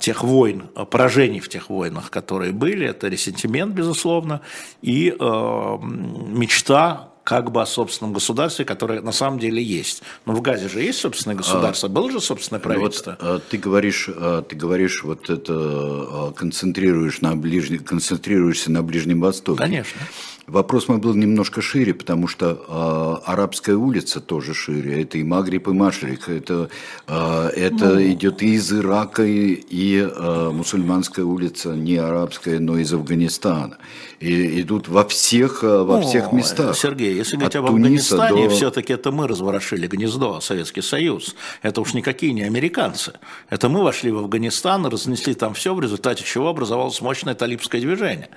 [0.00, 4.40] тех войн, поражений в тех войнах, которые были, это ресентимент, безусловно,
[4.82, 10.02] и мечта как бы о собственном государстве, которое на самом деле есть.
[10.26, 13.16] Но в Газе же есть собственное государство, было же собственное Ну Вот, правительство.
[13.20, 19.20] а, ты говоришь, а, ты говоришь, вот это а, концентрируешь на ближнем, концентрируешься на Ближнем
[19.20, 19.58] Востоке.
[19.58, 20.00] Конечно.
[20.46, 25.02] Вопрос мой был немножко шире, потому что а, арабская улица тоже шире.
[25.02, 26.28] Это и Магриб, и Машрик.
[26.28, 26.68] Это,
[27.06, 32.92] а, это идет и из Ирака, и, и, а, мусульманская улица, не арабская, но из
[32.92, 33.78] Афганистана.
[34.18, 36.76] И идут во всех, во всех О, местах.
[36.76, 41.36] Сергей, если говорить об Туниса Афганистане, до- все-таки это мы разворошили гнездо, Советский Союз.
[41.62, 43.12] Это уж никакие не американцы.
[43.48, 48.28] Это мы вошли в Афганистан, разнесли там все, в результате чего образовалось мощное талибское движение.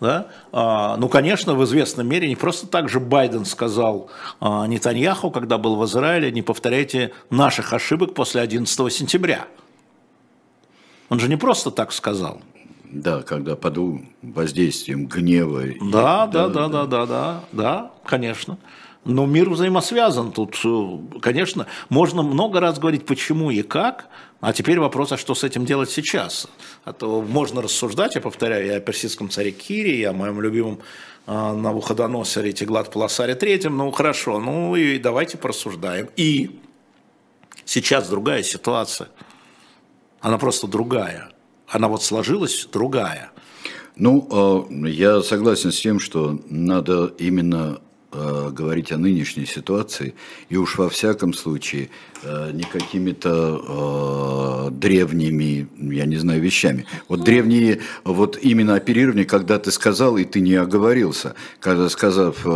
[0.00, 0.28] Да?
[0.52, 4.10] А, ну, конечно, в известном мере не просто так же Байден сказал
[4.40, 9.46] а, Нетаньяху, когда был в Израиле, не повторяйте наших ошибок после 11 сентября.
[11.08, 12.40] Он же не просто так сказал.
[12.84, 13.78] Да, когда под
[14.22, 15.66] воздействием гнева.
[15.66, 18.58] и- Да, да, да, да, да, да, да, конечно.
[19.04, 20.30] Но мир взаимосвязан.
[20.32, 24.08] Тут, э, конечно, можно много раз говорить, почему и как,
[24.40, 26.48] а теперь вопрос, а что с этим делать сейчас?
[26.84, 30.80] А то можно рассуждать, я повторяю, я о персидском царе Кире, я о моем любимом
[31.26, 36.08] э, Навуходоносоре Теглат Паласаре Третьем, ну хорошо, ну и давайте порассуждаем.
[36.16, 36.60] И
[37.64, 39.08] сейчас другая ситуация,
[40.20, 41.30] она просто другая,
[41.68, 43.30] она вот сложилась другая.
[43.96, 47.80] Ну, э, я согласен с тем, что надо именно
[48.12, 50.14] э, говорить о нынешней ситуации,
[50.48, 51.90] и уж во всяком случае
[52.22, 56.86] э, не какими-то э, древними, я не знаю, вещами.
[57.08, 62.48] Вот древние, вот именно оперирование, когда ты сказал, и ты не оговорился, когда сказав э,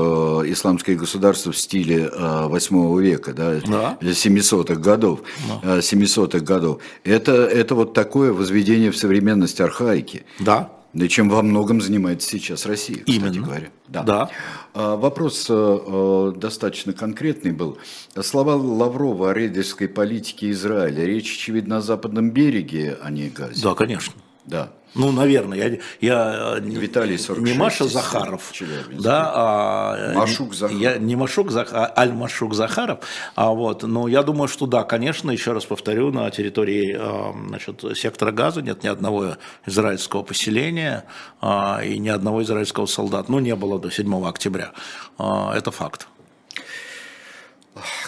[0.47, 3.99] исламское государство в стиле э, 8 века, да, Да.
[4.01, 5.21] 700-х годов,
[5.63, 10.25] э, 700-х годов, это, это вот такое возведение в современность архаики.
[10.39, 10.71] Да.
[10.93, 13.47] Да чем во многом занимается сейчас Россия, кстати Именно.
[13.47, 13.69] говоря.
[13.89, 14.05] Да.
[14.07, 14.31] А,
[14.75, 17.79] Вопрос э, э, достаточно конкретный был.
[18.21, 21.05] Слова Лаврова о рейдерской политике Израиля.
[21.05, 23.63] Речь, очевидно, о западном береге, а не Газе.
[23.63, 24.13] Да, конечно.
[24.47, 24.71] Да.
[24.95, 28.53] Ну, наверное, я, я не- Виталий не 46 Маша из Захаров,
[28.93, 30.81] да, а, Машук Захаров.
[30.81, 33.01] Я не Машук Захаров, а Аль-Машук Захаров,
[33.35, 37.83] а вот, но я думаю, что да, конечно, еще раз повторю, на территории а, значит,
[37.97, 41.05] сектора Газа нет ни одного израильского поселения
[41.41, 44.73] а, и ни одного израильского солдата, ну, не было до 7 октября,
[45.19, 46.07] А, это факт.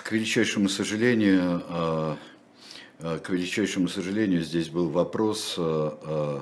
[0.04, 2.16] К величайшему сожалению, э, э,
[3.01, 6.40] к величайшему сожалению, здесь был вопрос э, э,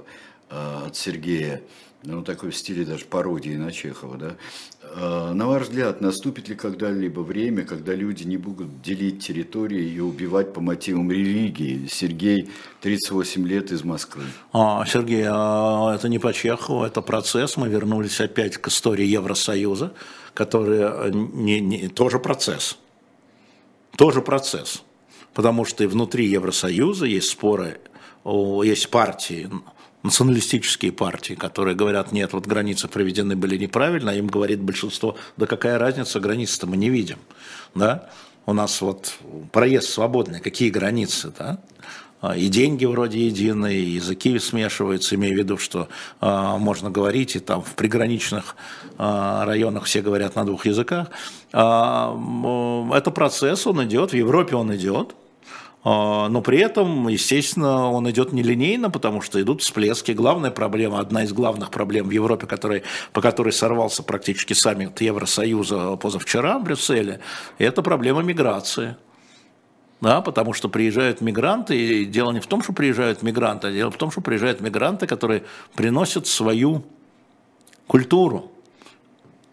[0.50, 1.60] э, от Сергея,
[2.06, 4.36] ну, такой в стиле даже пародии на Чехова, да.
[4.82, 10.00] Э, На ваш взгляд, наступит ли когда-либо время, когда люди не будут делить территории и
[10.00, 11.88] убивать по мотивам религии?
[11.90, 12.50] Сергей,
[12.82, 14.24] 38 лет из Москвы.
[14.52, 17.56] А, Сергей, а это не по Чехову, это процесс.
[17.56, 19.92] Мы вернулись опять к истории Евросоюза,
[20.34, 22.78] который э, не, не- тоже процесс.
[23.96, 24.82] Тоже процесс.
[25.34, 27.80] Потому что и внутри Евросоюза есть споры,
[28.24, 29.50] есть партии,
[30.04, 35.46] националистические партии, которые говорят, нет, вот границы проведены были неправильно, а им говорит большинство, да
[35.46, 37.18] какая разница, границы-то мы не видим.
[37.74, 38.08] Да?
[38.46, 39.14] У нас вот
[39.50, 41.58] проезд свободный, какие границы, да?
[42.20, 45.88] А, И деньги вроде единые, и языки смешиваются, имея в виду, что
[46.20, 48.56] а, можно говорить, и там в приграничных
[48.98, 51.08] а, районах все говорят на двух языках.
[51.52, 55.14] А, м, это процесс, он идет, в Европе он идет,
[55.84, 60.12] но при этом, естественно, он идет нелинейно, потому что идут всплески.
[60.12, 65.96] Главная проблема, одна из главных проблем в Европе, который, по которой сорвался практически саммит Евросоюза
[65.96, 67.20] позавчера в Брюсселе,
[67.58, 68.96] это проблема миграции.
[70.00, 73.90] Да, потому что приезжают мигранты, и дело не в том, что приезжают мигранты, а дело
[73.90, 75.44] в том, что приезжают мигранты, которые
[75.74, 76.84] приносят свою
[77.86, 78.50] культуру.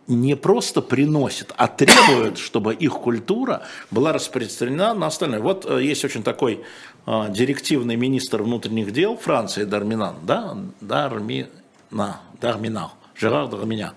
[0.08, 5.40] Не просто приносят, а требуют, чтобы их культура была распространена на остальное.
[5.40, 6.64] Вот э, есть очень такой
[7.06, 13.94] э, директивный министр внутренних дел Франции Дарминан, да, Дармина, Дарминал, Жерар Дарминян,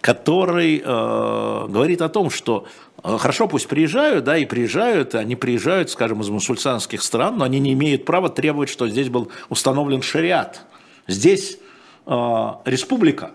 [0.00, 2.66] который э, говорит о том, что
[3.02, 7.58] э, хорошо, пусть приезжают, да, и приезжают, они приезжают, скажем, из мусульманских стран, но они
[7.58, 10.62] не имеют права требовать, что здесь был установлен шариат.
[11.08, 11.58] Здесь
[12.06, 12.10] э,
[12.64, 13.32] республика.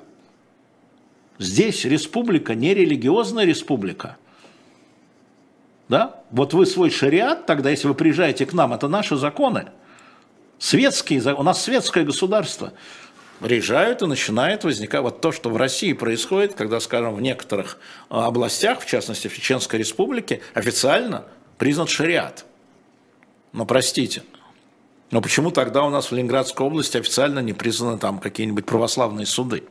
[1.40, 4.18] Здесь республика, не религиозная республика.
[5.90, 6.24] Да?
[6.32, 9.68] Вот вы свой шариат, тогда, если вы приезжаете к нам, это наши законы.
[10.60, 12.74] Светские, у нас светское государство.
[13.40, 17.78] Приезжают и начинает возникать вот то, что в России происходит, когда, скажем, в некоторых
[18.10, 21.26] а, областях, в частности в Чеченской республике, официально
[21.58, 22.46] признан шариат.
[23.52, 24.24] Но простите,
[25.12, 29.64] но почему тогда у нас в Ленинградской области официально не признаны там какие-нибудь православные суды?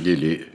[0.00, 0.52] Или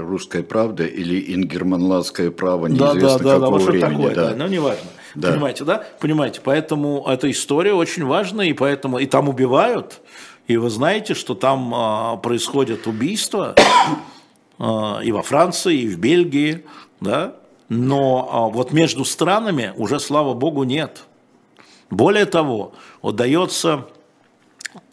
[0.00, 3.96] русская правда, или ингерманландское право, Да, неизвестно да, да, да, какого вот что времени.
[3.96, 4.30] такое, да.
[4.30, 4.90] да, но неважно.
[5.14, 5.30] Да.
[5.32, 5.84] Понимаете, да?
[6.00, 10.00] Понимаете, поэтому эта история очень важна, и поэтому и там убивают,
[10.46, 13.54] и вы знаете, что там а, происходят убийства
[14.58, 16.64] а, и во Франции, и в Бельгии,
[17.00, 17.34] да,
[17.68, 21.04] но а, вот между странами уже, слава богу, нет.
[21.90, 23.86] Более того, удается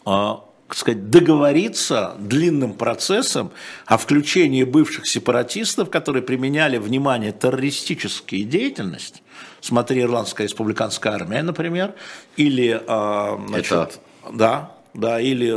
[0.04, 0.44] а,
[0.74, 3.50] сказать, договориться длинным процессом
[3.86, 9.22] о включении бывших сепаратистов, которые применяли, внимание, террористические деятельность,
[9.60, 11.94] смотри, Ирландская республиканская армия, например,
[12.36, 14.00] или, а, значит,
[14.32, 15.50] да, да, или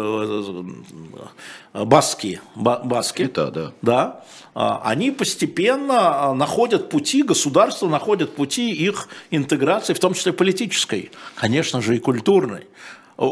[1.74, 3.74] э, баски, ба- баски, Это, да.
[3.82, 4.24] да,
[4.54, 11.12] а, они постепенно а, находят пути, государство находит пути их интеграции, в том числе политической,
[11.36, 12.68] конечно же, и культурной.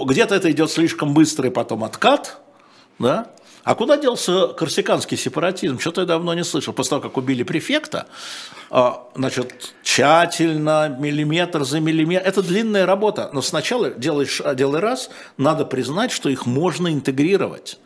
[0.06, 2.40] Где-то это идет слишком быстрый потом откат,
[3.00, 3.32] да,
[3.64, 5.80] А куда делся корсиканский сепаратизм?
[5.80, 6.74] Что-то я давно не слышал.
[6.74, 8.08] После того, как убили префекта,
[8.70, 12.28] а, значит, тщательно, миллиметр за миллиметр.
[12.28, 13.30] Это длинная работа.
[13.34, 17.80] Но сначала делаешь, делай раз, надо признать, что их можно интегрировать.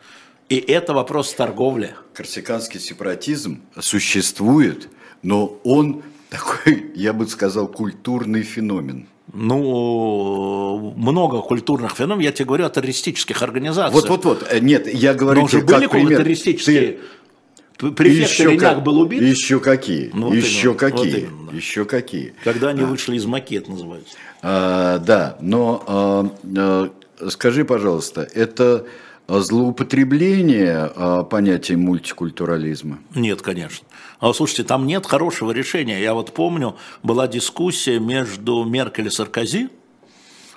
[0.48, 1.94] И это вопрос торговли.
[2.14, 4.88] Корсиканский сепаратизм существует,
[5.22, 9.08] но он такой, я бы сказал, культурный феномен.
[9.32, 13.92] Ну, много культурных феноменов, я тебе говорю о террористических организациях.
[13.92, 16.18] Вот-вот-вот, э, нет, я говорю Но уже тебе были как пример.
[16.18, 16.82] террористические...
[16.82, 20.10] Ты- Префект еще как- был убит, Еще какие?
[20.14, 21.20] Ну, вот еще именно, вот какие?
[21.26, 21.50] именно.
[21.50, 22.32] еще какие?
[22.42, 24.16] когда они вышли из макет, называется.
[24.40, 28.86] А, да, но а, а, скажи, пожалуйста, это
[29.28, 32.98] злоупотребление а, понятия мультикультурализма?
[33.14, 33.86] Нет, конечно.
[34.18, 36.00] А слушайте, там нет хорошего решения.
[36.00, 39.68] Я вот помню, была дискуссия между Меркель и Саркози,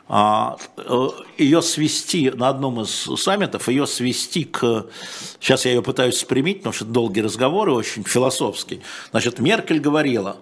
[0.07, 1.07] а, э,
[1.38, 4.88] ее свести на одном из саммитов, ее свести к...
[5.40, 8.81] Сейчас я ее пытаюсь спрямить, потому что это долгие разговоры, очень философские.
[9.11, 10.38] Значит, Меркель говорила,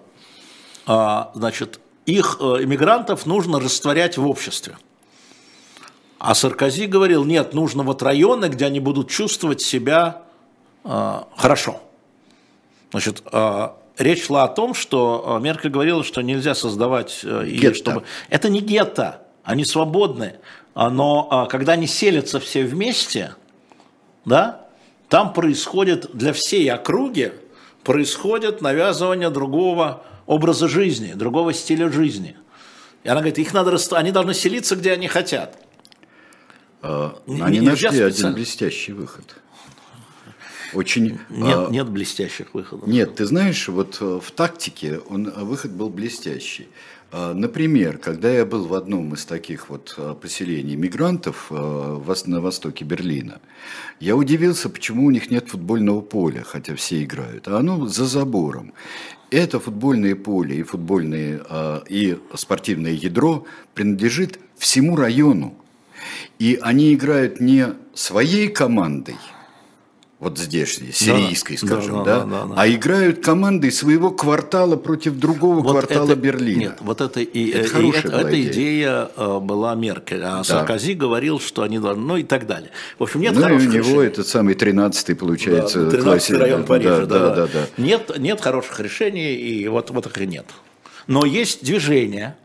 [0.86, 4.78] а, значит, их э, иммигрантов нужно растворять в обществе.
[6.18, 10.22] А Саркози говорил, нет, нужно вот районы, где они будут чувствовать себя
[10.84, 11.82] э, хорошо.
[12.90, 17.74] Значит, э, речь шла о том, что э, Меркель говорила, что нельзя создавать э, Гетто.
[17.74, 20.36] чтобы это не гетто, они свободны,
[20.74, 23.34] А, но когда они селятся все вместе,
[24.24, 24.66] да,
[25.08, 27.32] там происходит для всей округи
[27.84, 32.36] происходит навязывание другого образа жизни, другого стиля жизни.
[33.02, 35.56] И она говорит, их надо, раст- они должны селиться, где они хотят.
[36.82, 39.24] А, Они нельзя нашли один блестящий выход.
[40.72, 41.18] Очень.
[41.30, 42.88] Нет, а, нет блестящих выходов.
[42.88, 46.68] Нет, ты знаешь, вот э, в тактике он, э, выход был блестящий.
[47.10, 52.84] А, Например, когда я был в одном из таких вот э, поселений мигрантов на востоке
[52.84, 53.40] Берлина,
[54.00, 58.72] я удивился, почему у них нет футбольного поля, хотя все играют, а оно за забором.
[59.30, 65.54] Это футбольное поле и футбольное э, и спортивное ядро принадлежит всему району.
[66.38, 69.16] И они играют не своей командой,
[70.20, 72.54] вот здешней, сирийской, Да, скажем, да, да, да, да, да.
[72.60, 76.58] а играют командой своего квартала против другого Вот квартала это- Берлина.
[76.58, 78.52] Нет, вот это, и, Это и хорошая это- эта идея.
[78.52, 82.70] идея э, была Меркель, а Саркози говорил, что они должны, ну и так далее.
[82.98, 84.06] В общем, нет ну и у хороших него решений.
[84.06, 87.66] этот самый 13-й, получается, Да, 13 классе- район Парижа, да, да, да, да, да.
[87.82, 90.46] Нет, нет хороших решений, и вот, вот их и нет.
[91.06, 92.36] Но есть движение,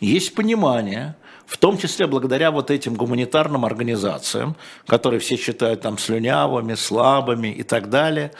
[0.00, 1.16] есть понимание,
[1.46, 4.56] в том числе благодаря вот этим гуманитарным организациям,
[4.86, 8.32] которые все считают там слюнявыми, слабыми и так далее,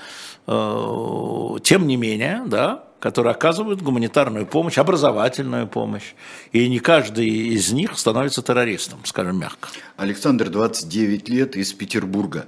[0.46, 6.14] Э, тем не менее, да, которые оказывают гуманитарную помощь, образовательную помощь.
[6.52, 9.68] И не каждый из них становится террористом, скажем мягко.
[9.96, 12.46] Александр, 29 лет, из Петербурга.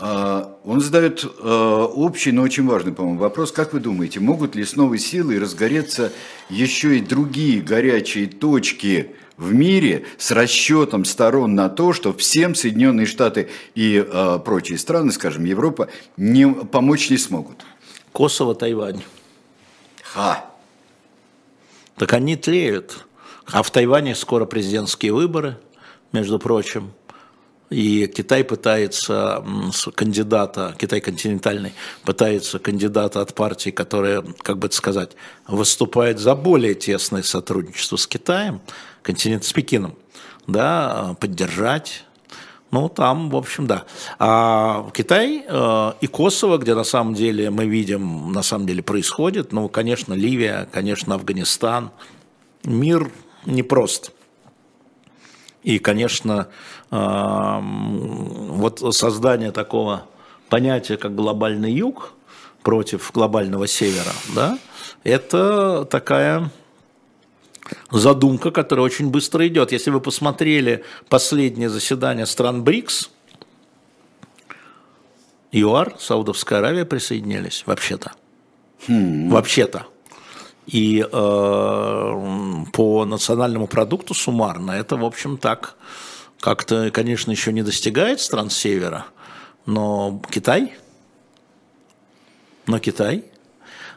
[0.00, 3.52] А, Он задает э, общий, но очень важный, по-моему, вопрос.
[3.52, 6.12] Как вы думаете, могут ли с новой силой разгореться
[6.48, 13.06] еще и другие горячие точки в мире с расчетом сторон на то, что всем Соединенные
[13.06, 17.64] Штаты и э, прочие страны, скажем, Европа, не, помочь не смогут?
[18.12, 19.02] Косово, Тайвань.
[20.02, 20.50] Ха!
[21.96, 23.06] Так они тлеют.
[23.46, 25.58] А в Тайване скоро президентские выборы,
[26.12, 26.92] между прочим.
[27.74, 29.44] И Китай пытается
[29.96, 31.72] кандидата, Китай континентальный,
[32.04, 35.10] пытается кандидата от партии, которая, как бы это сказать,
[35.48, 38.60] выступает за более тесное сотрудничество с Китаем,
[39.02, 39.96] континент с Пекином,
[40.46, 42.04] да, поддержать.
[42.70, 43.86] Ну, там, в общем, да.
[44.20, 49.52] А Китай э, и Косово, где на самом деле мы видим, на самом деле происходит,
[49.52, 51.90] ну, конечно, Ливия, конечно, Афганистан.
[52.62, 53.10] Мир
[53.46, 54.12] непрост.
[55.64, 56.48] И, конечно,
[56.90, 60.06] э, вот создание такого
[60.50, 62.12] понятия, как глобальный юг
[62.62, 64.58] против глобального севера, да,
[65.04, 66.50] это такая
[67.90, 69.72] задумка, которая очень быстро идет.
[69.72, 73.10] Если вы посмотрели последнее заседание стран БРИКС,
[75.50, 78.12] ЮАР, Саудовская Аравия присоединились, вообще-то.
[78.86, 79.86] Вообще-то.
[80.66, 85.76] И э, по национальному продукту суммарно это, в общем, так
[86.40, 89.06] как-то, конечно, еще не достигает стран севера,
[89.66, 90.74] но Китай,
[92.66, 93.24] но Китай,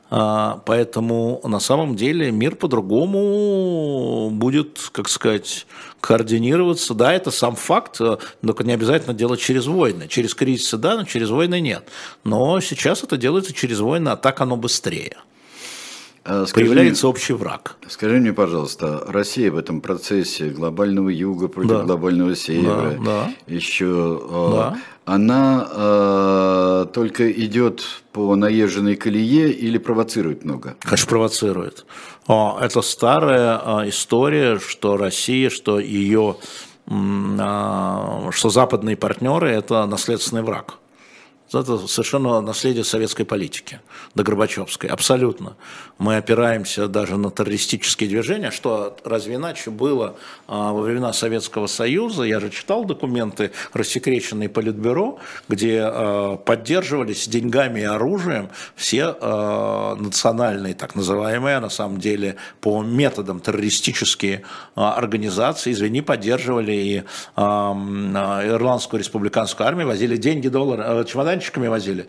[0.09, 5.67] а, Поэтому на самом деле мир по-другому будет, как сказать,
[5.99, 6.93] координироваться.
[6.93, 10.07] Да, это сам факт, э, только не обязательно делать через войны.
[10.07, 11.89] Через кризисы да, но через войны нет.
[12.23, 15.17] Но сейчас это делается через войны, а так оно быстрее.
[16.29, 17.77] А, скажи появляется общий враг.
[17.87, 21.83] Скажи мне, пожалуйста, Россия в этом процессе глобального юга против Да.
[21.83, 23.33] глобального севера, Да, да.
[23.47, 24.77] еще Да.
[25.05, 30.75] она э, только идет по наезженной колее или провоцирует много?
[30.81, 31.85] Конечно, провоцирует.
[32.27, 36.35] Это старая а, история, что Россия, что ее,
[36.89, 40.75] что западные партнеры– это наследственный враг.
[41.53, 43.79] Это совершенно наследие советской политики,
[44.15, 45.55] до Горбачевской, абсолютно.
[45.97, 50.17] Мы опираемся даже на террористические движения, что разве иначе было
[50.47, 52.23] а, во времена Советского Союза.
[52.23, 60.73] Я же читал документы, рассекреченные Политбюро, где а, поддерживались деньгами и оружием все а, национальные,
[60.73, 64.43] так называемые, на самом деле по методам террористические
[64.75, 67.03] организации, извини, поддерживали и
[67.35, 71.03] Ирландскую республиканскую армию, возили деньги, доллары, э,
[71.39, 72.07] чемоданчиками возили.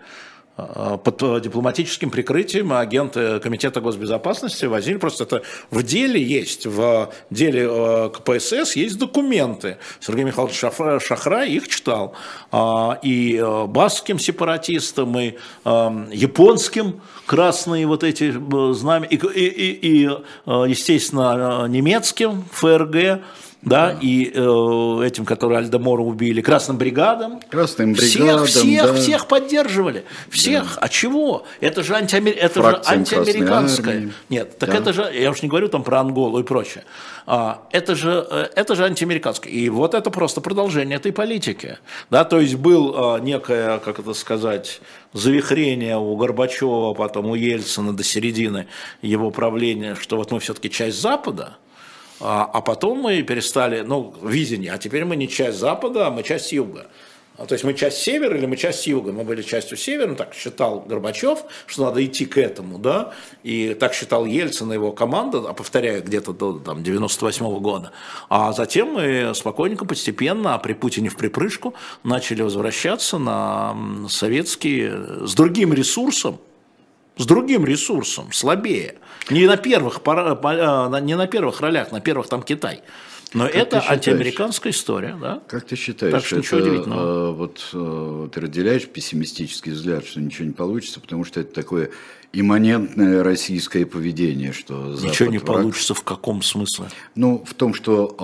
[0.56, 7.10] А, Под э, дипломатическим прикрытием агенты Комитета госбезопасности возили, просто это в деле есть, в
[7.30, 9.76] деле э, КПСС есть документы.
[10.00, 12.14] Сергей Михайлович Шахрай их читал.
[12.50, 15.34] А, И э, баскским сепаратистам, и
[15.64, 22.44] э, японским красные вот эти э, знамя, и, и- и- и, э, естественно, э, немецким
[22.52, 23.20] ФРГ,
[23.62, 27.40] да, и э, этим, которые Альдемора убили, красным бригадам.
[27.51, 28.94] Красным Всех, бригадам, всех, да.
[28.94, 30.05] всех поддерживали.
[30.30, 30.78] Всех.
[30.80, 31.44] А чего?
[31.60, 32.35] Это же, антиамер...
[32.39, 34.10] это же антиамериканское.
[34.28, 34.78] Нет, так Да.
[34.78, 36.85] это же, я уж не говорю там про Анголу и прочее.
[37.26, 39.52] А, это, же, э, это же антиамериканское.
[39.52, 41.78] И вот это просто продолжение этой политики.
[42.10, 44.80] Да, то есть был а, некое, как это сказать,
[45.12, 48.68] завихрение у Горбачева, потом у Ельцина до середины
[49.02, 51.56] его правления, что вот мы все-таки часть Запада,
[52.20, 56.23] а, а потом мы перестали, ну, видение, а теперь мы не часть Запада, а мы
[56.23, 56.86] часть Юга.
[57.39, 59.12] А, То есть мы часть севера или мы часть юга?
[59.12, 63.12] Мы были частью севера, так считал Горбачев, что надо идти к этому, да,
[63.45, 67.93] и так считал Ельцин и его команда, а повторяю, где-то до там, 98 года.
[68.28, 73.77] А затем мы спокойненько, постепенно, а при Путине в припрыжку, начали возвращаться на
[74.09, 76.40] советские, с другим ресурсом,
[77.19, 78.95] с другим ресурсом, слабее.
[79.31, 82.81] Не на первых, а, не на первых ролях, на первых там Китай.
[83.35, 83.90] Но ты это считаешь?
[83.90, 85.43] антиамериканская история, да?
[85.49, 87.28] Как ты считаешь, Так что это, ничего удивительного.
[87.28, 91.90] э, вот э, ты разделяешь пессимистический взгляд, что ничего не получится, потому что это такое
[92.32, 95.57] имманентное российское поведение, что Ничего Запад не враг.
[95.59, 96.86] получится в каком смысле?
[97.15, 98.15] Ну, в том, что,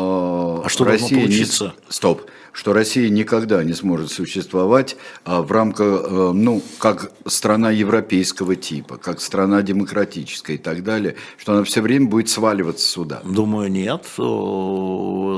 [0.62, 1.44] э, А что Россия не-?
[1.90, 2.22] Стоп.
[2.54, 8.96] Что Россия никогда не сможет существовать а, в рамках, э, ну, как страна европейского типа,
[8.96, 13.22] как страна демократическая и так далее, что она все время будет сваливаться сюда.
[13.24, 14.06] Думаю, нет.
[14.18, 14.22] Э,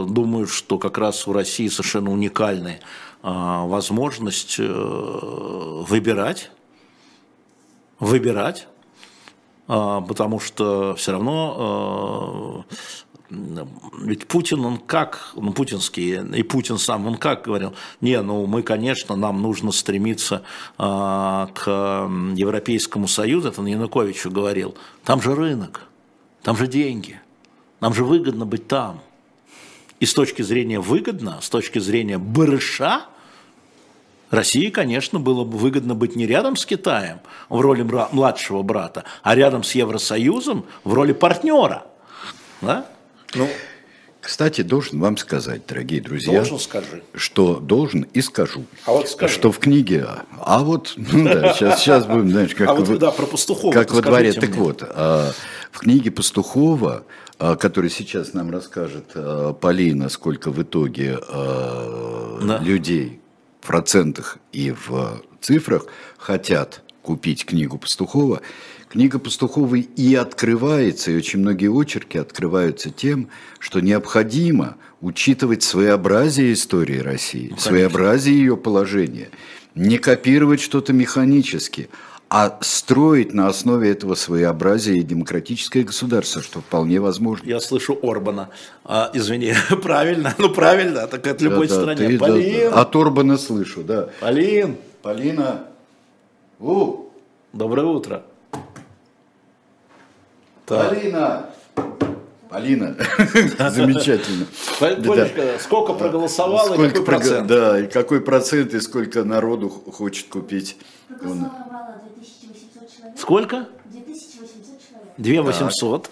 [0.06, 2.80] Думаю, что как раз у России совершенно уникальная
[3.22, 6.50] а, возможность э, выбирать,
[7.98, 8.68] выбирать,
[9.68, 12.66] а, потому что все равно
[13.28, 18.62] ведь Путин, он как, ну, путинский, и Путин сам, он как говорил, не, ну, мы,
[18.62, 20.42] конечно, нам нужно стремиться
[20.78, 21.68] а, к
[22.36, 25.82] Европейскому Союзу, это Януковичу говорил, там же рынок,
[26.42, 27.20] там же деньги,
[27.80, 29.00] нам же выгодно быть там.
[29.98, 33.06] И с точки зрения выгодно, с точки зрения барыша,
[34.30, 37.82] России, конечно, было бы выгодно быть не рядом с Китаем в роли
[38.12, 41.86] младшего брата, а рядом с Евросоюзом в роли партнера.
[42.60, 42.86] Да?
[43.36, 43.48] Ну,
[44.20, 47.02] Кстати, должен вам сказать, дорогие друзья, должен скажи.
[47.14, 48.64] что должен и скажу.
[48.84, 49.34] А вот скажи.
[49.34, 50.06] Что в книге,
[50.40, 53.72] а вот, ну да, сейчас, сейчас будем, знаешь, как, А вот, вы- да, про Пастухова
[53.72, 54.32] как во дворе.
[54.32, 54.66] скажите Так мне.
[54.66, 55.32] вот, а,
[55.70, 57.04] в книге Пастухова,
[57.38, 62.58] а, который сейчас нам расскажет а, Полина, сколько в итоге а, Да.
[62.58, 63.20] людей
[63.60, 65.86] в процентах и в цифрах
[66.18, 68.40] хотят купить книгу Пастухова,
[68.88, 76.98] книга Пастуховой и открывается, и очень многие очерки открываются тем, что необходимо учитывать своеобразие истории
[76.98, 79.28] России, своеобразие ее положения,
[79.74, 81.88] не копировать что-то механически,
[82.28, 87.48] а строить на основе этого своеобразия и демократическое государство, что вполне возможно.
[87.48, 88.50] Я слышу Орбана.
[88.84, 92.08] А, извини, правильно, ну правильно, так от любой Да-да, стране.
[92.08, 92.80] ты, да, Полин, да.
[92.80, 94.08] От Орбана слышу, да.
[94.20, 95.66] Полин, Полина,
[96.58, 97.04] у,
[97.52, 98.24] доброе утро.
[100.66, 100.88] Так.
[100.90, 101.46] Полина,
[102.48, 102.96] Полина,
[103.70, 104.46] замечательно.
[104.80, 104.96] Да.
[104.96, 107.46] Полечка, сколько проголосовало и Сколько какой прого- процент?
[107.46, 110.76] Да, и какой процент, и сколько народу хочет купить.
[111.10, 113.18] Он- Проголосовало 2800 человек.
[113.18, 113.68] Сколько?
[113.86, 115.12] 2800 человек.
[115.18, 116.10] 2800.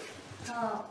[0.49, 0.85] А,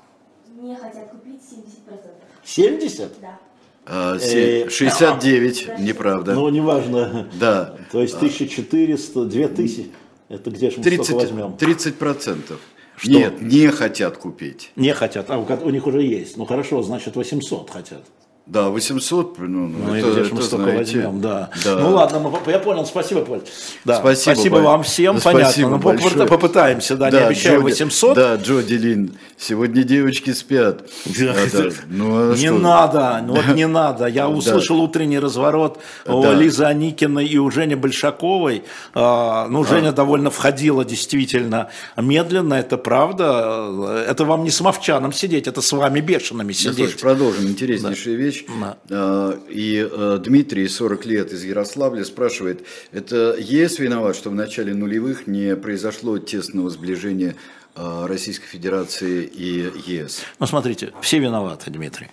[0.61, 2.11] не хотят купить 70%.
[2.45, 3.13] 70?
[3.21, 3.39] Да.
[3.87, 6.35] а, се- Э, 69, неправда.
[6.35, 7.29] Ну, неважно.
[7.39, 9.91] Да, То есть 1400, 2000.
[10.31, 11.57] Это где же мы столько 30, возьмем?
[11.57, 12.61] 30 процентов.
[12.97, 14.71] Что Нет, не хотят купить.
[14.77, 16.37] Не хотят, а у, у них уже есть.
[16.37, 18.03] Ну хорошо, значит 800 хотят.
[18.47, 21.49] Да, 800, ну, Ну, это, и где ж мы это, столько знаете, возьмем, да.
[21.65, 21.77] да.
[21.79, 23.41] Ну ладно, мы- я понял, спасибо, Поль.
[23.87, 24.63] Да, Спасибо, Поль.
[24.65, 25.69] вам всем, Спасибо понятно.
[25.71, 26.27] Ну, попыта- большое.
[26.29, 28.15] попытаемся, да, не обещаю Джоди- 800.
[28.17, 30.89] Да, Джоди Лин, сегодня девочки спят.
[31.07, 32.59] Да, А, да, ну, а не что?
[32.59, 34.07] надо, ну вот не надо.
[34.07, 36.35] Я услышал утренний разворот у Да.
[36.35, 38.65] Лизы Аникиной и у Жени Большаковой.
[38.95, 44.05] А, Ну, Женя довольно входила действительно медленно, это правда.
[44.09, 47.01] Это вам не с мовчаном сидеть, это с вами бешеными Ну, слушай, сидеть.
[47.01, 47.47] продолжим.
[47.47, 48.45] Интереснейшая вещь.
[48.61, 48.77] Да.
[48.91, 54.75] А, И э, Дмитрий, 40 лет из Ярославля, спрашивает, это ЕС виноват, что в начале
[54.75, 57.35] нулевых не произошло тесного сближения э,
[57.75, 60.21] Российской Федерации и ЕС?
[60.39, 62.09] Ну, смотрите, все виноваты, Дмитрий.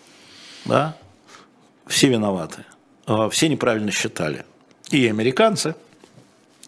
[0.66, 0.98] Да?
[1.88, 2.66] Все виноваты.
[3.06, 4.46] А, Все неправильно считали.
[4.90, 5.76] И американцы,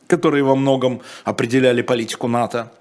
[0.07, 2.72] которые во многом определяли политику НАТО,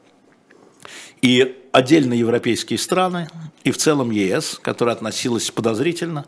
[1.21, 3.29] и отдельно европейские страны,
[3.65, 6.27] и в целом ЕС, которая относилась подозрительно.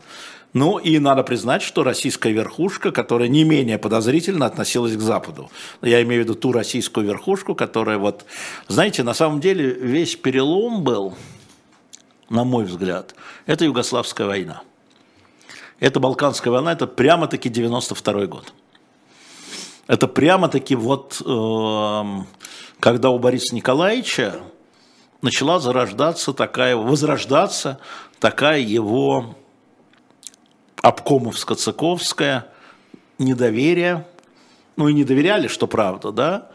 [0.55, 5.51] Ну и надо признать, что российская верхушка, которая не менее подозрительно относилась к Западу.
[5.81, 8.23] Я имею в виду ту российскую верхушку, которая вот...
[8.69, 11.13] Знаете, на самом деле весь перелом был,
[12.29, 13.15] на мой взгляд,
[13.45, 14.61] это Югославская война.
[15.81, 18.53] Это Балканская война, это прямо-таки 92 год.
[19.87, 22.27] Это прямо-таки вот, эм,
[22.79, 24.39] когда у Бориса Николаевича
[25.21, 27.77] начала зарождаться такая, возрождаться
[28.21, 29.35] такая его
[30.85, 32.43] обкомовско-цыковское
[33.17, 34.05] недоверие,
[34.77, 36.47] ну и не доверяли, что правда, да,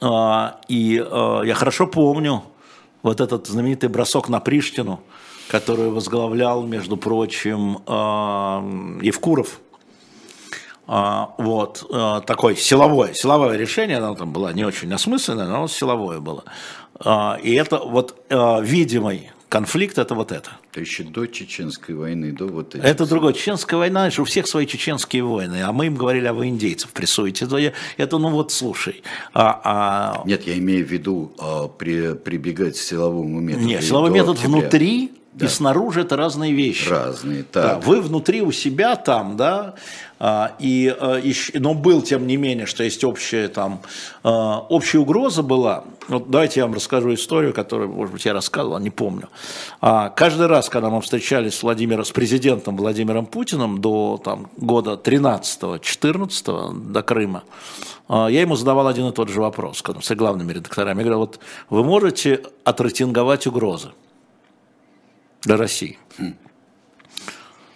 [0.00, 2.42] А, и а, я хорошо помню
[3.02, 5.00] вот этот знаменитый бросок на Приштину,
[5.48, 8.62] который возглавлял, между прочим, а,
[9.02, 9.60] Евкуров,
[10.86, 11.84] вот,
[12.26, 16.44] такое силовое, силовое решение, оно там было не очень осмысленное, но силовое было.
[17.42, 20.50] И это вот видимый конфликт, это вот это.
[20.70, 22.84] Это еще до Чеченской войны, до вот этих.
[22.84, 23.32] Это другое.
[23.32, 26.90] Чеченская война, знаешь, у всех свои чеченские войны, а мы им говорили, а вы индейцев
[26.90, 27.44] прессуете.
[27.44, 29.02] Это, это ну вот, слушай,
[29.32, 33.66] а, а, Нет, я имею в виду а, при, прибегать к силовому методу.
[33.66, 34.60] нет, силовой метод октября.
[34.60, 35.44] внутри Да.
[35.44, 36.88] и снаружи это разные вещи.
[36.88, 37.86] Разные, Да, так.
[37.86, 39.74] вы внутри у себя там, да,
[40.18, 41.20] а, и, а,
[41.52, 43.82] но был тем не менее, что есть общая там,
[44.22, 45.84] а, общая угроза была.
[46.08, 49.28] Вот давайте я вам расскажу историю, которую, может быть, я рассказывал, не помню.
[49.80, 56.92] Каждый раз, когда мы встречались с Владимиром, с президентом Владимиром Путиным до там, года 13-14,
[56.92, 57.42] до Крыма,
[58.08, 60.98] я ему задавал один и тот же вопрос, когда с главными редакторами.
[60.98, 63.90] Я говорю, вот вы можете отрейтинговать угрозы
[65.46, 65.98] для России?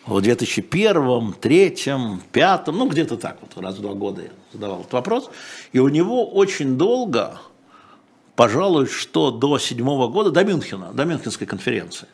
[0.07, 4.93] в 2001, 2003, 2005, ну где-то так вот, раз в два года я задавал этот
[4.93, 5.31] вопрос.
[5.73, 7.39] И у него очень долго,
[8.35, 12.09] пожалуй, что до седьмого года, до Мюнхена, до Мюнхенской конференции,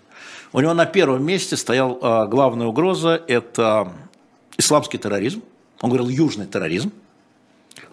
[0.53, 3.93] у него на первом месте стоял а, главная угроза– это
[4.59, 5.43] исламский терроризм.
[5.81, 6.93] Он говорил южный терроризм.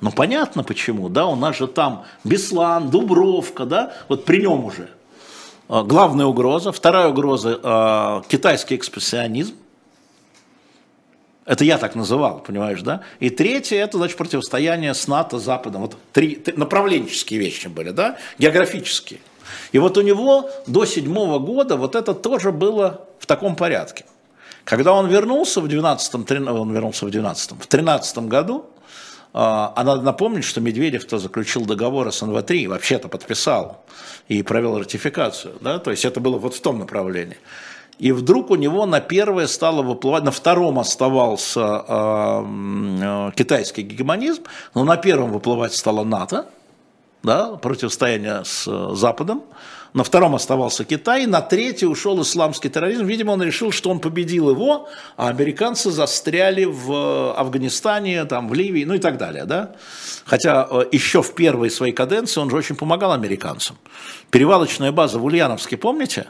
[0.01, 4.89] Ну понятно почему, да, у нас же там Беслан, Дубровка, да, вот при нем уже.
[5.73, 6.71] А, Главная угроза.
[6.71, 9.55] Вторая угроза а, китайский экспрессионизм.
[11.45, 13.01] Это я так называл, понимаешь, да?
[13.19, 15.81] И третье, это, значит, противостояние с НАТО, Западом.
[15.81, 18.17] Вот три, три направленческие вещи были, да?
[18.37, 19.19] Географические.
[19.71, 24.05] И вот у него до седьмого года вот это тоже было в таком порядке.
[24.65, 28.67] Когда он вернулся в 12 он вернулся в 12 в 13 году,
[29.33, 33.83] а а надо напомнить, что Медведев-то заключил договор СНВ-3, вообще-то подписал
[34.27, 37.37] и провел ратификацию, да, то есть это было вот в том направлении.
[37.99, 44.43] И вдруг у него на первое стало выплывать, на втором оставался э, китайский гегемонизм,
[44.73, 46.47] но на первом выплывать стало НАТО,
[47.21, 49.43] да, противостояние с э, Западом.
[49.93, 53.05] На втором оставался Китай, на третий ушел исламский терроризм.
[53.05, 58.55] Видимо, он решил, что он победил его, а американцы застряли в э, Афганистане, там, в
[58.55, 59.45] Ливии, ну и так далее.
[59.45, 59.75] Да?
[60.25, 63.77] Хотя э, еще в первой своей каденции он же очень помогал американцам.
[64.31, 66.25] Перевалочная база в Ульяновске, помните?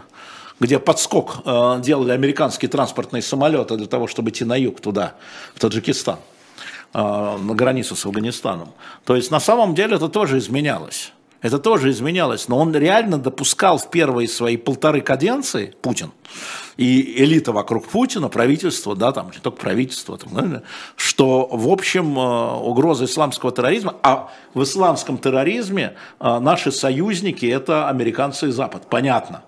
[0.60, 5.15] где подскок э, делали американские транспортные самолеты для того, чтобы идти на юг туда,
[5.56, 6.19] в Таджикистан
[6.94, 8.73] э, на границу с Афганистаном.
[9.03, 11.11] То есть на самом деле это тоже изменялось.
[11.44, 12.48] Это тоже изменялось.
[12.48, 16.11] Но он реально допускал в первые свои полторы каденции, Путин,
[16.78, 20.64] и элита вокруг Путина, правительство, да, там не только правительство, там,
[20.95, 27.90] что, в общем, э, угроза исламского терроризма, а в исламском терроризме э, наши союзники– это
[27.90, 29.44] американцы и Запад, понятно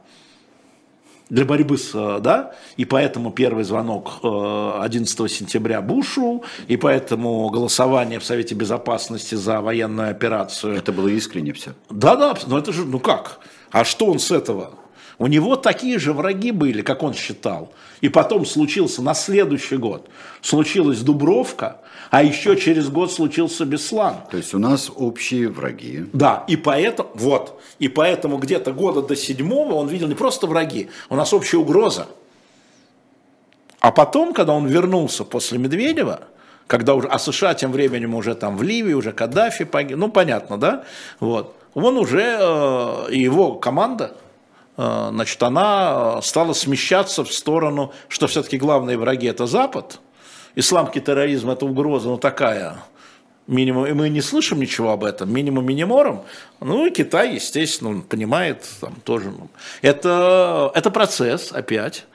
[1.30, 7.50] для борьбы с, э, да, и поэтому первый звонок э, 11 сентября Бушу, и поэтому
[7.50, 10.76] голосование в Совете Безопасности за военную операцию.
[10.76, 11.74] Это было искренне все.
[11.90, 13.40] Да-да, но это же, ну как?
[13.72, 14.72] А что он с этого?
[15.18, 17.72] У него такие же враги были, как он считал.
[18.02, 20.10] И потом случился на следующий год.
[20.42, 21.82] Случилась Дубровка,
[22.12, 24.16] а еще через год случился Беслан.
[24.30, 26.06] То есть у нас общие враги.
[26.14, 30.90] Да, и поэтому, вот, и поэтому где-то года до седьмого он видел не просто враги,
[31.10, 32.08] у нас общая угроза.
[33.80, 36.22] А потом, когда он вернулся после Медведева,
[36.68, 40.58] когда уже, а США тем временем уже там в Ливии, уже Каддафи погиб, ну понятно,
[40.58, 40.84] да,
[41.20, 44.16] вот, он уже, э, его команда,
[44.78, 50.00] э, значит, она стала смещаться в сторону, что все-таки главные враги это Запад,
[50.56, 52.78] исламский терроризм это угроза, ну такая,
[53.48, 56.24] минимум, и мы не слышим ничего об этом, минимум минимором,
[56.60, 59.50] ну и Китай, естественно, понимает там тоже, ну,
[59.82, 62.06] это, это процесс опять,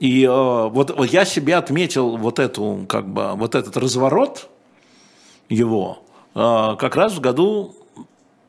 [0.00, 4.48] и э, вот, вот я себе отметил вот, эту, как бы, вот этот разворот
[5.48, 6.02] его
[6.34, 7.76] э, как раз в году,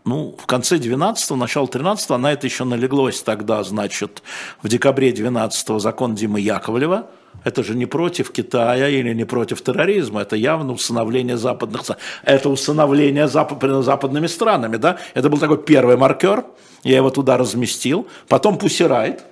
[0.06, 4.24] ну, в конце 12-го, начало 13-го, на это еще налеглось тогда, значит,
[4.62, 7.10] в декабре 12-го закон Димы Яковлева,
[7.46, 11.84] это же не против Китая или не против терроризма, это явно усыновление западных.
[12.24, 14.98] Это усыновление запад, западными странами, да?
[15.14, 16.44] Это был такой первый маркер,
[16.84, 18.08] я его туда разместил.
[18.28, 19.24] Потом Пусирайт,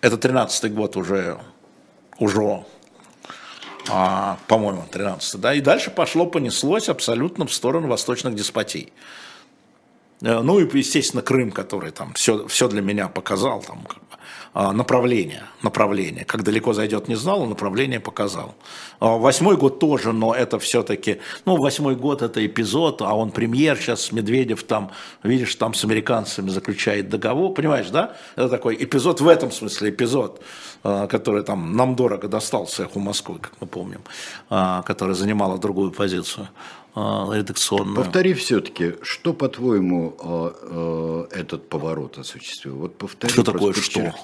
[0.00, 1.38] это 13-й год уже,
[2.18, 2.64] уже
[3.88, 8.92] а, по-моему, 13 да, и дальше пошло, понеслось абсолютно в сторону восточных деспотий.
[10.20, 13.86] Э, ну и, естественно, Крым, который там все, все для меня показал, там,
[14.54, 16.24] направление, направление.
[16.24, 18.54] Как далеко зайдет, не знал, направление показал.
[18.98, 23.76] А, восьмой год тоже, но это все-таки, ну, восьмой год это эпизод, а он премьер,
[23.76, 24.90] сейчас Медведев там,
[25.22, 28.16] видишь, там с американцами заключает договор, понимаешь, да?
[28.36, 30.42] Это такой эпизод в этом смысле, эпизод,
[30.82, 34.00] а, который там нам дорого достался эху Москвы, как мы помним,
[34.48, 36.48] который занимала другую позицию.
[36.94, 37.96] А, редакционную.
[37.96, 42.76] Повтори все-таки, что, по-твоему, а, а, этот поворот осуществил?
[42.76, 44.14] Вот повтори, что такое что?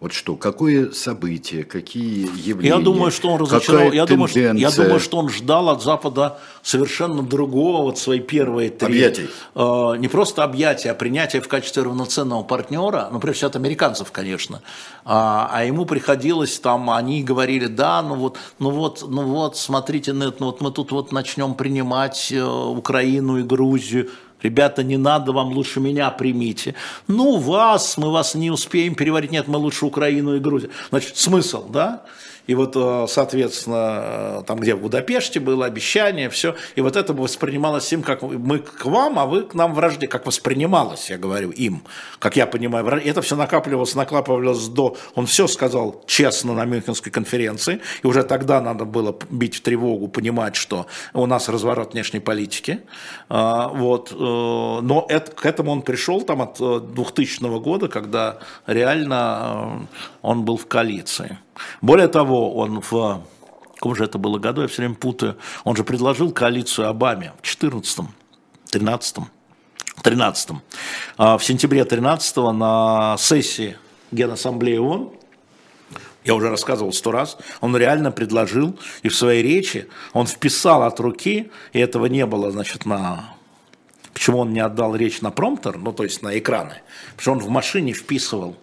[0.00, 2.74] Вот что, какое событие, какие явления?
[2.74, 3.92] Я думаю, что он разочаровал.
[3.92, 8.70] Я думаю, что, я думаю, что он ждал от Запада совершенно другого, вот свои первые
[8.70, 8.86] три.
[8.86, 9.28] Объятий.
[9.54, 14.10] Э, не просто объятия, а принятие в качестве равноценного партнера, ну, прежде всего, от американцев,
[14.10, 14.62] конечно.
[15.04, 20.14] А, а ему приходилось там, они говорили, да, ну вот, ну вот, ну вот, смотрите,
[20.14, 24.08] ну вот мы тут вот начнем принимать э, Украину и Грузию
[24.42, 26.74] Ребята, не надо, вам лучше меня примите.
[27.06, 29.30] Ну, вас, мы вас не успеем переварить.
[29.30, 30.70] Нет, мы лучше Украину и Грузию.
[30.90, 32.04] Значит, смысл, да?
[32.46, 36.54] И вот, э, соответственно, э, там, где в Будапеште было обещание, все.
[36.74, 40.06] И вот это воспринималось им, как мы к вам, а вы к нам вражде.
[40.06, 41.82] Как воспринималось, я говорю, им.
[42.18, 44.96] Как я понимаю, это все накапливалось, накапливалось до...
[45.14, 47.80] Он все сказал честно на Мюнхенской конференции.
[48.02, 52.80] И уже тогда надо было бить в тревогу, понимать, что у нас разворот внешней политики.
[53.28, 54.12] А, вот.
[54.12, 59.88] Э, но это, к этому он пришел там от 2000 года, когда реально
[60.22, 61.38] он был в коалиции.
[61.80, 63.22] Более того, он в
[63.74, 67.46] каком же это было году, я все время путаю, он же предложил коалицию Обаме в
[67.46, 68.00] 14
[68.70, 69.16] 13
[70.02, 70.50] 13
[71.18, 73.76] В сентябре 13 на сессии
[74.12, 75.12] Генассамблеи ООН,
[76.24, 81.00] я уже рассказывал сто раз, он реально предложил, и в своей речи он вписал от
[81.00, 83.34] руки, и этого не было, значит, на...
[84.12, 86.82] Почему он не отдал речь на промптер, ну, то есть на экраны?
[87.16, 88.56] Потому что он в машине вписывал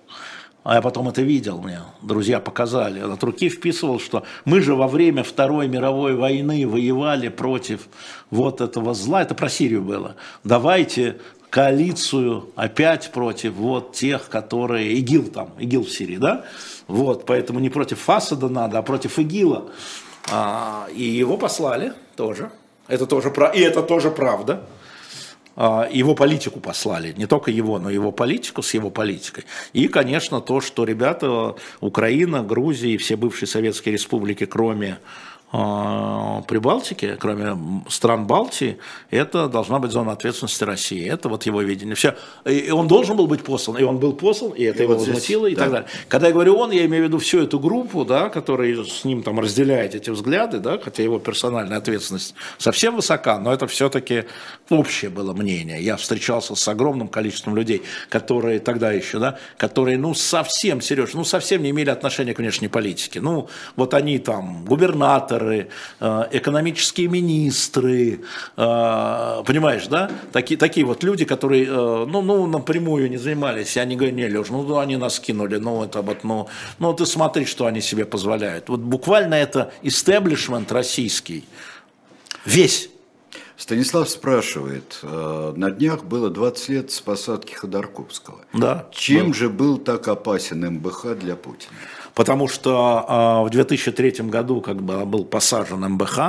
[0.67, 4.89] а я потом это видел, мне друзья показали, от руки вписывал, что мы же во
[4.89, 7.87] время Второй мировой войны воевали против
[8.31, 15.29] вот этого зла, это про Сирию было, давайте коалицию опять против вот тех, которые, ИГИЛ
[15.29, 16.43] там, ИГИЛ в Сирии, да,
[16.89, 19.69] вот, поэтому не против Фасада надо, а против ИГИЛа,
[20.29, 22.51] а, и его послали тоже,
[22.89, 24.63] это тоже, и это тоже правда,
[25.57, 29.45] его политику послали, не только его, но его политику с его политикой.
[29.73, 37.15] И, конечно, то, что ребята, Украина, Грузия и все бывшие советские республики, кроме а, Прибалтики,
[37.17, 38.79] кроме стран Балтии,
[39.09, 41.07] это должна быть зона ответственности России.
[41.09, 41.95] Это вот его видение.
[41.95, 42.15] Все.
[42.43, 45.07] И он должен был быть послан, и он был послан, и это и его вот
[45.07, 45.63] возмутило, здесь, и да.
[45.63, 45.89] так далее.
[46.09, 49.23] Когда я говорю он, я имею в виду всю эту группу, да, которая с ним
[49.23, 54.25] там разделяет эти взгляды, да, хотя его персональная ответственность совсем высока, но это все-таки
[54.69, 55.81] общее было мнение.
[55.81, 61.23] Я встречался с огромным количеством людей, которые тогда еще, да, которые, ну, совсем, Сереж, ну,
[61.23, 63.21] совсем не имели отношения к внешней политике.
[63.21, 63.47] Ну,
[63.77, 65.67] вот они там, губернаторы, сенаторы,
[65.99, 68.19] э, экономические министры,
[68.57, 70.09] э, понимаешь, да?
[70.31, 74.27] Такие, такие вот люди, которые, э, ну, ну, напрямую не занимались, и они говорят, не,
[74.27, 76.47] Леш, ну, они нас кинули, ну, это вот, ну,
[76.79, 78.69] ну, ты смотри, что они себе позволяют.
[78.69, 81.43] Вот буквально это истеблишмент российский,
[82.45, 82.89] весь
[83.57, 88.45] Станислав спрашивает, на днях было 20 лет с посадки Ходорковского.
[88.53, 88.85] Да.
[88.91, 89.33] Чем был.
[89.33, 91.73] же был так опасен МБХ для Путина?
[92.17, 96.19] Потому что а, в 2003 году, когда был посажен МБХ,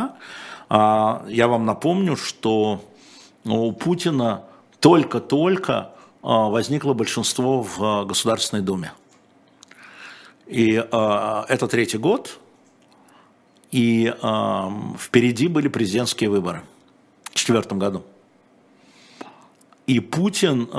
[0.69, 2.85] а, я вам напомню, что
[3.47, 4.45] у Путина
[4.81, 5.93] только-только
[6.23, 8.93] а, возникло большинство в Государственной Думе.
[10.47, 12.39] И это третий год,
[13.71, 14.13] и
[14.99, 16.63] впереди были президентские выборы
[17.25, 18.03] в четвертом году.
[19.87, 20.71] И Путин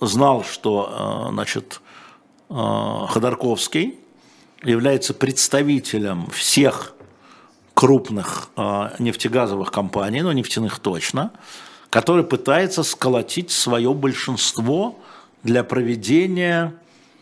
[0.00, 1.80] знал, что значит,
[2.48, 4.01] Ходорковский
[4.64, 6.94] является представителем всех
[7.74, 11.32] крупных э, нефтегазовых компаний, ну нефтяных точно,
[11.90, 14.98] который пытается сколотить свое большинство
[15.42, 16.74] для проведения,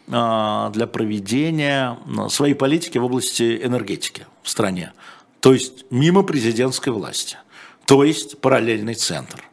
[0.08, 1.98] э, для проведения
[2.28, 4.92] своей политики в области энергетики в стране.
[5.40, 7.38] То есть мимо президентской власти,
[7.86, 9.49] то есть параллельный центр.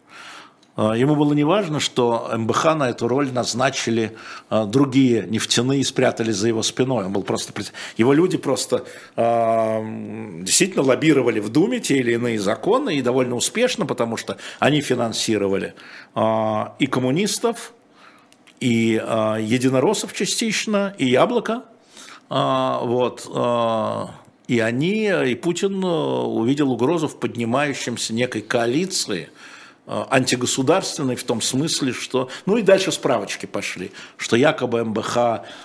[0.78, 4.16] Ему было не важно, что МБХ на эту роль назначили
[4.52, 7.06] другие нефтяные и спрятали за его спиной.
[7.06, 7.52] Он был просто...
[7.98, 8.86] Его люди просто
[9.16, 14.82] э, действительно лоббировали в Думе те или иные законы и довольно успешно, потому что они
[14.82, 15.74] финансировали
[16.16, 17.74] и коммунистов,
[18.60, 19.02] и
[19.41, 21.64] единороссов частично, и Яблоко.
[22.30, 23.28] Вот,
[24.48, 29.30] и они, и Путин увидел угрозу в поднимающемся некой коалиции–
[29.88, 32.30] антигосударственный в том смысле, что...
[32.45, 35.18] Ну и дальше справочки пошли, что якобы МБХ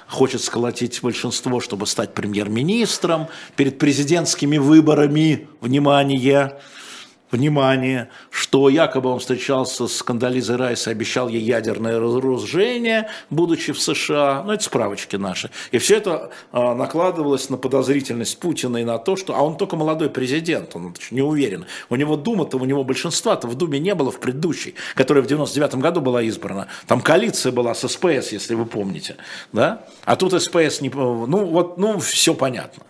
[0.06, 3.26] хочет сколотить большинство, чтобы стать премьер-министром
[3.56, 6.60] перед президентскими выборами, внимание,
[7.32, 13.80] внимание, что якобы он встречался с Кандализой Райс и обещал ей ядерное разоружение, будучи в
[13.80, 14.42] США.
[14.46, 15.50] Ну, это справочки наши.
[15.72, 19.34] И все это а, накладывалось на подозрительность Путина и на то, что...
[19.34, 21.64] А он только молодой президент, он не уверен.
[21.88, 25.76] У него Дума-то, у него большинства-то в Думе не было в предыдущей, которая в 99
[25.76, 26.68] году была избрана.
[26.86, 29.16] Там коалиция была с СПС, если вы помните.
[29.52, 29.86] Да?
[30.04, 30.90] А тут СПС не...
[30.90, 32.84] Ну, вот, ну, все понятно.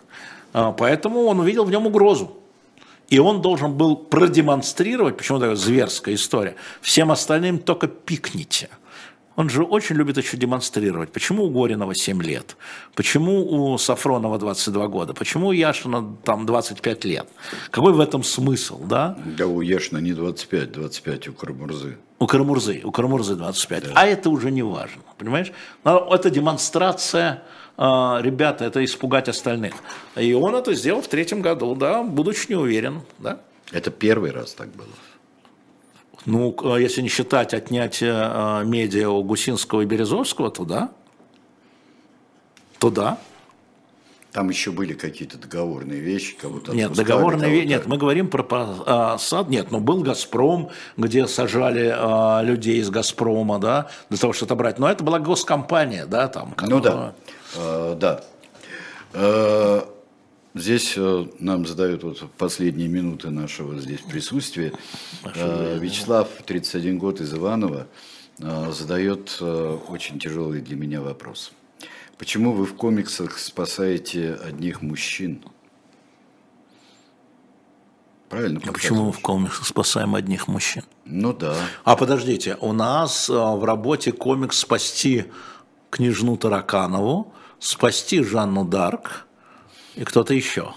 [0.51, 2.42] А, поэтому он увидел в нем угрозу.
[3.13, 8.69] И он должен был продемонстрировать, почему такая зверская история, всем остальным только пикните.
[9.35, 11.11] Он же очень любит еще демонстрировать.
[11.11, 12.57] Почему у Горинова 7 лет?
[12.95, 15.13] Почему у Сафронова 22 года?
[15.13, 17.27] Почему у Яшина там 25 лет?
[17.69, 19.15] Какой в этом смысл, да?
[19.37, 21.97] Да у Яшина не 25, 25 у Карамурзы.
[22.17, 23.83] У Карамурзы, у Карамурзы 25.
[23.83, 23.91] Да.
[23.93, 25.51] А это уже не важно, понимаешь?
[25.83, 27.43] Но это демонстрация
[27.77, 29.73] ребята, это испугать остальных.
[30.15, 33.39] И он это сделал в третьем году, да, будучи не уверен, да.
[33.71, 34.87] Это первый раз так было.
[36.25, 40.91] Ну, а если не считать отнятие а, медиа у Гусинского и Березовского, то да.
[42.79, 43.17] То да.
[44.31, 49.47] Там еще были какие-то договорные вещи, кого-то Нет, договорные вещи, нет, мы говорим про посад,
[49.49, 54.79] нет, но был «Газпром», где сажали а, людей из «Газпрома», да, для того, чтобы отобрать,
[54.79, 56.53] но это была госкомпания, да, там.
[56.53, 56.77] Которая...
[56.77, 57.13] Ну да.
[57.55, 58.23] Э, да.
[59.13, 59.81] Э,
[60.53, 64.73] здесь э, нам задают вот последние минуты нашего здесь присутствия.
[65.23, 67.87] Вячеслав, 31 год, из Иванова,
[68.37, 71.53] задает очень тяжелый для меня вопрос.
[72.17, 75.43] Почему вы в комиксах спасаете одних мужчин?
[78.29, 78.59] Правильно?
[78.65, 80.83] А почему мы в комиксах спасаем одних мужчин?
[81.05, 81.55] Ну да.
[81.83, 85.25] А подождите, у нас в работе комикс «Спасти
[85.91, 87.33] княжну Тараканову»,
[87.63, 89.25] спасти Жанну Дарк
[89.95, 90.73] и кто-то еще.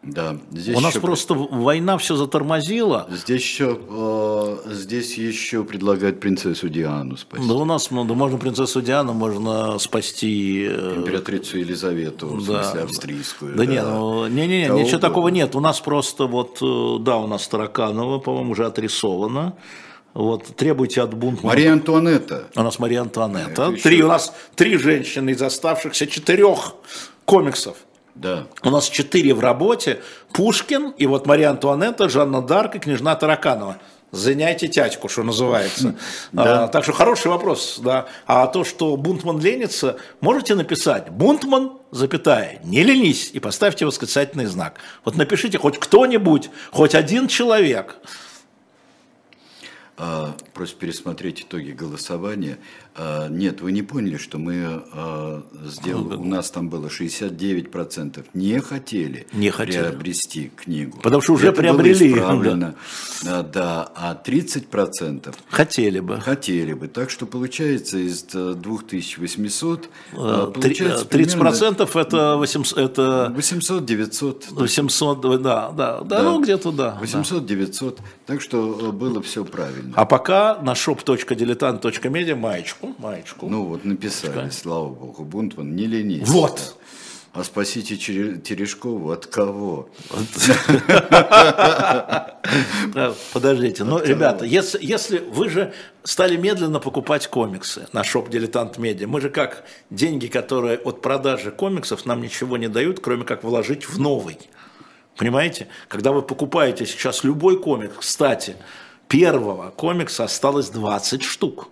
[0.00, 3.08] Да, здесь У нас просто война все затормозила.
[3.10, 7.46] Здесь еще, э, здесь еще предлагают принцессу Диану спасти.
[7.46, 10.66] Да у нас ну, да можно принцессу Диану, можно спасти...
[10.70, 12.62] Э, Императрицу Елизавету, в да.
[12.62, 13.56] смысле австрийскую.
[13.56, 13.70] Да, да.
[13.70, 14.98] нет, ну, не, не, не, ничего угодно.
[15.00, 15.56] такого нет.
[15.56, 19.54] У нас просто вот, э, да, у нас Тараканова, по-моему, уже отрисована.
[20.14, 21.54] Вот, требуйте от Бунтмана.
[21.54, 22.44] Мария Антуанетта.
[22.56, 23.72] У нас Мария Антуанетта.
[23.72, 26.74] Три, у нас три женщины из оставшихся четырех
[27.24, 27.76] комиксов.
[28.14, 28.46] Да.
[28.62, 30.00] У нас четыре в работе.
[30.32, 33.78] Пушкин, и вот Мария Антуанетта, Жанна Дарк и княжна Тараканова.
[34.10, 35.94] Заняйте тятьку, что называется.
[36.32, 36.64] Да.
[36.64, 37.78] А, так что хороший вопрос.
[37.82, 38.06] Да.
[38.26, 44.80] А то, что Бунтман ленится, можете написать Бунтман, запятая, не ленись, и поставьте восклицательный знак.
[45.04, 47.96] Вот напишите хоть кто-нибудь, хоть один человек–
[50.54, 52.58] просит пересмотреть итоги голосования.
[53.00, 58.58] А, нет, вы не поняли, что мы а, сделали, у нас там было 69% не
[58.60, 59.78] хотели, Не хотели.
[59.82, 60.98] приобрести книгу.
[61.02, 62.74] Потому что уже Это было приобрели, исправлено.
[63.26, 66.20] А, да, а 30% Хотели бы.
[66.20, 66.88] хотели бы.
[66.88, 72.78] Так что получается из э, 2800, а, Э, три- получается 30 примерно процентов это 800,
[72.78, 74.44] это 800-900.
[74.50, 76.98] 800, да, да, да, ну где-то да.
[77.00, 77.04] да.
[77.06, 77.98] 800-900.
[78.26, 79.92] Так что э, было все правильно.
[79.94, 83.48] А пока на shop.diletant.media маечку, маечку.
[83.48, 86.28] Ну вот написали, слава богу, Бунтман, не ленись.
[86.28, 86.78] Вот.
[87.34, 89.90] А спасите Терешкову от кого?
[93.32, 95.74] Подождите, ну, ребята, если, если вы же
[96.04, 101.50] стали медленно покупать комиксы на шоп Дилетант Медиа, мы же как деньги, которые от продажи
[101.50, 104.38] комиксов нам ничего не дают, кроме как вложить в новый.
[105.16, 105.68] Понимаете?
[105.88, 108.56] Когда вы покупаете сейчас любой комикс, кстати,
[109.06, 111.68] первого комикса осталось 20 штук.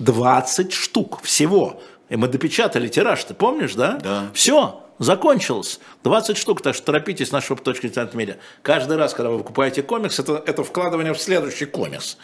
[0.00, 1.80] 20 штук всего.
[2.08, 3.98] И мы допечатали тираж, ты помнишь, да?
[4.02, 4.30] Да.
[4.34, 5.78] Все, закончилось.
[6.02, 8.36] 20 штук, так что торопитесь на shop.diletantmedia.
[8.62, 12.16] Каждый раз, когда вы покупаете комикс, это, это вкладывание в следующий комикс.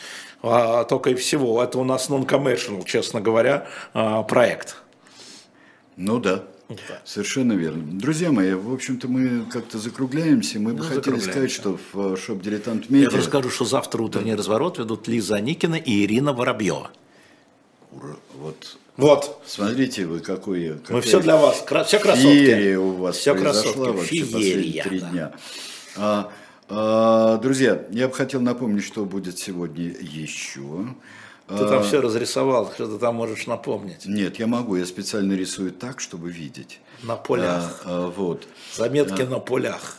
[0.42, 1.62] А, только и всего.
[1.62, 4.76] Это у нас non-commercial, честно говоря, а, проект.
[5.96, 6.42] Ну да.
[7.04, 7.84] Совершенно верно.
[7.84, 10.58] Друзья мои, в общем-то, мы как-то закругляемся.
[10.58, 13.18] Мы бы хотели сказать, что в э, шоп Дилетант Я Медиа...
[13.18, 16.90] расскажу, что завтра утренний разворот ведут Лиза Аникина и Ирина Воробьева.
[17.92, 19.42] Ура, Вот, Вот.
[19.46, 20.70] смотрите вы, какой...
[20.70, 21.62] Мы какая все для вас.
[21.66, 22.28] Кра- Все красотки.
[22.28, 25.10] Феерия у вас Все произошла вообще последние три да.
[25.10, 25.32] дня.
[25.96, 26.32] А,
[26.68, 30.86] а, друзья, я бы хотел напомнить, что будет сегодня еще.
[31.48, 34.04] Ты там все разрисовал, что ты там можешь напомнить.
[34.04, 36.80] Нет, я могу, я специально рисую так, чтобы видеть.
[37.04, 37.82] На полях.
[37.84, 38.48] А, а, вот.
[38.74, 39.98] Заметки на полях.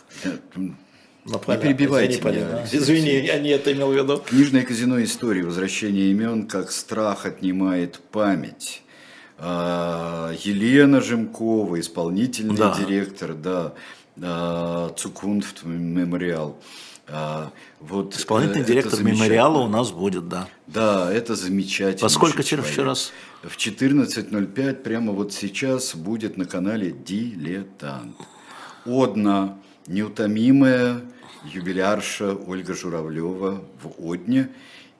[1.28, 1.62] На полях.
[1.62, 4.18] перебивайте Извини, меня, Извини, я не это имел в виду.
[4.18, 5.42] Книжное казино истории.
[5.42, 8.82] Возвращение имен, как страх отнимает память.
[9.38, 12.76] А, Елена Жемкова, исполнительный Да.
[12.78, 13.74] директор, да,
[14.20, 16.58] а, Цукунфт мемориал.
[17.10, 20.48] А, Вот Исполнительный э, это директор мемориала у нас будет, да.
[20.66, 22.02] Да, это замечательно.
[22.02, 23.12] Во сколько через раз?
[23.42, 28.16] В 14.05 прямо вот сейчас будет на канале «Дилетант».
[28.84, 31.00] Одна неутомимая
[31.52, 34.48] юбилярша Ольга Журавлева в Одне.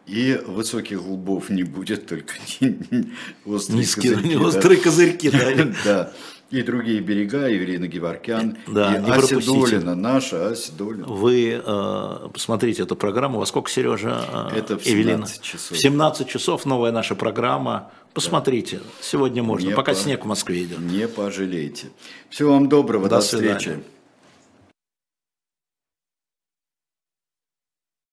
[0.07, 2.33] И высоких лбов не будет, только
[3.45, 4.41] острые Низкие, козырьки, да.
[4.43, 5.75] острые козырьки, да.
[5.85, 6.13] Да.
[6.51, 9.39] И другие берега, Евелина Геворкян, Да, и не Ася.
[9.39, 11.07] Долина, наша Ася Долина.
[11.07, 13.39] Вы э, посмотрите эту программу.
[13.39, 14.25] Во сколько, Сережа?
[14.55, 15.27] э, Это в Эвелина?
[15.27, 15.77] 17 часов.
[15.77, 17.91] В 17 часов новая наша программа.
[18.15, 18.81] Посмотрите.
[19.03, 20.79] Сегодня можно, Не пока по- снег в Москве идет.
[20.79, 21.89] Не пожалейте.
[22.31, 23.59] Всего вам доброго, До до, свидания.
[23.59, 23.81] встречи.